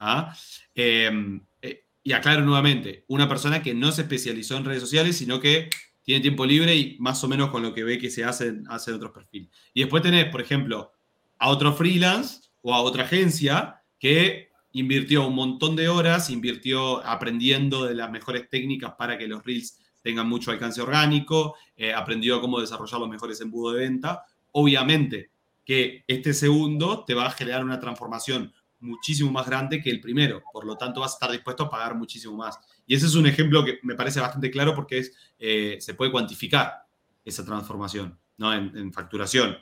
¿ah? 0.00 0.34
Em, 0.74 1.40
eh, 1.62 1.86
y 2.02 2.12
aclaro 2.12 2.42
nuevamente, 2.42 3.04
una 3.08 3.28
persona 3.28 3.62
que 3.62 3.74
no 3.74 3.92
se 3.92 4.02
especializó 4.02 4.56
en 4.56 4.64
redes 4.64 4.82
sociales, 4.82 5.16
sino 5.16 5.40
que 5.40 5.70
tiene 6.02 6.20
tiempo 6.20 6.44
libre 6.44 6.76
y 6.76 6.96
más 6.98 7.22
o 7.24 7.28
menos 7.28 7.50
con 7.50 7.62
lo 7.62 7.72
que 7.72 7.84
ve 7.84 7.98
que 7.98 8.10
se 8.10 8.24
hace, 8.24 8.60
hace 8.68 8.92
otros 8.92 9.12
perfiles. 9.12 9.48
Y 9.72 9.80
después 9.80 10.02
tenés, 10.02 10.26
por 10.26 10.40
ejemplo, 10.40 10.92
a 11.38 11.48
otro 11.48 11.72
freelance 11.72 12.50
o 12.62 12.74
a 12.74 12.82
otra 12.82 13.04
agencia 13.04 13.82
que 13.98 14.50
invirtió 14.72 15.26
un 15.26 15.34
montón 15.34 15.76
de 15.76 15.88
horas, 15.88 16.30
invirtió 16.30 17.04
aprendiendo 17.06 17.84
de 17.84 17.94
las 17.94 18.10
mejores 18.10 18.48
técnicas 18.50 18.94
para 18.98 19.16
que 19.16 19.28
los 19.28 19.44
reels 19.44 19.78
tengan 20.04 20.28
mucho 20.28 20.50
alcance 20.50 20.82
orgánico, 20.82 21.56
eh, 21.76 21.92
aprendió 21.92 22.40
cómo 22.40 22.60
desarrollar 22.60 23.00
los 23.00 23.08
mejores 23.08 23.40
embudos 23.40 23.74
de 23.74 23.80
venta. 23.80 24.24
Obviamente 24.52 25.30
que 25.64 26.04
este 26.06 26.34
segundo 26.34 27.04
te 27.06 27.14
va 27.14 27.26
a 27.26 27.30
generar 27.30 27.64
una 27.64 27.80
transformación 27.80 28.52
muchísimo 28.80 29.32
más 29.32 29.46
grande 29.46 29.80
que 29.80 29.88
el 29.88 30.02
primero, 30.02 30.42
por 30.52 30.66
lo 30.66 30.76
tanto 30.76 31.00
vas 31.00 31.12
a 31.12 31.14
estar 31.14 31.30
dispuesto 31.32 31.64
a 31.64 31.70
pagar 31.70 31.94
muchísimo 31.94 32.36
más. 32.36 32.58
Y 32.86 32.94
ese 32.94 33.06
es 33.06 33.14
un 33.14 33.26
ejemplo 33.26 33.64
que 33.64 33.78
me 33.82 33.94
parece 33.94 34.20
bastante 34.20 34.50
claro 34.50 34.74
porque 34.74 34.98
es, 34.98 35.16
eh, 35.38 35.78
se 35.80 35.94
puede 35.94 36.12
cuantificar 36.12 36.84
esa 37.24 37.46
transformación 37.46 38.18
¿no? 38.36 38.52
en, 38.52 38.92
facturación. 38.92 39.56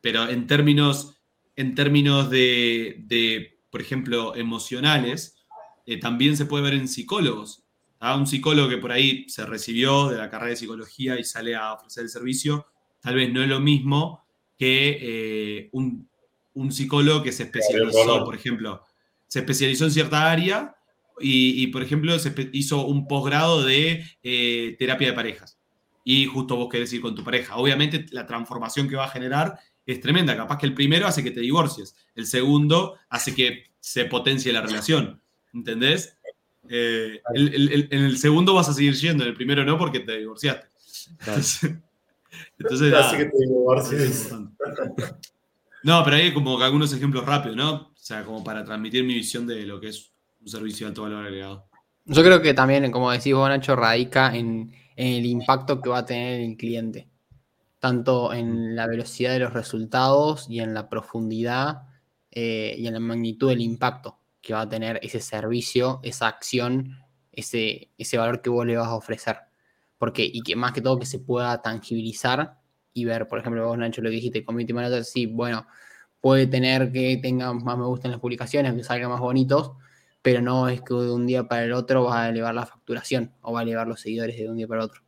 Pero 0.00 0.26
en 0.26 0.46
términos, 0.46 1.20
en 1.54 1.74
términos 1.74 2.30
de, 2.30 3.60
por 3.70 3.82
ejemplo, 3.82 4.34
emocionales, 4.34 5.36
eh, 5.84 6.00
también 6.00 6.38
se 6.38 6.46
puede 6.46 6.64
ver 6.64 6.74
en 6.74 6.88
psicólogos. 6.88 7.61
A 8.02 8.16
Un 8.16 8.26
psicólogo 8.26 8.68
que 8.68 8.78
por 8.78 8.92
ahí 8.92 9.28
se 9.28 9.46
recibió 9.46 10.08
de 10.08 10.18
la 10.18 10.28
carrera 10.28 10.50
de 10.50 10.56
psicología 10.56 11.18
y 11.18 11.24
sale 11.24 11.54
a 11.54 11.74
ofrecer 11.74 12.04
el 12.04 12.10
servicio, 12.10 12.66
tal 13.00 13.14
vez 13.14 13.32
no 13.32 13.42
es 13.42 13.48
lo 13.48 13.60
mismo 13.60 14.24
que 14.58 14.98
eh, 15.00 15.68
un 15.72 16.08
un 16.54 16.72
psicólogo 16.72 17.22
que 17.22 17.32
se 17.32 17.44
especializó, 17.44 18.24
por 18.24 18.34
ejemplo, 18.34 18.82
se 19.26 19.40
especializó 19.40 19.84
en 19.84 19.90
cierta 19.90 20.30
área 20.30 20.76
y, 21.20 21.66
por 21.68 21.82
ejemplo, 21.82 22.18
se 22.18 22.34
hizo 22.52 22.86
un 22.86 23.06
posgrado 23.06 23.62
de 23.62 24.04
eh, 24.22 24.76
terapia 24.78 25.08
de 25.08 25.14
parejas. 25.14 25.58
Y 26.04 26.26
justo 26.26 26.56
vos 26.56 26.68
querés 26.68 26.92
ir 26.92 27.00
con 27.00 27.14
tu 27.14 27.22
pareja. 27.22 27.56
Obviamente 27.56 28.06
la 28.10 28.26
transformación 28.26 28.88
que 28.88 28.96
va 28.96 29.04
a 29.04 29.10
generar 29.10 29.58
es 29.86 30.00
tremenda. 30.00 30.36
Capaz 30.36 30.58
que 30.58 30.66
el 30.66 30.74
primero 30.74 31.06
hace 31.06 31.22
que 31.22 31.30
te 31.30 31.40
divorcies. 31.40 31.94
El 32.14 32.26
segundo 32.26 32.96
hace 33.08 33.34
que 33.34 33.64
se 33.78 34.06
potencie 34.06 34.52
la 34.52 34.62
relación. 34.62 35.20
¿Entendés? 35.54 36.18
Eh, 36.68 37.20
en 37.34 38.04
el 38.04 38.18
segundo 38.18 38.54
vas 38.54 38.68
a 38.68 38.74
seguir 38.74 38.94
yendo, 38.94 39.24
en 39.24 39.30
el 39.30 39.36
primero 39.36 39.64
no 39.64 39.78
porque 39.78 40.00
te 40.00 40.18
divorciaste. 40.18 40.66
Entonces, 42.58 42.94
hace 42.94 43.16
que 43.16 43.24
te 43.26 43.38
divorcies. 43.38 44.32
No, 45.82 46.04
pero 46.04 46.16
hay 46.16 46.32
como 46.32 46.60
algunos 46.60 46.92
ejemplos 46.92 47.26
rápidos, 47.26 47.56
¿no? 47.56 47.72
O 47.72 47.92
sea, 47.96 48.24
como 48.24 48.44
para 48.44 48.64
transmitir 48.64 49.04
mi 49.04 49.14
visión 49.14 49.46
de 49.46 49.66
lo 49.66 49.80
que 49.80 49.88
es 49.88 50.12
un 50.40 50.48
servicio 50.48 50.86
de 50.86 50.90
alto 50.90 51.02
valor 51.02 51.24
agregado. 51.24 51.66
Yo 52.04 52.22
creo 52.22 52.40
que 52.40 52.54
también, 52.54 52.90
como 52.92 53.10
decís 53.10 53.34
vos, 53.34 53.48
Nacho, 53.48 53.76
radica 53.76 54.34
en, 54.34 54.72
el 54.94 55.26
impacto 55.26 55.80
que 55.80 55.90
va 55.90 55.98
a 55.98 56.06
tener 56.06 56.40
el 56.40 56.56
cliente, 56.56 57.08
tanto 57.80 58.32
en 58.32 58.76
la 58.76 58.86
velocidad 58.86 59.32
de 59.32 59.40
los 59.40 59.52
resultados 59.52 60.46
y 60.48 60.60
en 60.60 60.74
la 60.74 60.88
profundidad 60.88 61.82
eh, 62.30 62.76
y 62.78 62.86
en 62.86 62.94
la 62.94 63.00
magnitud 63.00 63.48
del 63.48 63.60
impacto 63.60 64.21
que 64.42 64.52
va 64.52 64.62
a 64.62 64.68
tener 64.68 64.98
ese 65.02 65.20
servicio, 65.20 66.00
esa 66.02 66.26
acción, 66.26 66.98
ese, 67.30 67.90
ese 67.96 68.18
valor 68.18 68.42
que 68.42 68.50
vos 68.50 68.66
le 68.66 68.76
vas 68.76 68.88
a 68.88 68.94
ofrecer. 68.96 69.36
Porque, 69.96 70.28
y 70.30 70.42
que 70.42 70.56
más 70.56 70.72
que 70.72 70.80
todo 70.80 70.98
que 70.98 71.06
se 71.06 71.20
pueda 71.20 71.62
tangibilizar 71.62 72.58
y 72.92 73.04
ver, 73.04 73.28
por 73.28 73.38
ejemplo, 73.38 73.66
vos, 73.66 73.78
Nacho, 73.78 74.02
lo 74.02 74.10
que 74.10 74.16
dijiste, 74.16 74.44
Community 74.44 74.72
Manager, 74.72 75.04
sí, 75.04 75.26
bueno, 75.26 75.66
puede 76.20 76.46
tener 76.46 76.92
que 76.92 77.18
tenga 77.22 77.52
más 77.52 77.78
me 77.78 77.84
gusta 77.84 78.08
en 78.08 78.12
las 78.12 78.20
publicaciones, 78.20 78.74
que 78.74 78.84
salgan 78.84 79.10
más 79.10 79.20
bonitos, 79.20 79.72
pero 80.20 80.42
no 80.42 80.68
es 80.68 80.82
que 80.82 80.94
de 80.94 81.10
un 81.10 81.26
día 81.26 81.48
para 81.48 81.64
el 81.64 81.72
otro 81.72 82.04
va 82.04 82.24
a 82.24 82.28
elevar 82.28 82.54
la 82.54 82.66
facturación 82.66 83.32
o 83.40 83.52
va 83.52 83.60
a 83.60 83.62
elevar 83.62 83.86
los 83.86 84.00
seguidores 84.00 84.36
de 84.36 84.50
un 84.50 84.56
día 84.56 84.68
para 84.68 84.84
otro. 84.84 85.02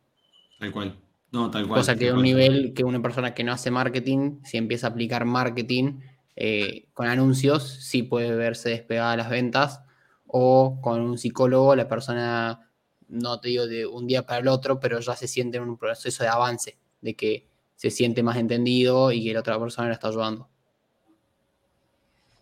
Tal 0.59 0.71
cual. 0.71 0.95
No, 1.31 1.51
tal 1.51 1.67
cual. 1.67 1.79
Cosa 1.79 1.95
que 1.95 2.11
un 2.11 2.21
nivel 2.21 2.73
que 2.73 2.83
una 2.83 3.01
persona 3.01 3.33
que 3.33 3.43
no 3.43 3.51
hace 3.51 3.69
marketing, 3.69 4.39
si 4.43 4.57
empieza 4.57 4.87
a 4.87 4.89
aplicar 4.91 5.25
marketing 5.25 5.99
eh, 6.35 6.87
con 6.93 7.07
anuncios, 7.07 7.63
sí 7.81 8.03
puede 8.03 8.35
verse 8.35 8.69
despegada 8.69 9.15
las 9.17 9.29
ventas. 9.29 9.81
O 10.27 10.79
con 10.81 11.01
un 11.01 11.17
psicólogo, 11.17 11.75
la 11.75 11.87
persona, 11.87 12.69
no 13.07 13.39
te 13.39 13.49
digo 13.49 13.67
de 13.67 13.85
un 13.85 14.07
día 14.07 14.25
para 14.25 14.39
el 14.39 14.47
otro, 14.47 14.79
pero 14.79 14.99
ya 14.99 15.15
se 15.15 15.27
siente 15.27 15.57
en 15.57 15.63
un 15.63 15.77
proceso 15.77 16.23
de 16.23 16.29
avance, 16.29 16.77
de 17.01 17.15
que 17.15 17.47
se 17.75 17.89
siente 17.89 18.23
más 18.23 18.37
entendido 18.37 19.11
y 19.11 19.23
que 19.23 19.33
la 19.33 19.39
otra 19.41 19.59
persona 19.59 19.87
le 19.87 19.93
está 19.93 20.07
ayudando. 20.09 20.49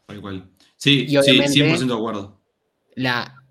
Tal 0.08 0.22
cual. 0.22 0.50
Sí, 0.76 1.08
sí, 1.08 1.16
100% 1.16 1.88
de 1.88 1.94
acuerdo. 1.94 2.40
La, 2.96 3.44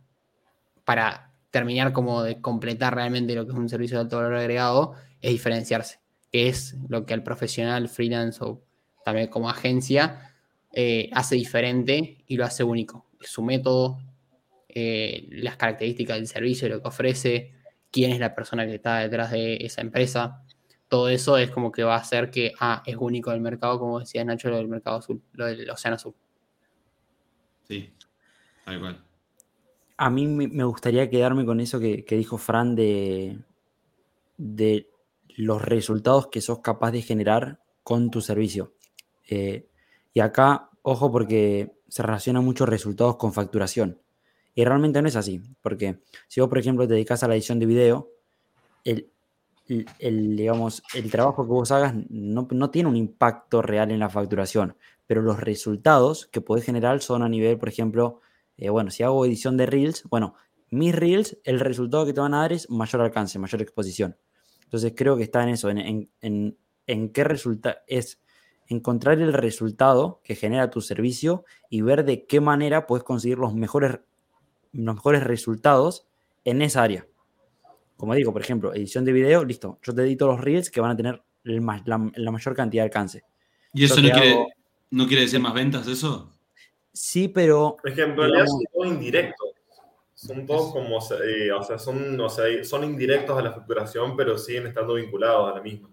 para 0.84 1.32
terminar 1.50 1.92
como 1.92 2.22
de 2.22 2.40
completar 2.40 2.94
realmente 2.94 3.34
lo 3.34 3.44
que 3.44 3.52
es 3.52 3.58
un 3.58 3.68
servicio 3.68 3.98
de 3.98 4.02
alto 4.02 4.16
valor 4.16 4.34
agregado, 4.34 4.94
es 5.20 5.30
diferenciarse, 5.30 6.00
que 6.32 6.48
es 6.48 6.76
lo 6.88 7.06
que 7.06 7.14
el 7.14 7.22
profesional 7.22 7.88
freelance 7.88 8.42
o 8.42 8.64
también 9.04 9.28
como 9.28 9.48
agencia 9.48 10.31
eh, 10.72 11.10
hace 11.12 11.36
diferente 11.36 12.24
y 12.26 12.36
lo 12.36 12.44
hace 12.44 12.64
único. 12.64 13.06
Su 13.20 13.42
método, 13.42 13.98
eh, 14.68 15.28
las 15.30 15.56
características 15.56 16.16
del 16.16 16.26
servicio, 16.26 16.68
lo 16.68 16.80
que 16.82 16.88
ofrece, 16.88 17.52
quién 17.90 18.12
es 18.12 18.20
la 18.20 18.34
persona 18.34 18.66
que 18.66 18.76
está 18.76 18.98
detrás 18.98 19.30
de 19.30 19.56
esa 19.64 19.80
empresa 19.80 20.42
todo 20.92 21.08
eso 21.08 21.38
es 21.38 21.50
como 21.50 21.72
que 21.72 21.84
va 21.84 21.94
a 21.94 22.00
hacer 22.00 22.30
que, 22.30 22.52
ah, 22.60 22.82
es 22.84 22.96
único 23.00 23.30
del 23.30 23.40
mercado, 23.40 23.78
como 23.78 24.00
decía 24.00 24.22
Nacho, 24.26 24.50
lo 24.50 24.58
del 24.58 24.68
mercado 24.68 24.98
azul, 24.98 25.22
lo 25.32 25.46
del 25.46 25.70
océano 25.70 25.94
azul. 25.94 26.14
Sí, 27.66 27.94
tal 28.66 28.78
cual. 28.78 29.02
A 29.96 30.10
mí 30.10 30.26
me 30.26 30.64
gustaría 30.64 31.08
quedarme 31.08 31.46
con 31.46 31.60
eso 31.60 31.80
que, 31.80 32.04
dijo 32.10 32.36
Fran 32.36 32.74
de, 32.74 33.38
de 34.36 34.90
los 35.28 35.62
resultados 35.62 36.26
que 36.26 36.42
sos 36.42 36.58
capaz 36.58 36.90
de 36.90 37.00
generar 37.00 37.62
con 37.82 38.10
tu 38.10 38.20
servicio. 38.20 38.74
Eh, 39.30 39.70
y 40.14 40.20
acá, 40.20 40.70
ojo, 40.82 41.10
porque 41.10 41.72
se 41.88 42.02
relaciona 42.02 42.40
mucho 42.40 42.66
resultados 42.66 43.16
con 43.16 43.32
facturación. 43.32 44.00
Y 44.54 44.64
realmente 44.64 45.00
no 45.00 45.08
es 45.08 45.16
así, 45.16 45.40
porque 45.60 46.00
si 46.28 46.40
vos, 46.40 46.48
por 46.48 46.58
ejemplo, 46.58 46.86
te 46.86 46.94
dedicas 46.94 47.22
a 47.22 47.28
la 47.28 47.34
edición 47.34 47.58
de 47.58 47.66
video, 47.66 48.10
el, 48.84 49.10
el, 49.98 50.36
digamos, 50.36 50.82
el 50.94 51.10
trabajo 51.10 51.44
que 51.44 51.52
vos 51.52 51.70
hagas 51.70 51.94
no, 52.10 52.70
tiene 52.70 52.88
un 52.88 52.96
impacto 52.96 53.62
real 53.62 53.90
en 53.90 53.98
la 53.98 54.10
facturación, 54.10 54.76
pero 55.06 55.22
los 55.22 55.40
resultados 55.40 56.26
que 56.26 56.40
podés 56.40 56.64
generar 56.64 57.00
son 57.00 57.22
a 57.22 57.28
nivel, 57.28 57.58
por 57.58 57.68
ejemplo, 57.68 58.20
eh, 58.56 58.70
bueno, 58.70 58.90
si 58.90 59.02
hago 59.02 59.24
edición 59.24 59.56
de 59.56 59.66
Reels, 59.66 60.04
bueno, 60.04 60.34
mis 60.70 60.94
Reels, 60.94 61.38
el 61.44 61.60
resultado 61.60 62.06
que 62.06 62.12
te 62.12 62.20
van 62.20 62.34
a 62.34 62.38
dar 62.38 62.52
es 62.52 62.68
mayor 62.70 63.02
alcance, 63.02 63.38
mayor 63.38 63.62
exposición. 63.62 64.16
Entonces 64.64 64.94
creo 64.96 65.16
que 65.16 65.22
está 65.24 65.42
en 65.42 65.50
eso, 65.50 65.68
en, 65.70 66.08
en, 66.86 67.08
qué 67.10 67.24
resulta 67.24 67.82
es 67.86 68.20
encontrar 68.72 69.20
el 69.20 69.32
resultado 69.32 70.20
que 70.24 70.34
genera 70.34 70.70
tu 70.70 70.80
servicio 70.80 71.44
y 71.70 71.82
ver 71.82 72.04
de 72.04 72.26
qué 72.26 72.40
manera 72.40 72.86
puedes 72.86 73.04
conseguir 73.04 73.38
los 73.38 73.54
mejores, 73.54 74.00
los 74.72 74.94
mejores 74.96 75.22
resultados 75.22 76.06
en 76.44 76.62
esa 76.62 76.82
área 76.82 77.06
como 78.02 78.16
digo, 78.16 78.32
por 78.32 78.42
ejemplo, 78.42 78.74
edición 78.74 79.04
de 79.04 79.12
video, 79.12 79.44
listo, 79.44 79.78
yo 79.80 79.94
te 79.94 80.02
edito 80.02 80.26
los 80.26 80.40
reels 80.40 80.72
que 80.72 80.80
van 80.80 80.90
a 80.90 80.96
tener 80.96 81.22
la, 81.44 81.98
mayor 81.98 82.56
cantidad 82.56 82.82
de 82.82 82.86
alcance. 82.86 83.22
¿Y 83.72 83.84
eso 83.84 84.02
no 84.02 84.10
quiere, 84.10 84.46
no 84.90 85.06
quiere 85.06 85.22
decir 85.22 85.38
más 85.38 85.54
ventas, 85.54 85.86
eso? 85.86 86.28
Sí, 86.92 87.28
pero. 87.28 87.76
Por 87.80 87.92
ejemplo, 87.92 88.24
realidad 88.24 88.46
son 88.46 88.60
todos 88.72 88.88
indirectos. 88.88 89.50
Son 90.16 90.44
todos 90.44 90.72
como. 90.72 90.98
Eh, 90.98 91.52
o 91.52 91.62
sea, 91.62 91.78
son, 91.78 92.20
o 92.20 92.28
sea, 92.28 92.64
son 92.64 92.82
indirectos 92.82 93.38
a 93.38 93.42
la 93.42 93.52
facturación, 93.52 94.16
pero 94.16 94.36
siguen 94.36 94.66
estando 94.66 94.94
vinculados 94.94 95.52
a 95.52 95.54
la 95.58 95.62
misma. 95.62 95.88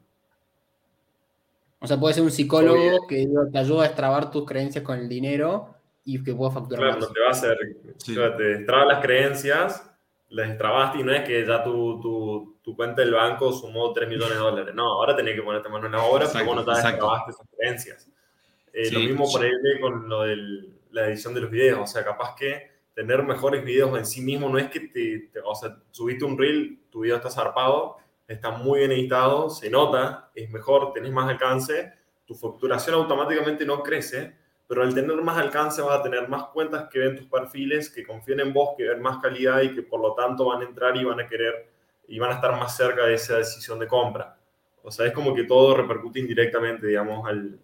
O 1.81 1.87
sea, 1.87 1.97
puede 1.97 2.13
ser 2.13 2.23
un 2.23 2.31
psicólogo 2.31 3.07
que 3.07 3.27
te 3.51 3.57
ayuda 3.57 3.83
a 3.83 3.85
extrabar 3.87 4.29
tus 4.29 4.45
creencias 4.45 4.83
con 4.83 4.99
el 4.99 5.07
dinero 5.07 5.75
y 6.03 6.21
que 6.23 6.33
pueda 6.33 6.51
facturar. 6.51 6.97
Claro, 6.97 6.99
no 6.99 7.07
te 7.07 7.19
va 7.21 7.27
a 7.27 7.31
hacer. 7.31 7.57
Te 8.05 8.43
destraba 8.43 8.85
las 8.85 9.01
creencias, 9.01 9.89
las 10.29 10.49
destrabaste 10.49 10.99
y 10.99 11.03
no 11.03 11.13
es 11.13 11.23
que 11.23 11.45
ya 11.45 11.63
tu, 11.63 12.01
tu, 12.01 12.57
tu, 12.61 12.75
cuenta 12.75 13.01
del 13.01 13.13
banco 13.13 13.53
sumó 13.53 13.93
3 13.93 14.09
millones 14.09 14.33
de 14.33 14.39
dólares. 14.39 14.75
No, 14.75 14.83
ahora 14.83 15.15
tenés 15.15 15.35
que 15.35 15.41
ponerte 15.41 15.69
mano 15.69 15.85
en 15.85 15.93
la 15.93 16.03
obra, 16.03 16.27
pero 16.31 16.45
vos 16.45 16.55
no 16.57 16.65
te 16.65 16.71
destrabaste 16.71 17.31
esas 17.31 17.47
creencias. 17.57 18.11
Eh, 18.73 18.91
lo 18.91 18.99
mismo 18.99 19.31
por 19.31 19.41
ahí 19.41 19.51
con 19.79 20.09
lo 20.09 20.23
de 20.23 20.35
la 20.91 21.07
edición 21.07 21.33
de 21.33 21.41
los 21.41 21.49
videos. 21.49 21.79
O 21.79 21.87
sea, 21.87 22.03
capaz 22.03 22.35
que 22.35 22.69
tener 22.93 23.23
mejores 23.23 23.63
videos 23.63 23.97
en 23.97 24.05
sí 24.05 24.21
mismo 24.21 24.49
no 24.49 24.57
es 24.57 24.69
que 24.69 24.81
te, 24.81 25.29
te 25.31 25.39
o 25.39 25.55
sea, 25.55 25.77
subiste 25.91 26.25
un 26.25 26.37
reel, 26.37 26.79
tu 26.89 27.01
video 27.01 27.15
está 27.15 27.29
zarpado 27.29 27.97
está 28.29 28.51
muy 28.51 28.79
bien 28.79 28.91
editado, 28.91 29.49
se 29.49 29.69
nota, 29.69 30.29
es 30.35 30.49
mejor, 30.51 30.93
tenés 30.93 31.11
más 31.11 31.29
alcance, 31.29 31.91
tu 32.25 32.35
facturación 32.35 32.95
automáticamente 32.95 33.65
no 33.65 33.81
crece, 33.81 34.37
pero 34.67 34.83
al 34.83 34.93
tener 34.93 35.15
más 35.23 35.37
alcance 35.37 35.81
vas 35.81 35.99
a 35.99 36.03
tener 36.03 36.29
más 36.29 36.43
cuentas 36.45 36.87
que 36.91 36.99
ven 36.99 37.15
tus 37.15 37.25
perfiles, 37.25 37.89
que 37.89 38.05
confíen 38.05 38.39
en 38.39 38.53
vos, 38.53 38.75
que 38.77 38.87
ven 38.87 39.01
más 39.01 39.17
calidad 39.17 39.61
y 39.61 39.73
que 39.73 39.81
por 39.81 39.99
lo 39.99 40.13
tanto 40.13 40.45
van 40.45 40.61
a 40.61 40.65
entrar 40.65 40.95
y 40.95 41.03
van 41.03 41.19
a 41.19 41.27
querer 41.27 41.71
y 42.07 42.19
van 42.19 42.31
a 42.31 42.35
estar 42.35 42.51
más 42.51 42.77
cerca 42.77 43.05
de 43.05 43.15
esa 43.15 43.37
decisión 43.37 43.79
de 43.79 43.87
compra. 43.87 44.37
O 44.83 44.91
sea, 44.91 45.07
es 45.07 45.11
como 45.11 45.33
que 45.33 45.43
todo 45.45 45.75
repercute 45.75 46.19
indirectamente, 46.19 46.85
digamos, 46.85 47.27
al, 47.27 47.59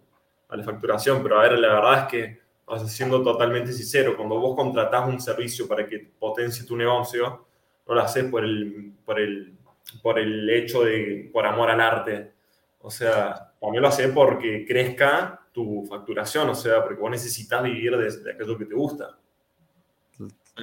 a 0.48 0.56
la 0.56 0.64
facturación, 0.64 1.22
pero 1.22 1.38
a 1.38 1.42
ver, 1.42 1.58
la 1.60 1.74
verdad 1.74 1.98
es 2.00 2.06
que, 2.06 2.40
o 2.64 2.76
sea, 2.76 2.88
siendo 2.88 3.22
totalmente 3.22 3.72
sincero, 3.72 4.16
cuando 4.16 4.40
vos 4.40 4.56
contratás 4.56 5.08
un 5.08 5.20
servicio 5.20 5.68
para 5.68 5.86
que 5.86 6.10
potencie 6.18 6.66
tu 6.66 6.76
negocio, 6.76 7.46
no 7.86 7.94
lo 7.94 8.00
haces 8.00 8.24
por 8.24 8.42
el, 8.42 8.92
por 9.04 9.20
el 9.20 9.55
por 10.02 10.18
el 10.18 10.48
hecho 10.50 10.84
de, 10.84 11.30
por 11.32 11.46
amor 11.46 11.70
al 11.70 11.80
arte. 11.80 12.32
O 12.80 12.90
sea, 12.90 13.52
también 13.60 13.82
lo 13.82 13.88
hace 13.88 14.08
porque 14.08 14.64
crezca 14.66 15.46
tu 15.52 15.84
facturación, 15.88 16.48
o 16.48 16.54
sea, 16.54 16.84
porque 16.84 17.00
vos 17.00 17.10
necesitas 17.10 17.62
vivir 17.62 17.96
de, 17.96 18.32
aquello 18.32 18.58
que 18.58 18.66
te 18.66 18.74
gusta. 18.74 19.18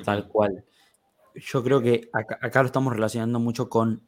Tal 0.04 0.28
cual. 0.28 0.64
Yo 1.36 1.64
creo 1.64 1.82
que 1.82 2.10
acá, 2.14 2.62
lo 2.62 2.68
estamos 2.68 2.94
relacionando 2.94 3.40
mucho 3.40 3.70
con, 3.70 4.08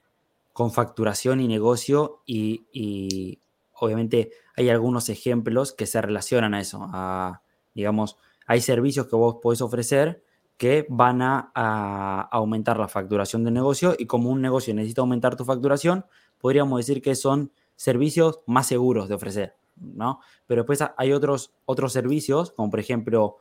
con 0.53 0.72
facturación 0.72 1.41
y 1.41 1.47
negocio 1.47 2.22
y, 2.26 3.39
obviamente 3.74 4.32
hay 4.55 4.70
algunos 4.70 5.09
ejemplos 5.09 5.74
que 5.74 5.86
se 5.86 6.01
relacionan 6.01 6.53
a 6.53 6.61
eso. 6.61 6.88
A, 6.93 7.41
digamos, 7.74 8.18
hay 8.47 8.61
servicios 8.61 9.07
que 9.07 9.16
vos 9.16 9.38
podés 9.41 9.61
ofrecer 9.61 10.24
que 10.58 10.86
van 10.89 11.22
a, 11.22 12.28
aumentar 12.32 12.78
la 12.78 12.88
facturación 12.88 13.43
del 13.43 13.53
negocio 13.53 13.95
y 13.97 14.06
como 14.06 14.30
un 14.30 14.41
negocio 14.41 14.74
necesita 14.74 15.01
aumentar 15.01 15.36
tu 15.36 15.43
facturación, 15.43 16.06
podríamos 16.38 16.78
decir 16.78 17.01
que 17.01 17.16
son 17.16 17.51
servicios 17.76 18.39
más 18.45 18.68
seguros 18.68 19.10
de 19.10 19.16
ofrecer, 19.16 19.56
¿no? 19.76 20.20
Pero 20.47 20.62
después 20.62 20.84
hay 20.97 21.12
otros, 21.12 21.53
otros 21.66 21.91
servicios, 21.91 22.51
como 22.51 22.70
por 22.70 22.80
ejemplo 22.80 23.38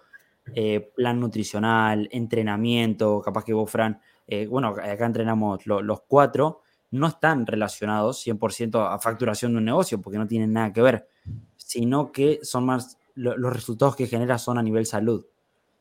eh, 0.55 0.93
plan 0.95 1.21
nutricional, 1.21 2.09
entrenamiento, 2.11 3.21
capaz 3.23 3.45
que 3.45 3.55
vos, 3.55 3.71
Fran, 3.71 4.01
eh, 4.27 4.47
bueno, 4.47 4.69
acá 4.69 5.07
entrenamos 5.07 5.67
los 5.67 6.01
cuatro, 6.09 6.63
no 6.91 7.07
están 7.07 7.47
relacionados 7.47 8.25
100% 8.27 8.93
a 8.93 8.99
facturación 8.99 9.53
de 9.53 9.59
un 9.59 9.65
negocio, 9.65 10.01
porque 10.01 10.19
no 10.19 10.27
tienen 10.27 10.53
nada 10.53 10.73
que 10.73 10.83
ver, 10.83 11.09
sino 11.57 12.13
que 12.13 12.41
son 12.43 12.67
más, 12.67 12.99
los 13.15 13.53
resultados 13.53 13.97
que 13.97 14.07
genera 14.07 14.39
son 14.39 14.59
a 14.59 14.63
nivel 14.63 14.87
salud. 14.87 15.27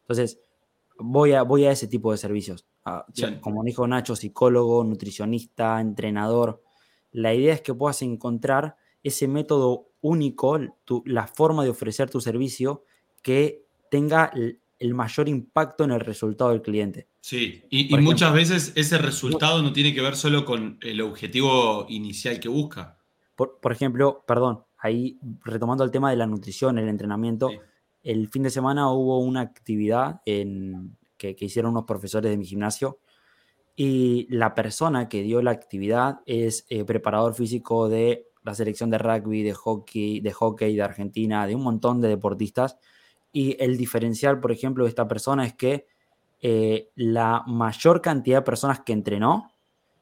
Entonces, 0.01 0.39
voy 0.99 1.33
a, 1.33 1.43
voy 1.43 1.65
a 1.65 1.71
ese 1.71 1.87
tipo 1.87 2.11
de 2.11 2.17
servicios. 2.17 2.65
Ah, 2.85 3.05
como 3.41 3.63
dijo 3.63 3.87
Nacho, 3.87 4.15
psicólogo, 4.15 4.83
nutricionista, 4.83 5.79
entrenador. 5.79 6.61
La 7.11 7.33
idea 7.33 7.53
es 7.53 7.61
que 7.61 7.73
puedas 7.73 8.01
encontrar 8.01 8.75
ese 9.03 9.27
método 9.27 9.87
único, 10.01 10.59
la 11.05 11.27
forma 11.27 11.63
de 11.63 11.69
ofrecer 11.69 12.09
tu 12.09 12.19
servicio 12.21 12.83
que 13.21 13.65
tenga 13.89 14.31
el, 14.33 14.59
mayor 14.93 15.29
impacto 15.29 15.85
en 15.85 15.91
el 15.91 16.01
resultado 16.01 16.51
del 16.51 16.61
cliente. 16.61 17.07
Sí, 17.21 17.63
y, 17.69 17.95
muchas 17.97 18.33
veces 18.33 18.73
ese 18.75 18.97
resultado 18.97 19.61
no 19.61 19.71
tiene 19.71 19.93
que 19.93 20.01
ver 20.01 20.17
solo 20.17 20.43
con 20.43 20.77
el 20.81 20.99
objetivo 20.99 21.85
inicial 21.87 22.39
que 22.41 22.49
busca. 22.49 22.97
Por, 23.35 23.71
ejemplo, 23.71 24.23
perdón, 24.27 24.63
ahí 24.77 25.17
retomando 25.43 25.85
el 25.85 25.91
tema 25.91 26.09
de 26.09 26.17
la 26.17 26.27
nutrición, 26.27 26.77
el 26.77 26.89
entrenamiento 26.89 27.49
el 28.03 28.27
fin 28.29 28.43
de 28.43 28.49
semana 28.49 28.91
hubo 28.91 29.19
una 29.19 29.41
actividad 29.41 30.21
en, 30.25 30.97
que, 31.17 31.35
hicieron 31.39 31.71
unos 31.71 31.85
profesores 31.85 32.29
de 32.29 32.37
mi 32.37 32.45
gimnasio 32.45 32.99
y 33.75 34.27
la 34.29 34.53
persona 34.53 35.09
que 35.09 35.23
dio 35.23 35.41
la 35.41 35.51
actividad 35.51 36.19
es 36.25 36.65
eh, 36.69 36.83
preparador 36.83 37.33
físico 37.33 37.89
de 37.89 38.27
la 38.43 38.53
selección 38.53 38.89
de 38.89 38.97
rugby, 38.97 39.41
de 39.41 39.53
hockey, 39.53 40.19
de 40.19 40.31
hockey 40.33 40.75
de 40.75 40.81
Argentina, 40.81 41.47
de 41.47 41.55
un 41.55 41.63
montón 41.63 42.01
de 42.01 42.09
deportistas. 42.09 42.77
Y 43.31 43.55
el 43.63 43.77
diferencial, 43.77 44.39
por 44.39 44.51
ejemplo, 44.51 44.83
de 44.83 44.89
esta 44.89 45.07
persona 45.07 45.45
es 45.45 45.53
que 45.53 45.87
eh, 46.41 46.89
la 46.95 47.43
mayor 47.47 48.01
cantidad 48.01 48.39
de 48.39 48.41
personas 48.43 48.81
que 48.81 48.91
entrenó 48.91 49.49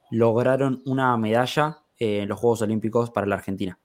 lograron 0.10 0.82
una 0.86 1.16
medalla 1.18 1.84
en 1.98 2.28
los 2.28 2.40
Juegos 2.40 2.64
Olímpicos 2.64 3.12
para 3.12 3.28
la 3.28 3.36
Argentina. 3.36 3.80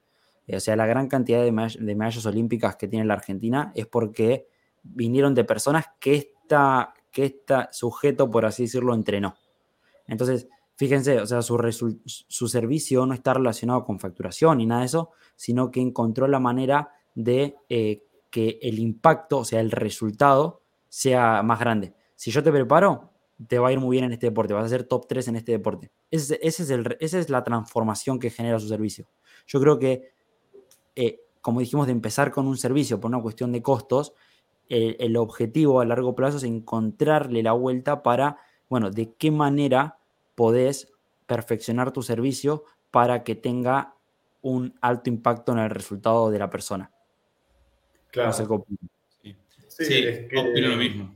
O 0.55 0.61
sea, 0.61 0.77
la 0.77 0.87
gran 0.87 1.09
cantidad 1.09 1.43
de, 1.43 1.53
medallas 1.53 2.25
olímpicas 2.27 2.77
que 2.77 2.87
tiene 2.87 3.05
la 3.05 3.15
Argentina 3.15 3.73
es 3.75 3.87
porque 3.87 4.49
vinieron 4.83 5.35
de 5.35 5.45
personas 5.45 5.87
que 5.99 6.15
este 6.15 6.37
que 7.11 7.25
esta 7.25 7.71
sujeto, 7.73 8.31
por 8.31 8.45
así 8.45 8.65
decirlo, 8.65 8.95
entrenó. 8.95 9.35
Entonces, 10.07 10.49
fíjense, 10.77 11.19
o 11.21 11.27
sea, 11.27 11.43
su, 11.43 11.59
su 12.05 12.49
servicio 12.49 13.07
no 13.07 13.15
está 13.15 13.35
relacionado 13.35 13.85
con 13.85 13.99
facturación 13.99 14.59
ni 14.59 14.67
nada 14.67 14.83
de 14.83 14.87
eso, 14.87 15.11
sino 15.35 15.71
que 15.71 15.81
encontró 15.81 16.29
la 16.29 16.39
manera 16.39 16.91
de 17.15 17.57
eh, 17.69 18.05
que 18.31 18.59
el 18.63 18.79
impacto, 18.79 19.39
o 19.39 19.45
sea, 19.45 19.61
el 19.61 19.71
resultado, 19.71 20.63
sea 20.89 21.43
más 21.43 21.59
grande. 21.59 21.95
Si 22.15 22.31
yo 22.31 22.43
te 22.43 22.53
preparo, 22.53 23.13
te 23.49 23.59
va 23.59 23.69
a 23.69 23.73
ir 23.73 23.81
muy 23.81 23.97
bien 23.97 24.05
en 24.05 24.13
este 24.13 24.27
deporte, 24.27 24.55
vas 24.55 24.67
a 24.67 24.69
ser 24.69 24.85
top 24.85 25.07
3 25.09 25.29
en 25.29 25.37
este 25.37 25.53
deporte. 25.53 25.91
Ese 26.11 26.39
es 26.43 26.71
el, 26.71 26.97
esa 27.01 27.19
es 27.19 27.31
la 27.31 27.45
transformación 27.45 28.19
que 28.19 28.31
genera 28.31 28.59
su 28.61 28.69
servicio. 28.69 29.09
Yo 29.47 29.61
creo 29.61 29.79
que 29.79 30.11
eh, 30.97 31.21
como 31.41 31.61
dijimos, 31.61 31.87
de 31.87 31.93
empezar 31.93 32.33
con 32.33 32.49
un 32.49 32.57
servicio 32.57 32.99
por 33.01 33.09
una 33.09 33.23
cuestión 33.23 33.53
de 33.53 33.63
costos, 33.63 34.15
el 34.69 35.17
objetivo 35.17 35.81
a 35.81 35.85
largo 35.85 36.17
plazo 36.17 36.39
es 36.39 36.43
encontrarle 36.43 37.41
la 37.45 37.53
vuelta 37.53 38.03
para, 38.03 38.39
bueno, 38.69 38.91
de 38.91 39.13
qué 39.17 39.31
manera 39.31 39.99
podés 40.35 40.93
perfeccionar 41.27 41.93
tu 41.93 42.03
servicio 42.03 42.65
para 42.91 43.23
que 43.23 43.37
tenga 43.37 43.95
un 44.43 44.75
alto 44.81 45.11
impacto 45.11 45.53
en 45.53 45.59
el 45.59 45.71
resultado 45.71 46.31
de 46.31 46.39
la 46.39 46.49
persona. 46.49 46.91
Claro. 48.11 48.33
sí, 48.33 50.05
es 50.05 50.29
que, 50.29 50.39
opino 50.39 50.69
lo 50.69 50.77
mismo. 50.77 51.15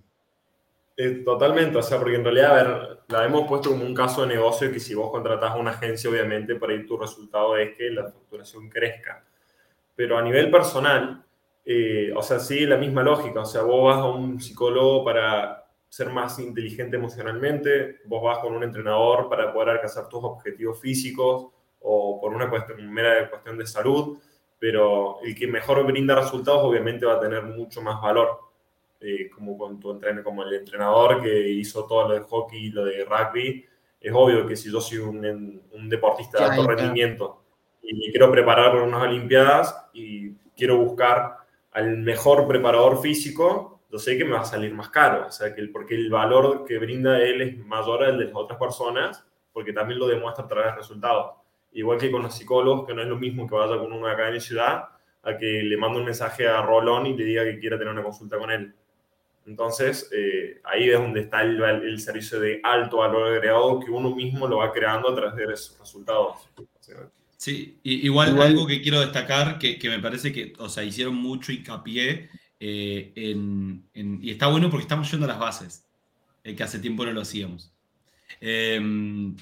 totalmente, 1.24 1.78
o 1.78 1.83
sea, 1.83 1.99
porque 1.99 2.16
en 2.16 2.24
realidad, 2.24 2.51
a 2.51 2.62
ver, 2.62 2.99
la 3.09 3.24
hemos 3.24 3.49
puesto 3.49 3.70
como 3.70 3.85
un 3.85 3.95
caso 3.95 4.22
de 4.22 4.35
negocio 4.35 4.70
que 4.70 4.81
si 4.81 4.95
vos 4.95 5.11
contratás 5.11 5.53
a 5.53 5.57
una 5.57 5.70
agencia, 5.70 6.11
obviamente, 6.11 6.57
por 6.57 6.70
ahí 6.70 6.85
tu 6.85 6.97
resultado 6.97 7.57
es 7.57 7.76
que 7.76 7.91
la 7.91 8.05
facturación 8.05 8.68
crezca 8.68 9.24
pero 10.01 10.17
a 10.17 10.23
nivel 10.23 10.51
personal, 10.51 11.23
eh, 11.63 12.11
o 12.17 12.23
sea, 12.23 12.39
sigue 12.39 12.67
la 12.67 12.79
misma 12.79 13.03
lógica. 13.03 13.41
O 13.41 13.45
sea, 13.45 13.61
vos 13.61 13.85
vas 13.85 13.99
a 13.99 14.07
un 14.07 14.41
psicólogo 14.41 15.05
para 15.05 15.67
ser 15.91 16.09
más 16.09 16.39
inteligente 16.39 16.97
emocionalmente, 16.97 17.99
vos 18.07 18.23
vas 18.23 18.39
con 18.39 18.55
un 18.55 18.65
entrenador 18.65 19.29
para 19.29 19.53
poder 19.53 19.69
alcanzar 19.69 20.09
tus 20.09 20.25
objetivos 20.25 20.81
físicos 20.81 21.49
o 21.81 22.19
por 22.19 22.33
una 22.33 22.49
cuestión, 22.49 22.91
mera 22.91 23.29
cuestión 23.29 23.59
de 23.59 23.67
salud, 23.67 24.17
pero 24.59 25.21
el 25.23 25.35
que 25.35 25.47
mejor 25.47 25.85
brinda 25.85 26.15
resultados 26.15 26.63
obviamente 26.65 27.05
va 27.05 27.17
a 27.17 27.21
tener 27.21 27.43
mucho 27.43 27.83
más 27.83 28.01
valor. 28.01 28.41
Eh, 29.03 29.29
como 29.29 29.59
con 29.59 29.79
tu 29.79 29.91
entrenador, 29.91 30.25
como 30.25 30.45
el 30.45 30.55
entrenador 30.55 31.23
que 31.23 31.47
hizo 31.47 31.85
todo 31.85 32.09
lo 32.09 32.15
de 32.15 32.21
hockey 32.21 32.69
y 32.69 32.71
lo 32.71 32.87
de 32.87 33.05
rugby, 33.05 33.67
es 34.01 34.13
obvio 34.15 34.47
que 34.47 34.57
si 34.57 34.73
yo 34.73 34.81
soy 34.81 34.97
un, 34.97 35.63
un 35.73 35.89
deportista 35.91 36.39
de 36.39 36.45
alto 36.45 36.67
rendimiento 36.67 37.39
y 37.91 38.11
quiero 38.11 38.30
preparar 38.30 38.70
para 38.72 38.84
unas 38.84 39.03
Olimpiadas 39.03 39.88
y 39.93 40.32
quiero 40.57 40.76
buscar 40.76 41.38
al 41.72 41.99
mejor 41.99 42.47
preparador 42.47 43.01
físico, 43.01 43.80
yo 43.91 43.99
sé 43.99 44.16
que 44.16 44.24
me 44.24 44.32
va 44.32 44.41
a 44.41 44.45
salir 44.45 44.72
más 44.72 44.91
caro, 44.91 45.26
o 45.26 45.30
sea, 45.32 45.55
que 45.55 45.61
el, 45.61 45.70
porque 45.70 45.97
el 45.97 46.11
valor 46.11 46.64
que 46.64 46.78
brinda 46.78 47.20
él 47.20 47.43
es 47.43 47.59
mayor 47.59 48.05
al 48.05 48.18
de 48.18 48.26
las 48.26 48.34
otras 48.34 48.59
personas, 48.59 49.24
porque 49.53 49.72
también 49.72 49.99
lo 49.99 50.07
demuestra 50.07 50.45
a 50.45 50.49
través 50.49 50.72
de 50.72 50.76
resultados. 50.76 51.34
Igual 51.72 51.99
que 51.99 52.11
con 52.11 52.22
los 52.22 52.34
psicólogos, 52.34 52.86
que 52.86 52.95
no 52.95 53.03
es 53.03 53.09
lo 53.09 53.16
mismo 53.16 53.49
que 53.49 53.55
vaya 53.55 53.78
con 53.78 53.93
uno 53.93 54.07
acá 54.07 54.28
en 54.28 54.34
mi 54.34 54.41
ciudad, 54.41 54.84
a 55.22 55.36
que 55.36 55.62
le 55.62 55.76
mande 55.76 55.99
un 55.99 56.05
mensaje 56.05 56.47
a 56.49 56.62
Rolón 56.62 57.07
y 57.07 57.16
le 57.16 57.24
diga 57.24 57.45
que 57.45 57.59
quiera 57.59 57.78
tener 57.78 57.93
una 57.93 58.03
consulta 58.03 58.38
con 58.38 58.51
él. 58.51 58.74
Entonces, 59.47 60.09
eh, 60.12 60.61
ahí 60.64 60.91
es 60.91 60.99
donde 60.99 61.20
está 61.20 61.43
el, 61.43 61.61
el, 61.62 61.99
servicio 61.99 62.38
de 62.38 62.61
alto 62.62 62.99
valor 62.99 63.28
agregado 63.32 63.80
que 63.80 63.91
uno 63.91 64.14
mismo 64.14 64.47
lo 64.47 64.59
va 64.59 64.72
creando 64.72 65.09
a 65.09 65.14
través 65.14 65.34
de 65.34 65.53
esos 65.53 65.78
resultados. 65.78 66.49
Sí, 67.41 67.80
igual, 67.84 68.38
algo 68.38 68.66
que 68.66 68.82
quiero 68.82 69.01
destacar, 69.01 69.59
que, 69.59 69.78
me 69.84 69.99
parece 69.99 70.30
que, 70.30 70.53
o 70.59 70.68
sea, 70.68 70.84
hicieron 70.84 71.14
mucho 71.14 71.53
hincapié 71.53 72.28
eh, 72.61 73.12
en, 73.16 73.88
y 73.95 74.30
está 74.30 74.49
bueno 74.49 74.68
porque 74.68 74.82
estamos 74.82 75.11
yendo 75.11 75.24
a 75.24 75.30
las 75.30 75.38
bases, 75.38 75.86
eh, 76.45 76.55
que 76.55 76.62
hace 76.62 76.80
tiempo 76.80 77.07
no 77.07 77.12
lo 77.12 77.22
hacíamos. 77.22 77.72
Em, 78.43 79.34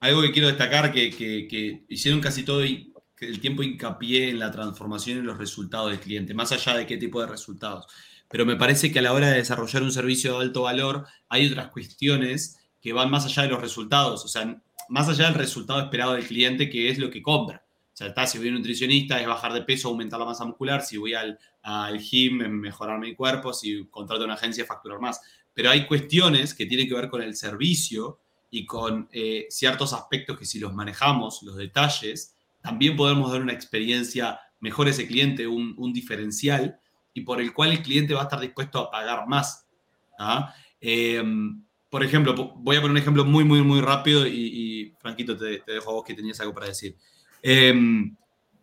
algo 0.00 0.22
que 0.22 0.32
quiero 0.32 0.48
destacar, 0.48 0.90
que, 0.90 1.10
que, 1.10 1.84
hicieron 1.90 2.22
casi 2.22 2.44
todo 2.44 2.62
el 2.62 3.40
tiempo 3.42 3.62
hincapié 3.62 4.30
en 4.30 4.38
la 4.38 4.50
transformación 4.50 5.18
y 5.18 5.20
los 5.20 5.36
resultados 5.36 5.90
del 5.90 6.00
cliente, 6.00 6.32
más 6.32 6.50
allá 6.50 6.78
de 6.78 6.86
qué 6.86 6.96
tipo 6.96 7.20
de 7.20 7.26
resultados. 7.26 7.86
Pero 8.30 8.46
me 8.46 8.56
parece 8.56 8.90
que 8.90 9.00
a 9.00 9.02
la 9.02 9.12
hora 9.12 9.28
de 9.28 9.36
desarrollar 9.36 9.82
un 9.82 9.92
servicio 9.92 10.38
de 10.38 10.46
alto 10.46 10.62
valor 10.62 11.06
hay 11.28 11.46
otras 11.48 11.68
cuestiones 11.68 12.56
que 12.80 12.94
van 12.94 13.10
más 13.10 13.26
allá 13.26 13.42
de 13.42 13.50
los 13.50 13.60
resultados. 13.60 14.24
O 14.24 14.28
sea, 14.28 14.62
más 14.88 15.08
allá 15.08 15.26
del 15.26 15.34
resultado 15.34 15.80
esperado 15.80 16.14
del 16.14 16.26
cliente, 16.26 16.68
que 16.68 16.88
es 16.88 16.98
lo 16.98 17.10
que 17.10 17.22
compra. 17.22 17.64
O 17.94 17.96
sea, 17.96 18.08
está, 18.08 18.26
si 18.26 18.38
voy 18.38 18.48
a 18.48 18.50
un 18.50 18.56
nutricionista 18.56 19.20
es 19.20 19.26
bajar 19.26 19.52
de 19.52 19.62
peso, 19.62 19.88
aumentar 19.88 20.18
la 20.18 20.26
masa 20.26 20.44
muscular, 20.44 20.82
si 20.82 20.96
voy 20.96 21.14
al, 21.14 21.38
al 21.62 22.00
gym, 22.00 22.38
mejorar 22.38 22.98
mi 22.98 23.14
cuerpo, 23.14 23.52
si 23.52 23.86
contrato 23.86 24.24
una 24.24 24.34
agencia, 24.34 24.64
facturar 24.64 25.00
más. 25.00 25.20
Pero 25.52 25.70
hay 25.70 25.86
cuestiones 25.86 26.54
que 26.54 26.66
tienen 26.66 26.88
que 26.88 26.94
ver 26.94 27.08
con 27.08 27.22
el 27.22 27.36
servicio 27.36 28.18
y 28.50 28.66
con 28.66 29.08
eh, 29.12 29.46
ciertos 29.48 29.92
aspectos 29.92 30.36
que 30.36 30.44
si 30.44 30.58
los 30.58 30.74
manejamos, 30.74 31.42
los 31.44 31.56
detalles, 31.56 32.34
también 32.60 32.96
podemos 32.96 33.30
dar 33.30 33.42
una 33.42 33.52
experiencia 33.52 34.40
mejor 34.58 34.88
a 34.88 34.90
ese 34.90 35.06
cliente, 35.06 35.46
un, 35.46 35.74
un 35.78 35.92
diferencial, 35.92 36.80
y 37.12 37.20
por 37.20 37.40
el 37.40 37.52
cual 37.52 37.70
el 37.70 37.82
cliente 37.82 38.14
va 38.14 38.22
a 38.22 38.24
estar 38.24 38.40
dispuesto 38.40 38.80
a 38.80 38.90
pagar 38.90 39.28
más. 39.28 39.68
¿ah? 40.18 40.52
Eh, 40.80 41.22
por 41.94 42.02
ejemplo, 42.02 42.34
voy 42.56 42.74
a 42.74 42.80
poner 42.80 42.90
un 42.90 42.98
ejemplo 42.98 43.24
muy, 43.24 43.44
muy, 43.44 43.62
muy 43.62 43.80
rápido 43.80 44.26
y, 44.26 44.92
Franquito, 44.98 45.36
te, 45.36 45.62
dejo 45.64 45.90
a 45.90 45.92
vos 45.92 46.04
que 46.04 46.12
tenías 46.12 46.40
algo 46.40 46.52
para 46.52 46.66
decir. 46.66 46.96
Em, 47.40 48.16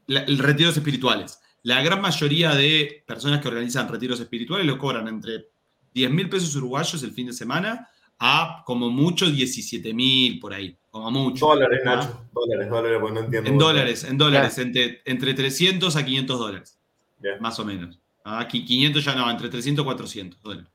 retiros 0.06 0.76
espirituales. 0.76 1.40
La 1.64 1.82
gran 1.82 2.02
mayoría 2.02 2.54
de 2.56 3.06
personas 3.08 3.40
que 3.40 3.48
organizan 3.48 3.88
retiros 3.88 4.20
espirituales 4.20 4.68
lo 4.68 4.78
cobran 4.78 5.08
entre 5.08 5.48
10 5.94 6.12
mil 6.12 6.28
pesos 6.28 6.54
uruguayos 6.58 7.02
el 7.04 7.14
fin 7.14 7.28
de 7.28 7.32
semana 7.32 7.88
a 8.20 8.64
como 8.66 8.90
mucho 8.90 9.32
17 9.32 9.94
mil 9.94 10.38
por 10.38 10.54
ahí, 10.54 10.78
como 10.90 11.10
mucho. 11.12 11.46
Dólares, 11.46 11.80
Nacho. 11.86 12.28
Dólares, 12.34 12.70
dólares, 12.70 12.98
pues 13.00 13.14
no 13.14 13.20
entiendo. 13.22 13.50
En 13.50 13.58
dólares, 13.58 14.04
en 14.04 14.18
dólares, 14.18 14.58
entre, 14.58 15.02
entre 15.06 15.34
300 15.34 15.96
a 15.96 16.04
500 16.04 16.38
dólares. 16.38 16.80
Más 17.40 17.58
o 17.60 17.64
menos. 17.64 17.98
500 18.50 19.06
ya 19.06 19.16
no, 19.16 19.32
entre 19.32 19.48
300 19.48 19.84
y 19.84 19.86
400 19.86 20.42
dólares. 20.42 20.70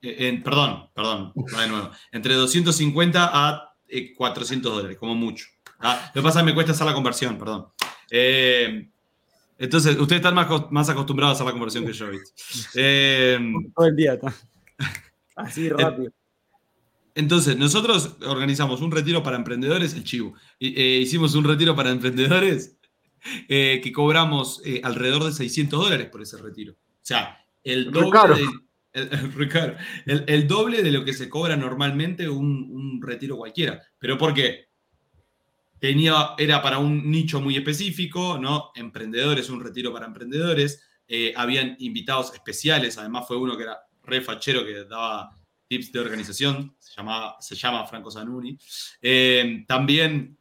Eh, 0.00 0.40
perdón, 0.44 0.88
perdón, 0.94 1.32
de 1.34 1.68
nuevo. 1.68 1.90
Entre 2.12 2.34
250 2.34 3.30
a 3.32 3.74
400 4.16 4.70
eh, 4.70 4.74
dólares, 4.74 4.98
como 4.98 5.14
mucho. 5.14 5.46
Ah, 5.80 6.10
lo 6.14 6.20
que 6.20 6.24
pasa 6.24 6.40
es 6.40 6.44
que 6.44 6.50
me 6.50 6.54
cuesta 6.54 6.72
hacer 6.72 6.86
la 6.86 6.94
conversión, 6.94 7.38
perdón. 7.38 7.66
Eh, 8.10 8.88
entonces, 9.58 9.98
ustedes 9.98 10.20
están 10.20 10.34
más, 10.34 10.48
más 10.70 10.88
acostumbrados 10.88 11.32
a 11.32 11.34
hacer 11.34 11.46
la 11.46 11.52
conversión 11.52 11.84
que 11.84 11.92
yo, 11.92 12.06
Todo 13.74 13.86
el 13.86 13.96
día. 13.96 14.18
Así 15.36 15.68
rápido. 15.68 16.12
Entonces, 17.14 17.56
nosotros 17.56 18.16
organizamos 18.24 18.80
un 18.80 18.92
retiro 18.92 19.24
para 19.24 19.36
emprendedores, 19.36 19.94
el 19.94 20.04
chivo. 20.04 20.34
hicimos 20.60 21.34
un 21.34 21.42
retiro 21.42 21.74
para 21.74 21.90
emprendedores 21.90 22.76
que 23.48 23.92
cobramos 23.92 24.62
alrededor 24.84 25.24
de 25.24 25.32
600 25.32 25.80
dólares 25.80 26.08
por 26.10 26.22
ese 26.22 26.36
retiro. 26.36 26.74
O 26.74 27.08
sea, 27.08 27.44
el 27.64 27.90
doble, 27.90 28.36
de, 28.36 28.46
el, 28.92 30.48
doble 30.48 30.82
de 30.82 30.90
lo 30.90 31.04
que 31.04 31.12
se 31.12 31.28
cobra 31.28 31.56
normalmente 31.56 32.28
un, 32.28 33.00
retiro 33.02 33.36
cualquiera. 33.36 33.82
¿Pero 33.98 34.18
por 34.18 34.34
qué? 34.34 34.68
Tenía, 35.78 36.30
era 36.36 36.60
para 36.60 36.78
un 36.78 37.10
nicho 37.10 37.40
muy 37.40 37.56
específico, 37.56 38.38
¿no? 38.38 38.72
Emprendedores, 38.74 39.48
un 39.50 39.62
retiro 39.62 39.92
para 39.92 40.06
emprendedores. 40.06 40.82
Eh, 41.06 41.32
habían 41.36 41.76
invitados 41.78 42.32
especiales, 42.34 42.98
además 42.98 43.26
fue 43.26 43.36
uno 43.36 43.56
que 43.56 43.62
era 43.62 43.78
re 44.02 44.20
fachero 44.20 44.64
que 44.64 44.84
daba 44.84 45.30
tips 45.68 45.92
de 45.92 46.00
organización, 46.00 46.74
se, 46.78 47.00
se 47.40 47.54
llama 47.54 47.86
Franco 47.86 48.10
Zanuni. 48.10 48.58
Eh, 49.00 49.64
también 49.68 50.38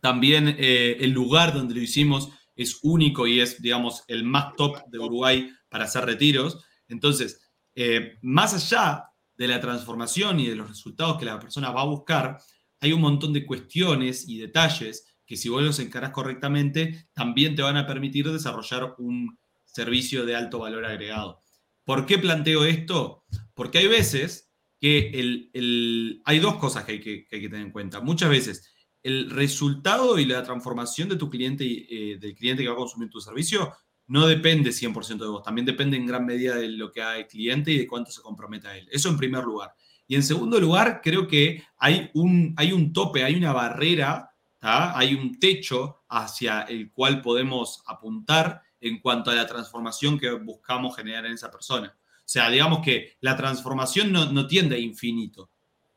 también 0.00 0.56
eh, 0.58 0.96
el 1.00 1.10
lugar 1.10 1.52
donde 1.52 1.74
lo 1.74 1.80
hicimos 1.80 2.30
es 2.54 2.78
único 2.82 3.26
y 3.26 3.40
es, 3.40 3.60
digamos, 3.60 4.04
el 4.08 4.24
más 4.24 4.54
top 4.56 4.78
de 4.88 4.98
Uruguay 4.98 5.50
para 5.68 5.84
hacer 5.84 6.04
retiros. 6.04 6.64
Entonces, 6.88 7.40
eh, 7.80 8.18
más 8.22 8.54
allá 8.54 9.04
de 9.36 9.46
la 9.46 9.60
transformación 9.60 10.40
y 10.40 10.48
de 10.48 10.56
los 10.56 10.68
resultados 10.68 11.16
que 11.16 11.24
la 11.24 11.38
persona 11.38 11.70
va 11.70 11.82
a 11.82 11.86
buscar, 11.86 12.36
hay 12.80 12.92
un 12.92 13.00
montón 13.00 13.32
de 13.32 13.46
cuestiones 13.46 14.28
y 14.28 14.38
detalles 14.38 15.14
que 15.24 15.36
si 15.36 15.48
vos 15.48 15.62
los 15.62 15.78
encarás 15.78 16.10
correctamente, 16.10 17.08
también 17.12 17.54
te 17.54 17.62
van 17.62 17.76
a 17.76 17.86
permitir 17.86 18.28
desarrollar 18.28 18.96
un 18.98 19.38
servicio 19.64 20.26
de 20.26 20.34
alto 20.34 20.58
valor 20.58 20.86
agregado. 20.86 21.38
¿Por 21.84 22.04
qué 22.04 22.18
planteo 22.18 22.64
esto? 22.64 23.22
Porque 23.54 23.78
hay 23.78 23.86
veces 23.86 24.50
que 24.80 25.10
el, 25.14 26.20
hay 26.24 26.40
dos 26.40 26.56
cosas 26.56 26.82
que 26.82 26.92
hay 26.92 27.00
que, 27.00 27.26
tener 27.30 27.60
en 27.60 27.70
cuenta. 27.70 28.00
Muchas 28.00 28.28
veces 28.28 28.74
el 29.04 29.30
resultado 29.30 30.18
y 30.18 30.24
la 30.24 30.42
transformación 30.42 31.08
de 31.08 31.16
tu 31.16 31.30
cliente, 31.30 31.64
eh, 31.64 32.18
del 32.18 32.34
cliente 32.34 32.64
que 32.64 32.70
va 32.70 32.74
a 32.74 32.78
consumir 32.78 33.08
tu 33.08 33.20
servicio, 33.20 33.72
no 34.08 34.26
depende 34.26 34.70
100% 34.70 35.18
de 35.18 35.26
vos, 35.26 35.42
también 35.42 35.66
depende 35.66 35.96
en 35.96 36.06
gran 36.06 36.24
medida 36.24 36.56
de 36.56 36.68
lo 36.68 36.90
que 36.90 37.02
haga 37.02 37.18
el 37.18 37.26
cliente 37.26 37.70
y 37.70 37.78
de 37.78 37.86
cuánto 37.86 38.10
se 38.10 38.22
comprometa 38.22 38.76
él. 38.76 38.88
Eso 38.90 39.08
en 39.10 39.18
primer 39.18 39.44
lugar. 39.44 39.74
Y 40.06 40.16
en 40.16 40.22
segundo 40.22 40.58
lugar, 40.58 41.00
creo 41.02 41.28
que 41.28 41.62
hay 41.76 42.10
un, 42.14 42.54
hay 42.56 42.72
un 42.72 42.92
tope, 42.94 43.22
hay 43.22 43.34
una 43.34 43.52
barrera, 43.52 44.30
hay 44.60 45.14
un 45.14 45.38
techo 45.38 46.04
hacia 46.08 46.62
el 46.62 46.90
cual 46.90 47.20
podemos 47.20 47.82
apuntar 47.86 48.62
en 48.80 48.98
cuanto 49.00 49.30
a 49.30 49.34
la 49.34 49.46
transformación 49.46 50.18
que 50.18 50.30
buscamos 50.30 50.96
generar 50.96 51.26
en 51.26 51.32
esa 51.32 51.50
persona. 51.50 51.94
O 52.00 52.30
sea, 52.30 52.48
digamos 52.48 52.80
que 52.82 53.16
la 53.20 53.36
transformación 53.36 54.10
no, 54.10 54.32
no 54.32 54.46
tiende 54.46 54.76
a 54.76 54.78
infinito. 54.78 55.50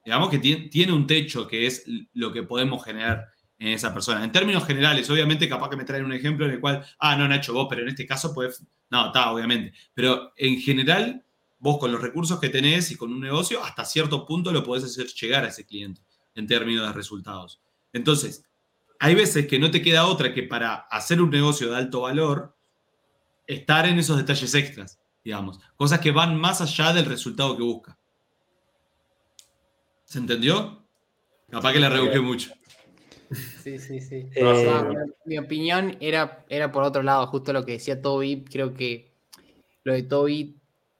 Digamos 0.03 0.29
que 0.29 0.39
tiene, 0.39 0.67
tiene 0.67 0.91
un 0.91 1.07
techo 1.07 1.47
que 1.47 1.65
es 1.65 1.85
lo 2.13 2.33
que 2.33 2.43
podemos 2.43 2.83
generar 2.83 3.27
en 3.61 3.67
esa 3.67 3.93
persona. 3.93 4.23
En 4.23 4.31
términos 4.31 4.65
generales, 4.65 5.07
obviamente, 5.11 5.47
capaz 5.47 5.69
que 5.69 5.75
me 5.75 5.85
traen 5.85 6.03
un 6.03 6.13
ejemplo 6.13 6.47
en 6.47 6.53
el 6.53 6.59
cual, 6.59 6.83
ah, 6.97 7.15
no, 7.15 7.27
Nacho, 7.27 7.53
vos, 7.53 7.67
pero 7.69 7.83
en 7.83 7.89
este 7.89 8.07
caso 8.07 8.33
puedes. 8.33 8.65
No, 8.89 9.07
está, 9.07 9.31
obviamente. 9.31 9.71
Pero 9.93 10.33
en 10.35 10.59
general, 10.59 11.23
vos 11.59 11.77
con 11.77 11.91
los 11.91 12.01
recursos 12.01 12.39
que 12.39 12.49
tenés 12.49 12.89
y 12.89 12.97
con 12.97 13.13
un 13.13 13.21
negocio, 13.21 13.63
hasta 13.63 13.85
cierto 13.85 14.25
punto 14.25 14.51
lo 14.51 14.63
podés 14.63 14.85
hacer 14.85 15.05
llegar 15.07 15.45
a 15.45 15.49
ese 15.49 15.63
cliente 15.63 16.01
en 16.33 16.47
términos 16.47 16.87
de 16.87 16.93
resultados. 16.93 17.61
Entonces, 17.93 18.43
hay 18.99 19.13
veces 19.13 19.45
que 19.45 19.59
no 19.59 19.69
te 19.69 19.83
queda 19.83 20.07
otra 20.07 20.33
que 20.33 20.41
para 20.41 20.73
hacer 20.73 21.21
un 21.21 21.29
negocio 21.29 21.69
de 21.69 21.77
alto 21.77 22.01
valor, 22.01 22.57
estar 23.45 23.85
en 23.85 23.99
esos 23.99 24.17
detalles 24.17 24.55
extras, 24.55 24.99
digamos. 25.23 25.59
Cosas 25.75 25.99
que 25.99 26.09
van 26.09 26.35
más 26.35 26.61
allá 26.61 26.93
del 26.93 27.05
resultado 27.05 27.55
que 27.55 27.63
busca. 27.63 27.99
¿Se 30.03 30.17
entendió? 30.17 30.83
Capaz 31.51 31.73
que 31.73 31.79
la 31.79 31.89
rebusqué 31.89 32.21
mucho. 32.21 32.51
Sí, 33.31 33.79
sí, 33.79 33.99
sí. 34.01 34.29
Eh, 34.35 34.95
mi, 35.25 35.37
opinión 35.37 35.97
era, 35.99 36.45
era 36.49 36.71
por 36.71 36.83
otro 36.83 37.03
lado, 37.03 37.27
justo 37.27 37.53
lo 37.53 37.65
que 37.65 37.73
decía 37.73 38.01
Toby. 38.01 38.45
Creo 38.45 38.73
que 38.73 39.11
lo 39.83 39.93
de 39.93 40.03
Toby, 40.03 40.59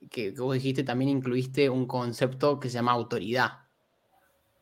que, 0.09 0.32
vos 0.32 0.53
dijiste, 0.53 0.84
también 0.84 1.09
incluiste 1.09 1.69
un 1.69 1.86
concepto 1.86 2.59
que 2.59 2.69
se 2.69 2.75
llama 2.75 2.91
autoridad. 2.91 3.59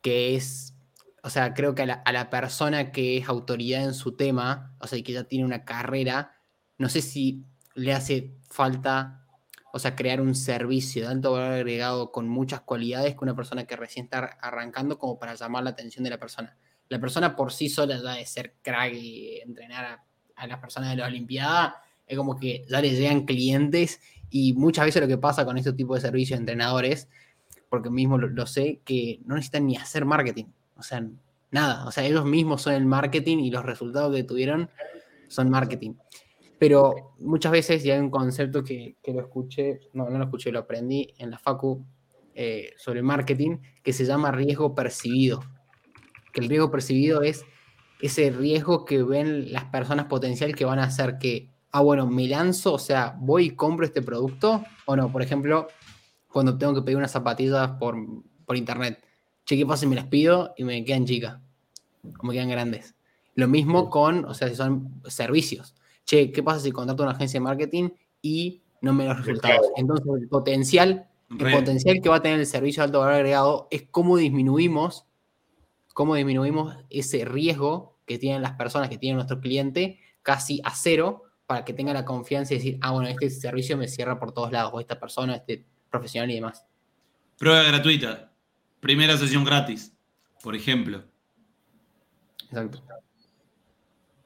Que 0.02 0.34
es, 0.34 0.74
o 1.22 1.30
sea, 1.30 1.54
creo 1.54 1.74
que 1.74 1.82
a 1.82 1.86
la, 1.86 1.94
a 1.94 2.12
la 2.12 2.30
persona 2.30 2.92
que 2.92 3.18
es 3.18 3.28
autoridad 3.28 3.84
en 3.84 3.94
su 3.94 4.16
tema, 4.16 4.74
o 4.80 4.86
sea, 4.86 4.98
y 4.98 5.02
que 5.02 5.12
ya 5.12 5.24
tiene 5.24 5.44
una 5.44 5.64
carrera, 5.64 6.36
no 6.78 6.88
sé 6.88 7.02
si 7.02 7.44
le 7.74 7.92
hace 7.92 8.34
falta, 8.48 9.26
o 9.72 9.78
sea, 9.78 9.94
crear 9.94 10.20
un 10.20 10.34
servicio 10.34 11.02
de 11.02 11.08
alto 11.08 11.32
valor 11.32 11.52
agregado 11.52 12.10
con 12.10 12.28
muchas 12.28 12.62
cualidades 12.62 13.14
que 13.14 13.24
una 13.24 13.36
persona 13.36 13.64
que 13.64 13.76
recién 13.76 14.06
está 14.06 14.18
arrancando 14.40 14.98
como 14.98 15.18
para 15.18 15.34
llamar 15.34 15.62
la 15.62 15.70
atención 15.70 16.02
de 16.02 16.10
la 16.10 16.18
persona 16.18 16.56
la 16.90 17.00
persona 17.00 17.36
por 17.36 17.52
sí 17.52 17.68
sola 17.68 17.98
ya 18.02 18.14
de 18.14 18.26
ser 18.26 18.56
crack 18.62 18.92
y 18.92 19.40
entrenar 19.40 20.00
a, 20.36 20.46
las 20.46 20.58
personas 20.58 20.90
de 20.90 20.96
la 20.96 21.06
Olimpiada, 21.06 21.82
es 22.06 22.16
como 22.18 22.36
que 22.36 22.64
ya 22.68 22.80
le 22.80 22.90
llegan 22.90 23.26
clientes 23.26 24.00
y 24.28 24.54
muchas 24.54 24.86
veces 24.86 25.00
lo 25.00 25.08
que 25.08 25.18
pasa 25.18 25.44
con 25.44 25.56
este 25.56 25.72
tipo 25.72 25.94
de 25.94 26.00
servicios 26.00 26.38
de 26.38 26.42
entrenadores, 26.42 27.08
porque 27.68 27.90
mismo 27.90 28.18
lo, 28.18 28.46
sé, 28.46 28.80
que 28.84 29.20
no 29.24 29.36
necesitan 29.36 29.66
ni 29.66 29.76
hacer 29.76 30.04
marketing, 30.04 30.46
o 30.76 30.82
sea, 30.82 31.06
nada, 31.52 31.86
o 31.86 31.92
sea, 31.92 32.04
ellos 32.04 32.24
mismos 32.24 32.62
son 32.62 32.74
el 32.74 32.86
marketing 32.86 33.38
y 33.38 33.50
los 33.50 33.64
resultados 33.64 34.14
que 34.14 34.24
tuvieron 34.24 34.68
son 35.28 35.48
marketing. 35.48 35.94
Pero 36.58 37.14
muchas 37.20 37.52
veces, 37.52 37.84
y 37.84 37.90
hay 37.90 38.00
un 38.00 38.10
concepto 38.10 38.64
que, 38.64 38.96
lo 39.06 39.20
escuché, 39.20 39.80
no, 39.92 40.10
no 40.10 40.18
lo 40.18 40.24
escuché, 40.24 40.50
lo 40.50 40.58
aprendí 40.58 41.14
en 41.18 41.30
la 41.30 41.38
Facu 41.38 41.84
eh, 42.34 42.72
sobre 42.76 43.02
marketing, 43.02 43.58
que 43.82 43.92
se 43.92 44.04
llama 44.04 44.32
riesgo 44.32 44.74
percibido 44.74 45.40
que 46.32 46.40
el 46.40 46.48
riesgo 46.48 46.70
percibido 46.70 47.22
es 47.22 47.44
ese 48.00 48.30
riesgo 48.30 48.84
que 48.84 49.02
ven 49.02 49.52
las 49.52 49.64
personas 49.66 50.06
potencial 50.06 50.54
que 50.54 50.64
van 50.64 50.78
a 50.78 50.84
hacer 50.84 51.18
que, 51.18 51.50
ah, 51.72 51.80
bueno, 51.80 52.06
me 52.06 52.26
lanzo, 52.26 52.74
o 52.74 52.78
sea, 52.78 53.16
voy 53.18 53.46
y 53.46 53.50
compro 53.50 53.84
este 53.84 54.02
producto, 54.02 54.64
o 54.86 54.96
no, 54.96 55.12
por 55.12 55.22
ejemplo, 55.22 55.68
cuando 56.28 56.56
tengo 56.56 56.74
que 56.74 56.82
pedir 56.82 56.96
unas 56.96 57.10
zapatillas 57.10 57.72
por, 57.72 57.96
por 58.46 58.56
internet, 58.56 59.02
che, 59.44 59.56
¿qué 59.56 59.66
pasa 59.66 59.80
si 59.80 59.86
me 59.86 59.96
las 59.96 60.06
pido 60.06 60.54
y 60.56 60.64
me 60.64 60.84
quedan 60.84 61.04
chicas? 61.04 61.38
O 62.18 62.26
me 62.26 62.32
quedan 62.32 62.48
grandes. 62.48 62.94
Lo 63.34 63.48
mismo 63.48 63.90
con, 63.90 64.24
o 64.24 64.34
sea, 64.34 64.48
si 64.48 64.54
son 64.54 65.02
servicios. 65.06 65.74
Che, 66.04 66.32
¿qué 66.32 66.42
pasa 66.42 66.60
si 66.60 66.72
contrato 66.72 67.02
una 67.02 67.12
agencia 67.12 67.38
de 67.38 67.44
marketing 67.44 67.90
y 68.22 68.62
no 68.80 68.92
me 68.92 69.06
los 69.06 69.18
resultados? 69.18 69.66
Entonces, 69.76 70.06
el 70.20 70.28
potencial, 70.28 71.08
el 71.30 71.52
potencial 71.52 72.00
que 72.02 72.08
va 72.08 72.16
a 72.16 72.22
tener 72.22 72.40
el 72.40 72.46
servicio 72.46 72.82
de 72.82 72.86
alto 72.86 73.00
valor 73.00 73.14
agregado 73.14 73.68
es 73.70 73.84
cómo 73.90 74.16
disminuimos, 74.16 75.06
cómo 75.94 76.14
disminuimos 76.14 76.76
ese 76.88 77.24
riesgo 77.24 77.98
que 78.06 78.18
tienen 78.18 78.42
las 78.42 78.52
personas 78.52 78.88
que 78.88 78.98
tienen 78.98 79.16
nuestro 79.16 79.40
cliente 79.40 80.00
casi 80.22 80.60
a 80.64 80.74
cero 80.74 81.24
para 81.46 81.64
que 81.64 81.72
tengan 81.72 81.94
la 81.94 82.04
confianza 82.04 82.54
y 82.54 82.58
decir, 82.58 82.78
ah, 82.80 82.92
bueno, 82.92 83.08
este 83.08 83.28
servicio 83.30 83.76
me 83.76 83.88
cierra 83.88 84.18
por 84.18 84.32
todos 84.32 84.52
lados, 84.52 84.70
o 84.74 84.80
esta 84.80 85.00
persona, 85.00 85.34
este 85.34 85.66
profesional 85.90 86.30
y 86.30 86.34
demás. 86.34 86.64
Prueba 87.38 87.62
gratuita. 87.64 88.30
Primera 88.80 89.16
sesión 89.16 89.44
gratis, 89.44 89.92
por 90.42 90.54
ejemplo. 90.54 91.02
Exacto. 92.44 92.82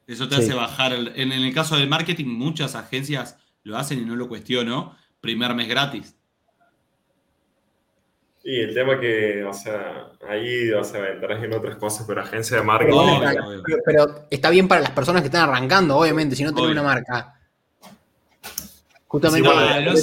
Eso 0.07 0.29
te 0.29 0.37
hace 0.37 0.53
bajar. 0.53 0.93
en, 0.93 1.33
el 1.33 1.55
caso 1.55 1.77
del 1.77 1.89
marketing, 1.89 2.27
muchas 2.27 2.75
agencias 2.75 3.39
lo 3.62 3.79
hacen 3.79 4.01
y 4.01 4.05
no 4.05 4.17
lo 4.17 4.29
cuestiono. 4.29 4.97
Primer 5.21 5.55
mes 5.55 5.69
gratis. 5.69 6.17
Y 8.47 8.61
el 8.61 8.74
tema 8.74 9.01
que, 9.01 9.42
o 9.42 9.55
sea, 9.55 10.11
ahí, 10.28 10.70
o 10.70 10.84
sea, 10.84 11.09
entras 11.09 11.42
en 11.42 11.55
otras 11.55 11.76
cosas, 11.76 12.05
pero 12.07 12.20
agencia 12.20 12.59
de 12.59 12.62
marketing. 12.62 12.99
Pero, 13.86 14.26
está 14.30 14.51
bien 14.51 14.68
para 14.68 14.82
las 14.82 14.90
personas 14.90 15.22
que 15.22 15.28
están 15.28 15.49
arrancando, 15.49 15.97
obviamente, 15.97 16.36
si 16.36 16.45
no 16.45 16.53
tienen 16.53 16.72
una 16.72 16.82
marca. 16.82 17.40
Justamente. 19.07 19.49
no 19.49 19.95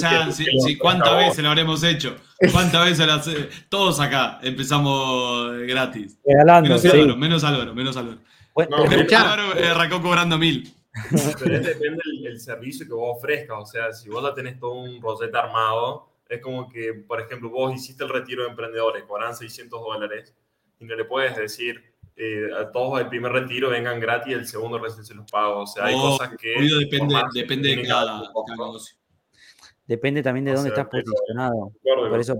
¿Cuántas 0.80 1.16
veces 1.18 1.38
lo 1.44 1.50
habremos 1.50 1.84
hecho? 1.84 2.16
¿Cuántas 2.50 2.84
veces 2.84 3.06
las, 3.06 3.30
Todos 3.68 4.00
acá 4.00 4.40
empezamos 4.42 5.58
gratis. 5.68 6.18
Regalando, 6.24 6.70
menos, 6.70 6.84
Álvaro, 6.84 7.16
menos 7.16 7.44
Álvaro, 7.44 7.74
menos 7.74 7.96
Álvaro. 7.96 8.18
Bueno, 8.54 8.76
Álvaro 8.78 9.56
eh, 9.56 9.68
arrancó 9.68 10.02
cobrando 10.02 10.36
mil. 10.36 10.74
Pero 11.38 11.60
depende 11.60 12.02
del 12.22 12.40
servicio 12.40 12.86
que 12.86 12.92
vos 12.92 13.18
ofrezcas. 13.18 13.56
O 13.60 13.66
sea, 13.66 13.92
si 13.92 14.08
vos 14.08 14.22
ya 14.24 14.34
tenés 14.34 14.58
todo 14.58 14.72
un 14.72 15.00
rosete 15.00 15.36
armado, 15.38 16.11
es 16.32 16.40
como 16.40 16.66
que, 16.66 16.94
por 16.94 17.20
ejemplo, 17.20 17.50
vos 17.50 17.74
hiciste 17.74 18.04
el 18.04 18.10
retiro 18.10 18.44
de 18.44 18.50
emprendedores, 18.50 19.04
cobran 19.04 19.36
600 19.36 19.80
dólares, 19.80 20.34
y 20.80 20.86
no 20.86 20.96
le 20.96 21.04
puedes 21.04 21.36
decir 21.36 21.92
eh, 22.16 22.48
a 22.58 22.70
todos 22.72 23.00
el 23.00 23.08
primer 23.08 23.32
retiro 23.32 23.68
vengan 23.68 24.00
gratis, 24.00 24.34
el 24.34 24.46
segundo 24.46 24.78
recién 24.78 25.04
se 25.04 25.14
los 25.14 25.30
pago. 25.30 25.60
O 25.60 25.66
sea, 25.66 25.84
hay 25.84 25.94
oh, 25.94 26.10
cosas 26.10 26.30
que. 26.38 26.54
Depende, 26.80 27.14
depende 27.34 27.76
de 27.76 27.86
cada, 27.86 28.22
negocio. 28.48 28.96
Depende 29.86 30.22
también 30.22 30.46
de 30.46 30.54
dónde 30.54 30.70
estás 30.70 30.86
posicionado. 30.86 31.72
Por 31.82 32.20
eso, 32.20 32.36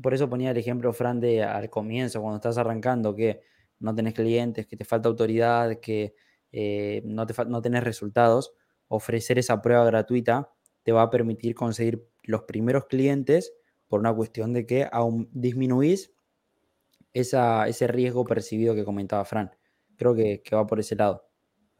por 0.00 0.14
eso 0.14 0.30
ponía 0.30 0.50
el 0.50 0.56
ejemplo, 0.56 0.92
Fran, 0.94 1.20
de 1.20 1.42
al 1.42 1.68
comienzo, 1.68 2.22
cuando 2.22 2.36
estás 2.36 2.56
arrancando, 2.56 3.14
que 3.14 3.42
no 3.78 3.94
tenés 3.94 4.14
clientes, 4.14 4.66
que 4.66 4.76
te 4.76 4.86
falta 4.86 5.10
autoridad, 5.10 5.80
que 5.80 6.14
eh, 6.50 7.02
no, 7.04 7.26
te, 7.26 7.34
no 7.44 7.60
tenés 7.60 7.84
resultados. 7.84 8.54
Ofrecer 8.88 9.38
esa 9.38 9.60
prueba 9.60 9.84
gratuita 9.84 10.50
te 10.82 10.92
va 10.92 11.02
a 11.02 11.10
permitir 11.10 11.54
conseguir 11.54 12.06
los 12.24 12.42
primeros 12.42 12.86
clientes 12.86 13.52
por 13.88 14.00
una 14.00 14.14
cuestión 14.14 14.52
de 14.52 14.66
que 14.66 14.88
aún 14.90 15.28
disminuís 15.32 16.12
esa, 17.12 17.68
ese 17.68 17.86
riesgo 17.86 18.24
percibido 18.24 18.74
que 18.74 18.84
comentaba 18.84 19.24
Fran. 19.24 19.50
Creo 19.96 20.14
que, 20.14 20.42
va 20.52 20.66
por 20.66 20.80
ese 20.80 20.96
lado. 20.96 21.28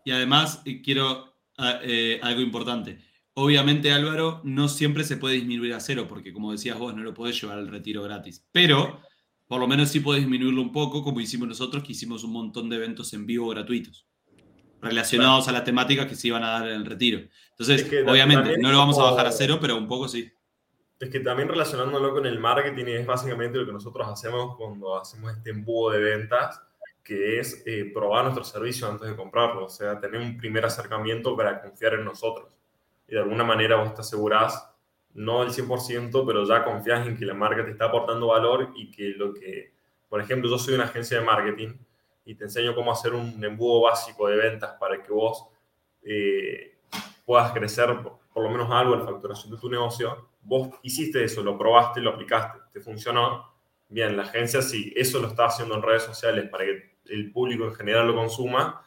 Y 0.05 0.13
además, 0.13 0.63
quiero 0.85 1.35
ah, 1.59 1.81
eh, 1.83 2.21
algo 2.23 2.41
importante. 2.41 2.99
Obviamente, 3.35 3.91
Álvaro, 3.91 4.41
no 4.45 4.69
siempre 4.69 5.03
se 5.03 5.17
puede 5.17 5.35
disminuir 5.35 5.75
a 5.75 5.81
cero, 5.81 6.07
porque 6.09 6.33
como 6.33 6.53
decías 6.53 6.79
vos, 6.79 6.95
no 6.95 7.03
lo 7.03 7.15
podés 7.15 7.41
llevar 7.41 7.59
al 7.59 7.69
retiro 7.69 8.03
gratis. 8.03 8.47
Pero 8.53 9.01
por 9.49 9.59
lo 9.59 9.67
menos 9.67 9.89
sí 9.89 10.01
puedes 10.01 10.23
disminuirlo 10.23 10.63
un 10.63 10.73
poco, 10.73 11.03
como 11.03 11.21
hicimos 11.21 11.49
nosotros, 11.49 11.83
que 11.83 11.93
hicimos 11.93 12.23
un 12.23 12.33
montón 12.33 12.69
de 12.69 12.77
eventos 12.77 13.13
en 13.13 13.27
vivo 13.27 13.49
gratuitos 13.49 14.07
relacionados 14.85 15.49
a 15.49 15.53
la 15.53 15.65
temática 15.65 16.07
que 16.07 16.15
se 16.15 16.29
iban 16.29 16.45
a 16.45 16.51
dar 16.51 16.69
en 16.69 16.75
el 16.75 16.87
retiro. 16.87 17.21
Entonces, 17.51 17.87
obviamente, 18.07 18.59
no 18.59 18.71
lo 18.71 18.79
vamos 18.79 18.99
a 18.99 19.05
bajar 19.05 19.27
a 19.27 19.33
cero, 19.33 19.59
pero 19.61 19.77
un 19.77 19.89
poco 19.89 20.09
sí. 20.09 20.31
Es 20.99 21.11
que 21.11 21.21
también 21.21 21.49
relacionándolo 21.49 22.13
con 22.13 22.27
el 22.27 22.39
marketing 22.39 22.85
es 22.87 23.07
básicamente 23.07 23.59
lo 23.59 23.67
que 23.67 23.73
nosotros 23.73 24.07
hacemos 24.09 24.57
cuando 24.57 24.99
hacemos 24.99 25.37
este 25.37 25.51
embudo 25.51 25.91
de 25.91 26.01
ventas, 26.01 26.61
que 27.03 27.39
es 27.39 27.63
eh, 27.67 27.91
probar 27.93 28.25
nuestro 28.25 28.45
servicio 28.45 28.89
antes 28.89 29.09
de 29.09 29.17
comprarlo, 29.17 29.67
o 29.67 29.69
sea, 29.69 30.01
tener 30.01 30.21
un 30.21 30.37
primer 30.37 30.65
acercamiento 30.65 31.37
para 31.37 31.61
confiar 31.61 31.95
en 31.95 32.05
nosotros. 32.05 32.57
Y 33.07 33.15
de 33.15 33.21
alguna 33.21 33.45
manera 33.45 33.77
vos 33.77 33.95
te 33.95 34.01
asegurás, 34.01 34.71
no 35.13 35.43
el 35.43 35.51
100%, 35.51 36.25
pero 36.27 36.47
ya 36.49 36.65
confías 36.65 37.07
en 37.07 37.17
que 37.17 37.27
la 37.27 37.35
marca 37.35 37.65
te 37.65 37.73
está 37.73 37.87
aportando 37.87 38.29
valor 38.29 38.73
y 38.75 38.91
que 38.91 39.11
lo 39.11 39.35
que, 39.35 39.73
por 40.09 40.21
ejemplo, 40.21 40.49
yo 40.49 40.59
soy 40.59 40.75
una 40.75 40.85
agencia 40.85 41.19
de 41.19 41.25
marketing 41.25 41.75
y 42.25 42.35
te 42.35 42.45
enseño 42.45 42.75
cómo 42.75 42.93
hacer 42.93 43.13
un 43.13 43.43
embudo 43.45 43.83
básico 43.83 44.29
de 44.29 44.37
ventas 44.37 44.77
para 44.79 45.03
que 45.03 45.13
vos 45.13 45.47
eh, 46.03 46.79
puedas 47.25 47.53
crecer 47.53 47.89
por, 48.03 48.43
lo 48.43 48.51
menos 48.51 48.71
algo 48.71 48.95
en 48.95 49.01
la 49.01 49.07
facturación 49.07 49.53
de 49.53 49.61
tu 49.61 49.69
negocio. 49.69 50.29
Vos 50.43 50.71
hiciste 50.83 51.23
eso, 51.23 51.43
lo 51.43 51.57
probaste, 51.57 52.01
lo 52.01 52.11
aplicaste, 52.11 52.59
te 52.73 52.81
funcionó. 52.81 53.53
Bien, 53.89 54.17
la 54.17 54.25
agencia, 54.25 54.63
si 54.63 54.93
eso 54.97 55.21
lo 55.21 55.29
está 55.29 55.47
haciendo 55.47 55.77
en 55.77 55.83
redes 55.83 56.03
sociales 56.03 56.49
para 56.49 56.65
que 56.65 56.97
el 57.07 57.31
público 57.33 57.65
en 57.65 57.75
general 57.75 58.07
lo 58.07 58.15
consuma, 58.15 58.83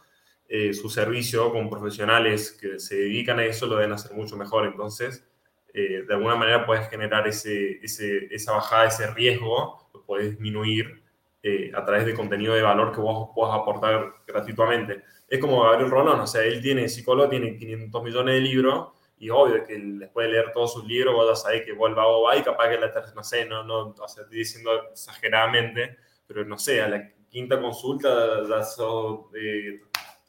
eh, 0.49 0.73
su 0.73 0.89
servicio 0.89 1.51
con 1.51 1.69
profesionales 1.69 2.57
que 2.59 2.79
se 2.79 2.95
dedican 2.95 3.39
a 3.39 3.45
eso 3.45 3.67
lo 3.67 3.75
deben 3.75 3.93
hacer 3.93 4.13
mucho 4.13 4.35
mejor. 4.38 4.65
Entonces, 4.65 5.27
eh, 5.73 6.03
de 6.07 6.13
alguna 6.13 6.35
manera 6.35 6.65
puedes 6.65 6.89
generar 6.89 7.27
ese, 7.27 7.79
esa 7.83 8.53
bajada, 8.53 8.85
ese 8.85 9.07
riesgo, 9.13 9.89
lo 9.93 10.03
puedes 10.03 10.31
disminuir 10.31 11.03
eh, 11.43 11.71
a 11.75 11.85
través 11.85 12.05
de 12.05 12.13
contenido 12.13 12.53
de 12.53 12.61
valor 12.61 12.91
que 12.91 12.99
vos 12.99 13.29
puedas 13.33 13.55
aportar 13.55 14.15
gratuitamente. 14.25 15.03
Es 15.27 15.39
como 15.39 15.63
Gabriel 15.63 15.91
Rolón, 15.91 16.19
o 16.19 16.27
sea, 16.27 16.43
él 16.43 16.61
tiene 16.61 16.89
psicólogo, 16.89 17.29
tiene 17.29 17.57
500 17.57 18.03
millones 18.03 18.35
de 18.35 18.41
libros 18.41 18.89
y 19.19 19.29
obvio 19.29 19.63
que 19.65 19.77
después 19.77 20.27
de 20.27 20.33
leer 20.33 20.51
todos 20.51 20.73
sus 20.73 20.85
libros 20.85 21.13
vos 21.13 21.27
ya 21.29 21.35
sabés 21.35 21.65
que 21.65 21.73
vuelva 21.73 22.03
a 22.03 22.07
Boba 22.07 22.38
y 22.38 22.43
capaz 22.43 22.69
que 22.69 22.77
la 22.77 22.91
tercera, 22.91 23.15
no 23.15 23.23
sé, 23.23 23.45
no, 23.45 23.63
no, 23.63 23.95
o 23.99 24.07
sea, 24.07 24.23
estoy 24.23 24.39
diciendo 24.39 24.71
exageradamente, 24.91 25.97
pero 26.27 26.45
no 26.45 26.57
sé, 26.57 26.81
a 26.81 26.88
la 26.88 27.09
quinta 27.29 27.59
consulta 27.59 28.47
ya 28.47 28.63
sos 28.63 29.25
eh, 29.35 29.81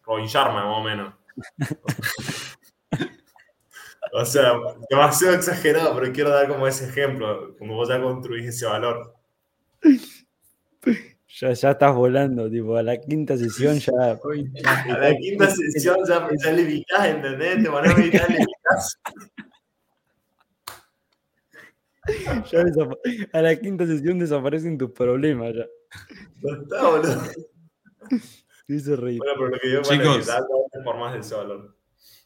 Robin 0.04 0.26
Sharma, 0.26 0.64
más 0.64 0.78
o 0.78 0.82
menos. 0.82 1.14
o 4.12 4.24
sea, 4.24 4.54
demasiado 4.88 5.34
exagerado, 5.34 5.94
pero 5.94 6.12
quiero 6.12 6.30
dar 6.30 6.48
como 6.48 6.66
ese 6.66 6.86
ejemplo, 6.88 7.56
como 7.58 7.74
vos 7.74 7.88
ya 7.88 8.00
construís 8.00 8.46
ese 8.46 8.66
valor. 8.66 9.14
Ya, 11.40 11.52
ya 11.52 11.70
estás 11.70 11.94
volando, 11.94 12.50
tipo, 12.50 12.76
a 12.76 12.82
la 12.82 12.96
quinta 12.96 13.36
sesión 13.36 13.78
ya. 13.78 13.92
A 14.64 14.98
la 14.98 15.16
quinta 15.16 15.50
sesión 15.50 15.98
ya, 16.06 16.28
ya 16.42 16.52
le 16.52 16.64
ubicás, 16.64 17.06
¿entendés? 17.06 17.62
Te 17.62 17.70
pones 17.70 17.92
a 17.92 17.96
meditar, 17.96 18.30
le 18.30 18.38
Ya 22.50 22.64
a 23.32 23.42
la 23.42 23.56
quinta 23.56 23.86
sesión 23.86 24.18
desaparecen 24.18 24.78
tus 24.78 24.92
problemas 24.92 25.54
ya. 25.54 25.66
No 26.40 26.62
está, 26.62 26.88
boludo. 26.88 27.22
Dice 28.68 28.96
reír. 28.96 29.18
Bueno, 29.18 29.34
pero 29.36 29.48
lo 29.48 29.58
que 29.58 29.70
yo 29.70 29.82
Chicos, 29.82 30.30
formas 30.84 31.14
de 31.14 31.20
ese 31.20 31.34
valor. 31.34 31.76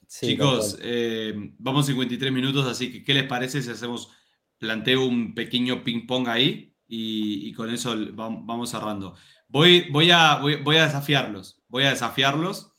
Chicos, 0.09 0.79
eh, 0.83 1.33
vamos 1.59 1.87
53 1.87 2.33
minutos, 2.33 2.67
así 2.67 2.93
que 2.93 3.03
¿qué 3.03 3.15
les 3.15 3.25
parece 3.25 3.63
si 3.63 3.71
hacemos, 3.71 4.11
planteo 4.59 5.07
un 5.07 5.35
pequeño 5.35 5.83
ping 5.83 6.07
pong 6.07 6.29
ahí? 6.29 6.72
Y, 6.95 7.53
con 7.55 7.71
eso 7.71 7.97
vamos 8.13 8.71
cerrando. 8.71 9.15
Voy, 9.49 9.89
voy, 9.91 10.11
a, 10.11 10.37
voy, 10.37 10.77
a 10.77 10.85
desafiarlos, 10.85 11.63
voy 11.69 11.85
a 11.85 11.91
desafiarlos. 11.91 12.71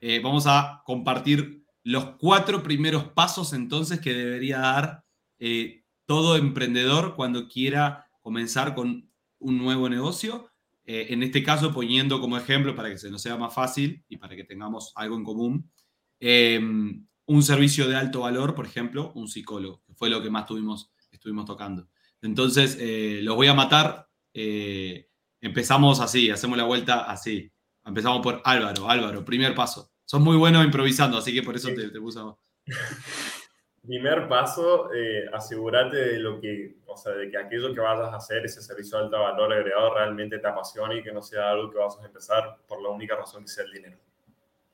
Eh, 0.00 0.18
vamos 0.18 0.46
a 0.48 0.82
compartir 0.84 1.64
los 1.84 2.16
cuatro 2.18 2.64
primeros 2.64 3.04
pasos 3.12 3.52
entonces 3.52 4.00
que 4.00 4.12
debería 4.12 4.58
dar 4.58 5.04
eh, 5.38 5.84
todo 6.04 6.36
emprendedor 6.36 7.14
cuando 7.14 7.46
quiera 7.46 8.10
comenzar 8.20 8.74
con 8.74 9.08
un 9.38 9.58
nuevo 9.58 9.88
negocio. 9.88 10.50
Eh, 10.84 11.06
en 11.10 11.22
este 11.22 11.44
caso, 11.44 11.72
poniendo 11.72 12.20
como 12.20 12.36
ejemplo, 12.36 12.74
para 12.74 12.90
que 12.90 12.98
se 12.98 13.08
nos 13.08 13.22
sea 13.22 13.36
más 13.36 13.54
fácil 13.54 14.04
y 14.08 14.16
para 14.16 14.34
que 14.34 14.42
tengamos 14.42 14.92
algo 14.96 15.14
en 15.16 15.22
común, 15.22 15.70
em, 16.18 17.06
un 17.26 17.42
servicio 17.44 17.86
de 17.86 17.94
alto 17.94 18.22
valor, 18.22 18.56
por 18.56 18.66
ejemplo, 18.66 19.12
un 19.14 19.28
psicólogo, 19.28 19.84
que 19.86 19.94
fue 19.94 20.10
lo 20.10 20.20
que 20.20 20.30
más 20.30 20.46
tuvimos, 20.46 20.92
estuvimos 21.12 21.44
tocando. 21.44 21.88
Entonces, 22.22 22.76
eh, 22.80 23.20
los 23.22 23.36
voy 23.36 23.48
a 23.48 23.54
matar. 23.54 24.08
Eh, 24.34 25.08
empezamos 25.40 26.00
así, 26.00 26.30
hacemos 26.30 26.58
la 26.58 26.64
vuelta 26.64 27.10
así. 27.10 27.50
Empezamos 27.84 28.20
por 28.22 28.42
Álvaro. 28.44 28.88
Álvaro, 28.88 29.24
primer 29.24 29.54
paso. 29.54 29.90
Sos 30.04 30.20
muy 30.20 30.36
bueno 30.36 30.62
improvisando, 30.62 31.18
así 31.18 31.32
que 31.32 31.42
por 31.42 31.56
eso 31.56 31.68
te, 31.68 31.88
te 31.88 32.00
puse. 32.00 32.20
Primer 33.82 34.28
paso, 34.28 34.92
eh, 34.92 35.24
asegúrate 35.32 35.96
de 35.96 36.18
lo 36.18 36.38
que, 36.38 36.76
o 36.86 36.96
sea, 36.98 37.12
de 37.12 37.30
que 37.30 37.38
aquello 37.38 37.72
que 37.72 37.80
vayas 37.80 38.12
a 38.12 38.16
hacer, 38.16 38.44
ese 38.44 38.60
servicio 38.60 38.98
de 38.98 39.04
alto 39.04 39.18
valor 39.18 39.52
agregado, 39.54 39.94
realmente 39.94 40.38
te 40.38 40.46
apasione 40.46 40.96
y 40.96 41.02
que 41.02 41.12
no 41.12 41.22
sea 41.22 41.50
algo 41.50 41.70
que 41.70 41.78
vas 41.78 41.98
a 41.98 42.04
empezar 42.04 42.58
por 42.68 42.82
la 42.82 42.90
única 42.90 43.16
razón 43.16 43.42
que 43.42 43.48
sea 43.48 43.64
el 43.64 43.72
dinero. 43.72 43.96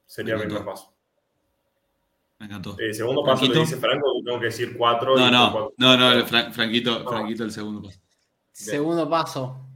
Sería 0.05 0.35
el 0.35 0.41
primer 0.41 0.65
paso. 0.65 0.96
Me 2.39 2.47
encantó. 2.47 2.77
Eh, 2.79 2.93
segundo 2.93 3.25
paso 3.25 3.47
lo 3.47 3.61
dice 3.61 3.77
Franco, 3.77 4.07
tengo 4.25 4.39
que 4.39 4.47
decir 4.47 4.77
cuatro. 4.77 5.17
No, 5.17 5.31
no, 5.31 5.73
no, 5.79 5.97
no, 5.97 6.27
Franquito, 6.53 7.09
Franquito, 7.09 7.45
el 7.45 7.51
segundo 7.51 7.83
paso. 7.83 8.01
Segundo 8.53 9.09
paso. 9.09 9.67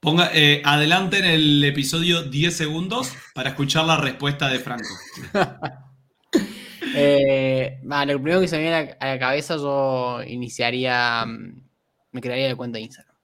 Ponga, 0.00 0.30
eh, 0.32 0.62
adelante 0.64 1.18
en 1.18 1.24
el 1.24 1.64
episodio 1.64 2.22
10 2.22 2.56
segundos 2.56 3.12
para 3.34 3.50
escuchar 3.50 3.86
la 3.86 3.96
respuesta 3.96 4.48
de 4.48 4.60
Franco. 4.60 4.88
eh, 6.94 7.80
lo 7.82 8.22
primero 8.22 8.40
que 8.40 8.46
se 8.46 8.56
me 8.56 8.62
viene 8.62 8.96
a 9.00 9.06
la 9.06 9.18
cabeza, 9.18 9.56
yo 9.56 10.22
iniciaría, 10.24 11.24
mm, 11.26 11.60
me 12.12 12.20
crearía 12.20 12.48
la 12.48 12.56
cuenta 12.56 12.78
de 12.78 12.84
Instagram. 12.84 13.16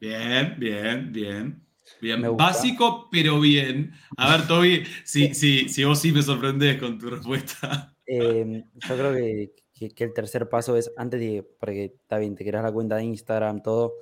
Bien, 0.00 0.56
bien, 0.58 1.12
bien. 1.12 1.67
Bien, 2.00 2.36
básico, 2.36 3.08
pero 3.10 3.40
bien. 3.40 3.92
A 4.16 4.36
ver, 4.36 4.46
Toby, 4.46 4.84
si, 5.04 5.34
si 5.34 5.84
vos 5.84 5.98
sí 5.98 6.12
me 6.12 6.22
sorprendes 6.22 6.78
con 6.78 6.98
tu 6.98 7.10
respuesta. 7.10 7.94
Em, 8.10 8.64
yo 8.88 8.96
creo 8.96 9.12
que, 9.12 9.92
que, 9.94 10.04
el 10.04 10.14
tercer 10.14 10.48
paso 10.48 10.76
es, 10.78 10.90
antes 10.96 11.20
de, 11.20 11.46
porque 11.60 11.84
está 12.00 12.16
bien, 12.18 12.34
te 12.34 12.44
creas 12.44 12.64
la 12.64 12.72
cuenta 12.72 12.96
de 12.96 13.04
Instagram, 13.04 13.62
todo, 13.62 13.96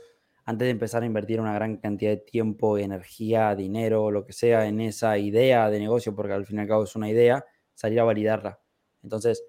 antes 0.44 0.66
de 0.66 0.70
empezar 0.70 1.02
a 1.02 1.06
invertir 1.06 1.40
una 1.40 1.52
gran 1.54 1.78
cantidad 1.78 2.12
de 2.12 2.18
tiempo, 2.18 2.78
energía, 2.78 3.56
dinero, 3.56 4.12
lo 4.12 4.24
que 4.24 4.32
sea, 4.32 4.68
en 4.68 4.80
esa 4.80 5.18
idea 5.18 5.68
de 5.70 5.80
negocio, 5.80 6.14
porque 6.14 6.34
al 6.34 6.46
fin 6.46 6.58
y 6.58 6.60
al 6.60 6.68
cabo 6.68 6.84
es 6.84 6.94
una 6.94 7.10
idea, 7.10 7.44
salir 7.74 7.98
a 7.98 8.04
validarla. 8.04 8.60
Entonces, 9.02 9.42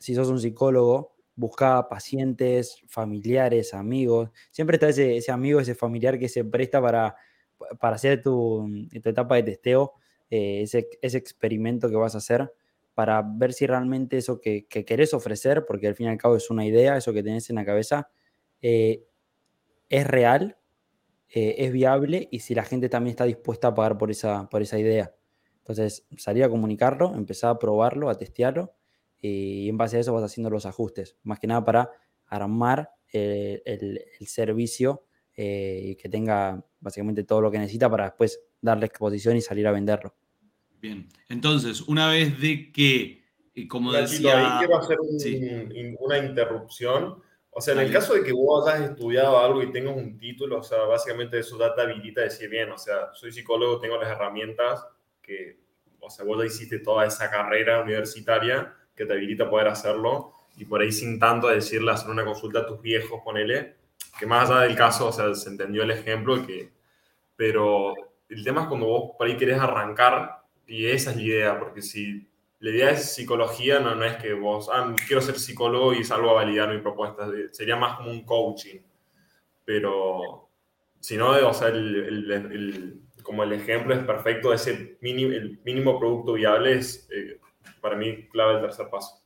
si 0.00 0.16
sos 0.16 0.28
un 0.30 0.40
psicólogo, 0.40 1.16
busca 1.36 1.88
pacientes, 1.88 2.82
familiares, 2.88 3.72
amigos. 3.72 4.30
Siempre 4.50 4.76
está 4.76 4.88
ese, 4.88 5.16
ese 5.16 5.30
amigo, 5.30 5.60
ese 5.60 5.76
familiar 5.76 6.18
que 6.18 6.28
se 6.28 6.44
presta 6.44 6.82
para, 6.82 7.14
para 7.80 7.96
hacer 7.96 8.22
tu, 8.22 8.68
etapa 8.92 9.36
de 9.36 9.42
testeo, 9.42 9.94
eh, 10.30 10.62
ese, 10.62 10.88
ese 11.02 11.18
experimento 11.18 11.88
que 11.88 11.96
vas 11.96 12.14
a 12.14 12.18
hacer 12.18 12.52
para 12.94 13.22
ver 13.22 13.52
si 13.52 13.66
realmente 13.66 14.16
eso 14.16 14.40
que, 14.40 14.66
que, 14.66 14.84
querés 14.84 15.12
ofrecer, 15.12 15.66
porque 15.66 15.86
al 15.86 15.94
fin 15.94 16.06
y 16.06 16.08
al 16.10 16.16
cabo 16.16 16.36
es 16.36 16.50
una 16.50 16.64
idea, 16.64 16.96
eso 16.96 17.12
que 17.12 17.22
tenés 17.22 17.50
en 17.50 17.56
la 17.56 17.64
cabeza, 17.64 18.08
eh, 18.62 19.04
es 19.88 20.06
real, 20.06 20.56
eh, 21.28 21.56
es 21.58 21.72
viable 21.72 22.28
y 22.30 22.40
si 22.40 22.54
la 22.54 22.64
gente 22.64 22.88
también 22.88 23.12
está 23.12 23.24
dispuesta 23.24 23.68
a 23.68 23.74
pagar 23.74 23.98
por 23.98 24.10
esa, 24.10 24.48
por 24.48 24.62
esa 24.62 24.78
idea. 24.78 25.14
Entonces, 25.58 26.06
salir 26.16 26.44
a 26.44 26.48
comunicarlo, 26.48 27.14
empezar 27.14 27.50
a 27.50 27.58
probarlo, 27.58 28.08
a 28.08 28.16
testearlo 28.16 28.74
y 29.20 29.68
en 29.68 29.76
base 29.76 29.98
a 29.98 30.00
eso 30.00 30.12
vas 30.12 30.24
haciendo 30.24 30.50
los 30.50 30.66
ajustes, 30.66 31.16
más 31.22 31.38
que 31.38 31.48
nada 31.48 31.64
para 31.64 31.90
armar 32.26 32.90
eh, 33.12 33.62
el, 33.64 34.26
servicio 34.26 35.04
y 35.36 35.96
que 35.96 36.08
tenga 36.08 36.64
básicamente 36.86 37.24
todo 37.24 37.40
lo 37.40 37.50
que 37.50 37.58
necesita 37.58 37.90
para 37.90 38.04
después 38.04 38.40
darle 38.60 38.86
exposición 38.86 39.36
y 39.36 39.40
salir 39.40 39.66
a 39.66 39.72
venderlo. 39.72 40.14
Bien, 40.80 41.08
entonces, 41.28 41.80
una 41.80 42.08
vez 42.08 42.40
de 42.40 42.70
que, 42.70 43.24
como 43.68 43.92
decía... 43.92 44.58
quiero 44.60 44.78
hacer 44.78 44.98
una 45.98 46.18
interrupción. 46.18 47.20
O 47.50 47.60
sea, 47.60 47.74
en 47.74 47.80
el 47.80 47.92
caso 47.92 48.14
de 48.14 48.22
que 48.22 48.32
vos 48.32 48.68
hayas 48.68 48.90
estudiado 48.90 49.36
algo 49.36 49.64
y 49.64 49.72
tengas 49.72 49.96
un 49.96 50.16
título, 50.16 50.60
o 50.60 50.62
sea, 50.62 50.82
básicamente 50.82 51.40
eso 51.40 51.58
da 51.58 51.74
te 51.74 51.82
habilita 51.82 52.20
a 52.20 52.24
decir, 52.24 52.48
bien, 52.48 52.70
o 52.70 52.78
sea, 52.78 53.12
soy 53.14 53.32
psicólogo, 53.32 53.80
tengo 53.80 53.96
las 53.96 54.10
herramientas 54.10 54.86
que, 55.20 55.58
o 55.98 56.08
sea, 56.08 56.24
vos 56.24 56.38
ya 56.38 56.46
hiciste 56.46 56.78
toda 56.78 57.04
esa 57.04 57.28
carrera 57.28 57.82
universitaria 57.82 58.72
que 58.94 59.06
te 59.06 59.12
habilita 59.12 59.44
a 59.44 59.50
poder 59.50 59.66
hacerlo 59.66 60.34
y 60.56 60.66
por 60.66 60.82
ahí 60.82 60.92
sin 60.92 61.18
tanto 61.18 61.48
decirle, 61.48 61.90
hacer 61.90 62.10
una 62.10 62.24
consulta 62.24 62.60
a 62.60 62.66
tus 62.66 62.80
viejos, 62.80 63.22
ponele, 63.24 63.74
que 64.20 64.26
más 64.26 64.48
allá 64.50 64.60
del 64.60 64.76
caso, 64.76 65.08
o 65.08 65.12
sea, 65.12 65.34
se 65.34 65.48
entendió 65.48 65.82
el 65.82 65.90
ejemplo, 65.90 66.46
que, 66.46 66.75
pero 67.36 67.94
el 68.28 68.42
tema 68.42 68.62
es 68.62 68.68
cuando 68.68 68.86
vos 68.86 69.10
por 69.16 69.26
ahí 69.26 69.36
querés 69.36 69.58
arrancar 69.58 70.42
y 70.66 70.86
esa 70.86 71.10
es 71.10 71.16
la 71.16 71.22
idea, 71.22 71.58
porque 71.58 71.82
si 71.82 72.26
la 72.58 72.70
idea 72.70 72.90
es 72.90 73.14
psicología, 73.14 73.78
no, 73.78 73.94
no 73.94 74.04
es 74.04 74.16
que 74.16 74.32
vos, 74.32 74.68
ah, 74.72 74.94
quiero 75.06 75.22
ser 75.22 75.38
psicólogo 75.38 75.92
y 75.94 76.04
salgo 76.04 76.30
a 76.30 76.44
validar 76.44 76.74
mi 76.74 76.80
propuesta, 76.80 77.28
sería 77.52 77.76
más 77.76 77.96
como 77.96 78.10
un 78.10 78.24
coaching. 78.24 78.80
Pero, 79.64 80.48
si 81.00 81.16
no, 81.16 81.30
o 81.30 81.54
sea, 81.54 81.68
el, 81.68 82.30
el, 82.30 83.00
como 83.22 83.42
el 83.42 83.52
ejemplo 83.52 83.94
es 83.94 84.04
perfecto, 84.04 84.52
ese 84.52 84.98
mínimo, 85.00 85.32
el 85.32 85.60
mínimo 85.64 85.98
producto 85.98 86.34
viable 86.34 86.74
es 86.74 87.08
eh, 87.12 87.40
para 87.80 87.96
mí 87.96 88.28
clave 88.28 88.54
el 88.54 88.60
tercer 88.62 88.88
paso. 88.88 89.22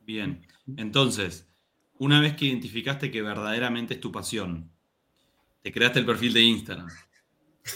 Bien, 0.00 0.46
entonces, 0.76 1.48
una 1.98 2.20
vez 2.20 2.34
que 2.34 2.46
identificaste 2.46 3.10
que 3.10 3.22
verdaderamente 3.22 3.94
es 3.94 4.00
tu 4.00 4.10
pasión, 4.10 4.70
te 5.62 5.72
creaste 5.72 5.98
el 5.98 6.06
perfil 6.06 6.32
de 6.32 6.42
Instagram, 6.42 6.88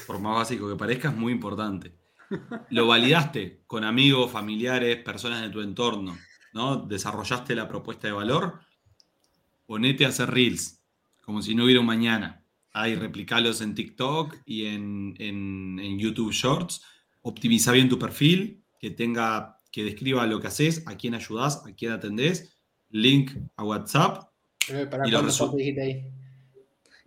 por 0.06 0.18
más 0.18 0.36
básico 0.36 0.68
que 0.68 0.76
parezca, 0.76 1.08
es 1.08 1.16
muy 1.16 1.32
importante 1.32 2.02
lo 2.70 2.86
validaste 2.86 3.62
con 3.66 3.84
amigos, 3.84 4.30
familiares, 4.30 4.96
personas 5.02 5.42
de 5.42 5.50
tu 5.50 5.60
entorno, 5.60 6.16
¿no? 6.52 6.76
Desarrollaste 6.76 7.54
la 7.54 7.68
propuesta 7.68 8.06
de 8.06 8.12
valor, 8.12 8.60
ponete 9.66 10.04
a 10.04 10.08
hacer 10.08 10.30
reels, 10.30 10.82
como 11.22 11.42
si 11.42 11.54
no 11.54 11.64
hubiera 11.64 11.80
un 11.80 11.86
mañana. 11.86 12.44
Ahí 12.72 12.94
replicalos 12.94 13.60
en 13.60 13.74
TikTok 13.74 14.36
y 14.46 14.66
en, 14.66 15.98
YouTube 15.98 16.32
Shorts. 16.32 16.82
Optimiza 17.20 17.70
bien 17.72 17.88
tu 17.88 17.98
perfil, 17.98 18.64
que 18.80 18.90
tenga, 18.90 19.58
que 19.70 19.84
describa 19.84 20.26
lo 20.26 20.40
que 20.40 20.48
haces, 20.48 20.82
a 20.86 20.96
quién 20.96 21.14
ayudás, 21.14 21.64
a 21.66 21.74
quién 21.74 21.92
atendés, 21.92 22.56
link 22.88 23.32
a 23.56 23.64
WhatsApp. 23.64 24.30
Eh, 24.68 24.86
¿Para 24.86 25.06
y 25.06 25.10
lo 25.10 25.22
dijiste 25.22 25.82
ahí? 25.82 26.21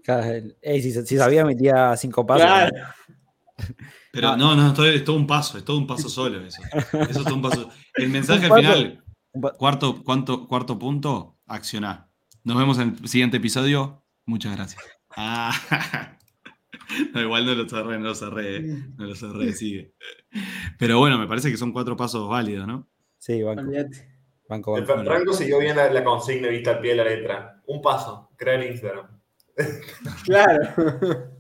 Si, 0.06 1.18
sabía, 1.18 1.46
metía 1.46 1.96
cinco 1.98 2.26
pasos. 2.26 2.72
Pero 4.12 4.38
no, 4.38 4.56
no, 4.56 4.86
es 4.86 5.04
todo 5.04 5.16
un 5.18 5.28
paso, 5.28 5.58
es 5.58 5.66
todo 5.66 5.78
un 5.78 5.88
paso 5.88 6.08
solo 6.08 6.40
eso. 6.46 6.62
Eso 6.74 7.20
es 7.20 7.24
todo 7.24 7.36
un 7.36 7.42
paso. 7.42 7.70
El 7.96 8.10
mensaje 8.10 8.46
al 8.46 8.54
final, 8.54 9.04
cuarto, 9.58 10.02
cuarto, 10.04 10.48
cuarto 10.48 10.80
punto, 10.80 11.38
accionar. 11.46 12.08
Nos 12.44 12.58
vemos 12.58 12.80
en 12.80 12.96
el 13.02 13.10
siguiente 13.10 13.38
episodio. 13.38 14.06
Muchas 14.26 14.56
gracias. 14.56 14.82
Ah. 15.16 15.52
No, 17.14 17.22
igual 17.22 17.48
no 17.48 17.56
lo 17.56 17.68
cerré, 17.68 17.98
no 17.98 18.06
lo 18.06 18.16
cerré, 18.16 18.62
no 18.62 19.06
lo 19.06 19.16
cerré, 19.16 19.54
sigue. 19.54 19.96
Pero 20.78 21.00
bueno, 21.00 21.18
me 21.18 21.28
parece 21.28 21.50
que 21.50 21.58
son 21.58 21.72
cuatro 21.72 21.98
pasos 21.98 22.30
válidos, 22.30 22.68
¿no? 22.68 22.88
Sí, 23.18 23.42
banco. 23.42 23.64
banco, 24.48 24.74
banco. 24.74 24.78
El 24.78 25.06
Franco 25.06 25.34
siguió 25.34 25.60
bien 25.60 25.76
la, 25.76 25.92
la 25.92 26.04
consigna 26.04 26.48
vista 26.48 26.72
al 26.72 26.80
pie 26.82 26.92
de 26.92 26.98
la 26.98 27.04
letra. 27.06 27.64
Un 27.66 27.82
paso, 27.82 28.30
crear 28.38 28.64
Instagram. 28.64 29.15
Claro. 30.24 31.32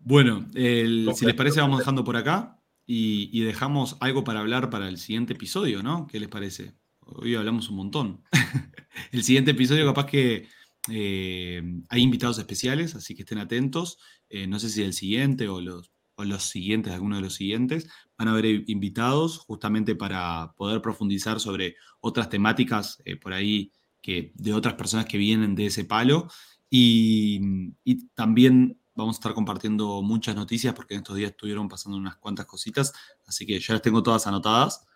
Bueno, 0.00 0.46
si 0.52 1.24
les 1.26 1.34
parece, 1.34 1.60
vamos 1.60 1.78
dejando 1.78 2.04
por 2.04 2.16
acá 2.16 2.60
y, 2.86 3.40
dejamos 3.42 3.96
algo 4.00 4.22
para 4.24 4.40
hablar 4.40 4.70
para 4.70 4.88
el 4.88 4.98
siguiente 4.98 5.32
episodio, 5.32 5.82
¿no? 5.82 6.06
¿Qué 6.06 6.20
les 6.20 6.28
parece? 6.28 6.74
Hoy 7.00 7.34
hablamos 7.34 7.68
un 7.70 7.76
montón. 7.76 8.22
el 9.12 9.22
siguiente 9.24 9.52
episodio, 9.52 9.86
capaz 9.86 10.06
que 10.06 10.48
eh, 10.90 11.62
hay 11.88 12.02
invitados 12.02 12.38
especiales, 12.38 12.94
así 12.94 13.14
que 13.14 13.22
estén 13.22 13.38
atentos. 13.38 13.98
Eh, 14.28 14.46
no 14.46 14.58
sé 14.58 14.68
si 14.68 14.82
el 14.82 14.92
siguiente 14.92 15.48
o 15.48 15.60
los, 15.60 15.90
los 16.18 16.44
siguientes, 16.44 16.92
alguno 16.92 17.16
de 17.16 17.22
los 17.22 17.34
siguientes, 17.34 17.88
van 18.16 18.28
a 18.28 18.32
haber 18.32 18.46
invitados 18.68 19.38
justamente 19.38 19.94
para 19.94 20.52
poder 20.56 20.80
profundizar 20.82 21.40
sobre 21.40 21.76
otras 22.00 22.28
temáticas 22.28 23.02
eh, 23.04 23.16
por 23.16 23.32
ahí 23.32 23.72
que, 24.06 24.32
de 24.36 24.54
otras 24.54 24.74
personas 24.74 25.06
que 25.06 25.18
vienen 25.18 25.56
de 25.56 25.66
ese 25.66 25.84
palo. 25.84 26.28
Y, 26.70 27.40
y 27.84 28.06
también 28.14 28.80
vamos 28.94 29.16
a 29.16 29.18
estar 29.18 29.34
compartiendo 29.34 30.00
muchas 30.02 30.36
noticias 30.36 30.74
porque 30.74 30.94
en 30.94 31.00
estos 31.00 31.16
días 31.16 31.32
estuvieron 31.32 31.68
pasando 31.68 31.98
unas 31.98 32.16
cuantas 32.16 32.46
cositas, 32.46 32.92
así 33.26 33.44
que 33.44 33.58
ya 33.58 33.74
las 33.74 33.82
tengo 33.82 34.02
todas 34.02 34.26
anotadas, 34.26 34.86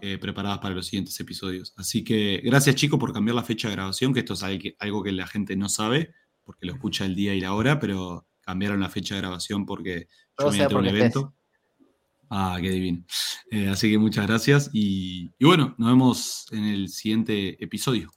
eh, 0.00 0.16
preparadas 0.18 0.58
para 0.58 0.74
los 0.74 0.86
siguientes 0.86 1.18
episodios. 1.18 1.74
Así 1.76 2.04
que 2.04 2.40
gracias 2.44 2.76
chicos 2.76 3.00
por 3.00 3.12
cambiar 3.12 3.34
la 3.34 3.42
fecha 3.42 3.68
de 3.68 3.74
grabación, 3.74 4.12
que 4.14 4.20
esto 4.20 4.34
es 4.34 4.42
algo 4.78 5.02
que 5.02 5.12
la 5.12 5.26
gente 5.26 5.56
no 5.56 5.68
sabe, 5.68 6.14
porque 6.44 6.66
lo 6.66 6.74
escucha 6.74 7.04
el 7.04 7.14
día 7.14 7.34
y 7.34 7.40
la 7.40 7.54
hora, 7.54 7.80
pero 7.80 8.26
cambiaron 8.42 8.80
la 8.80 8.90
fecha 8.90 9.14
de 9.14 9.22
grabación 9.22 9.66
porque 9.66 10.08
yo 10.38 10.50
me 10.50 10.66
un 10.66 10.86
evento. 10.86 11.34
Ah, 12.30 12.58
qué 12.60 12.70
divino. 12.70 13.04
Eh, 13.50 13.68
así 13.68 13.90
que 13.90 13.98
muchas 13.98 14.26
gracias 14.26 14.70
y, 14.72 15.32
y, 15.38 15.44
bueno, 15.46 15.74
nos 15.78 15.88
vemos 15.88 16.46
en 16.52 16.64
el 16.64 16.88
siguiente 16.90 17.62
episodio. 17.62 18.12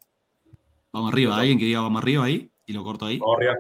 Vamos 0.94 1.14
arriba, 1.14 1.38
alguien 1.38 1.58
que 1.58 1.66
diga 1.66 1.82
vamos 1.82 2.02
arriba 2.02 2.26
ahí 2.26 2.52
y 2.66 2.74
lo 2.74 2.84
corto 2.84 3.06
ahí. 3.06 3.18
Vamos 3.20 3.38
arriba. 3.38 3.56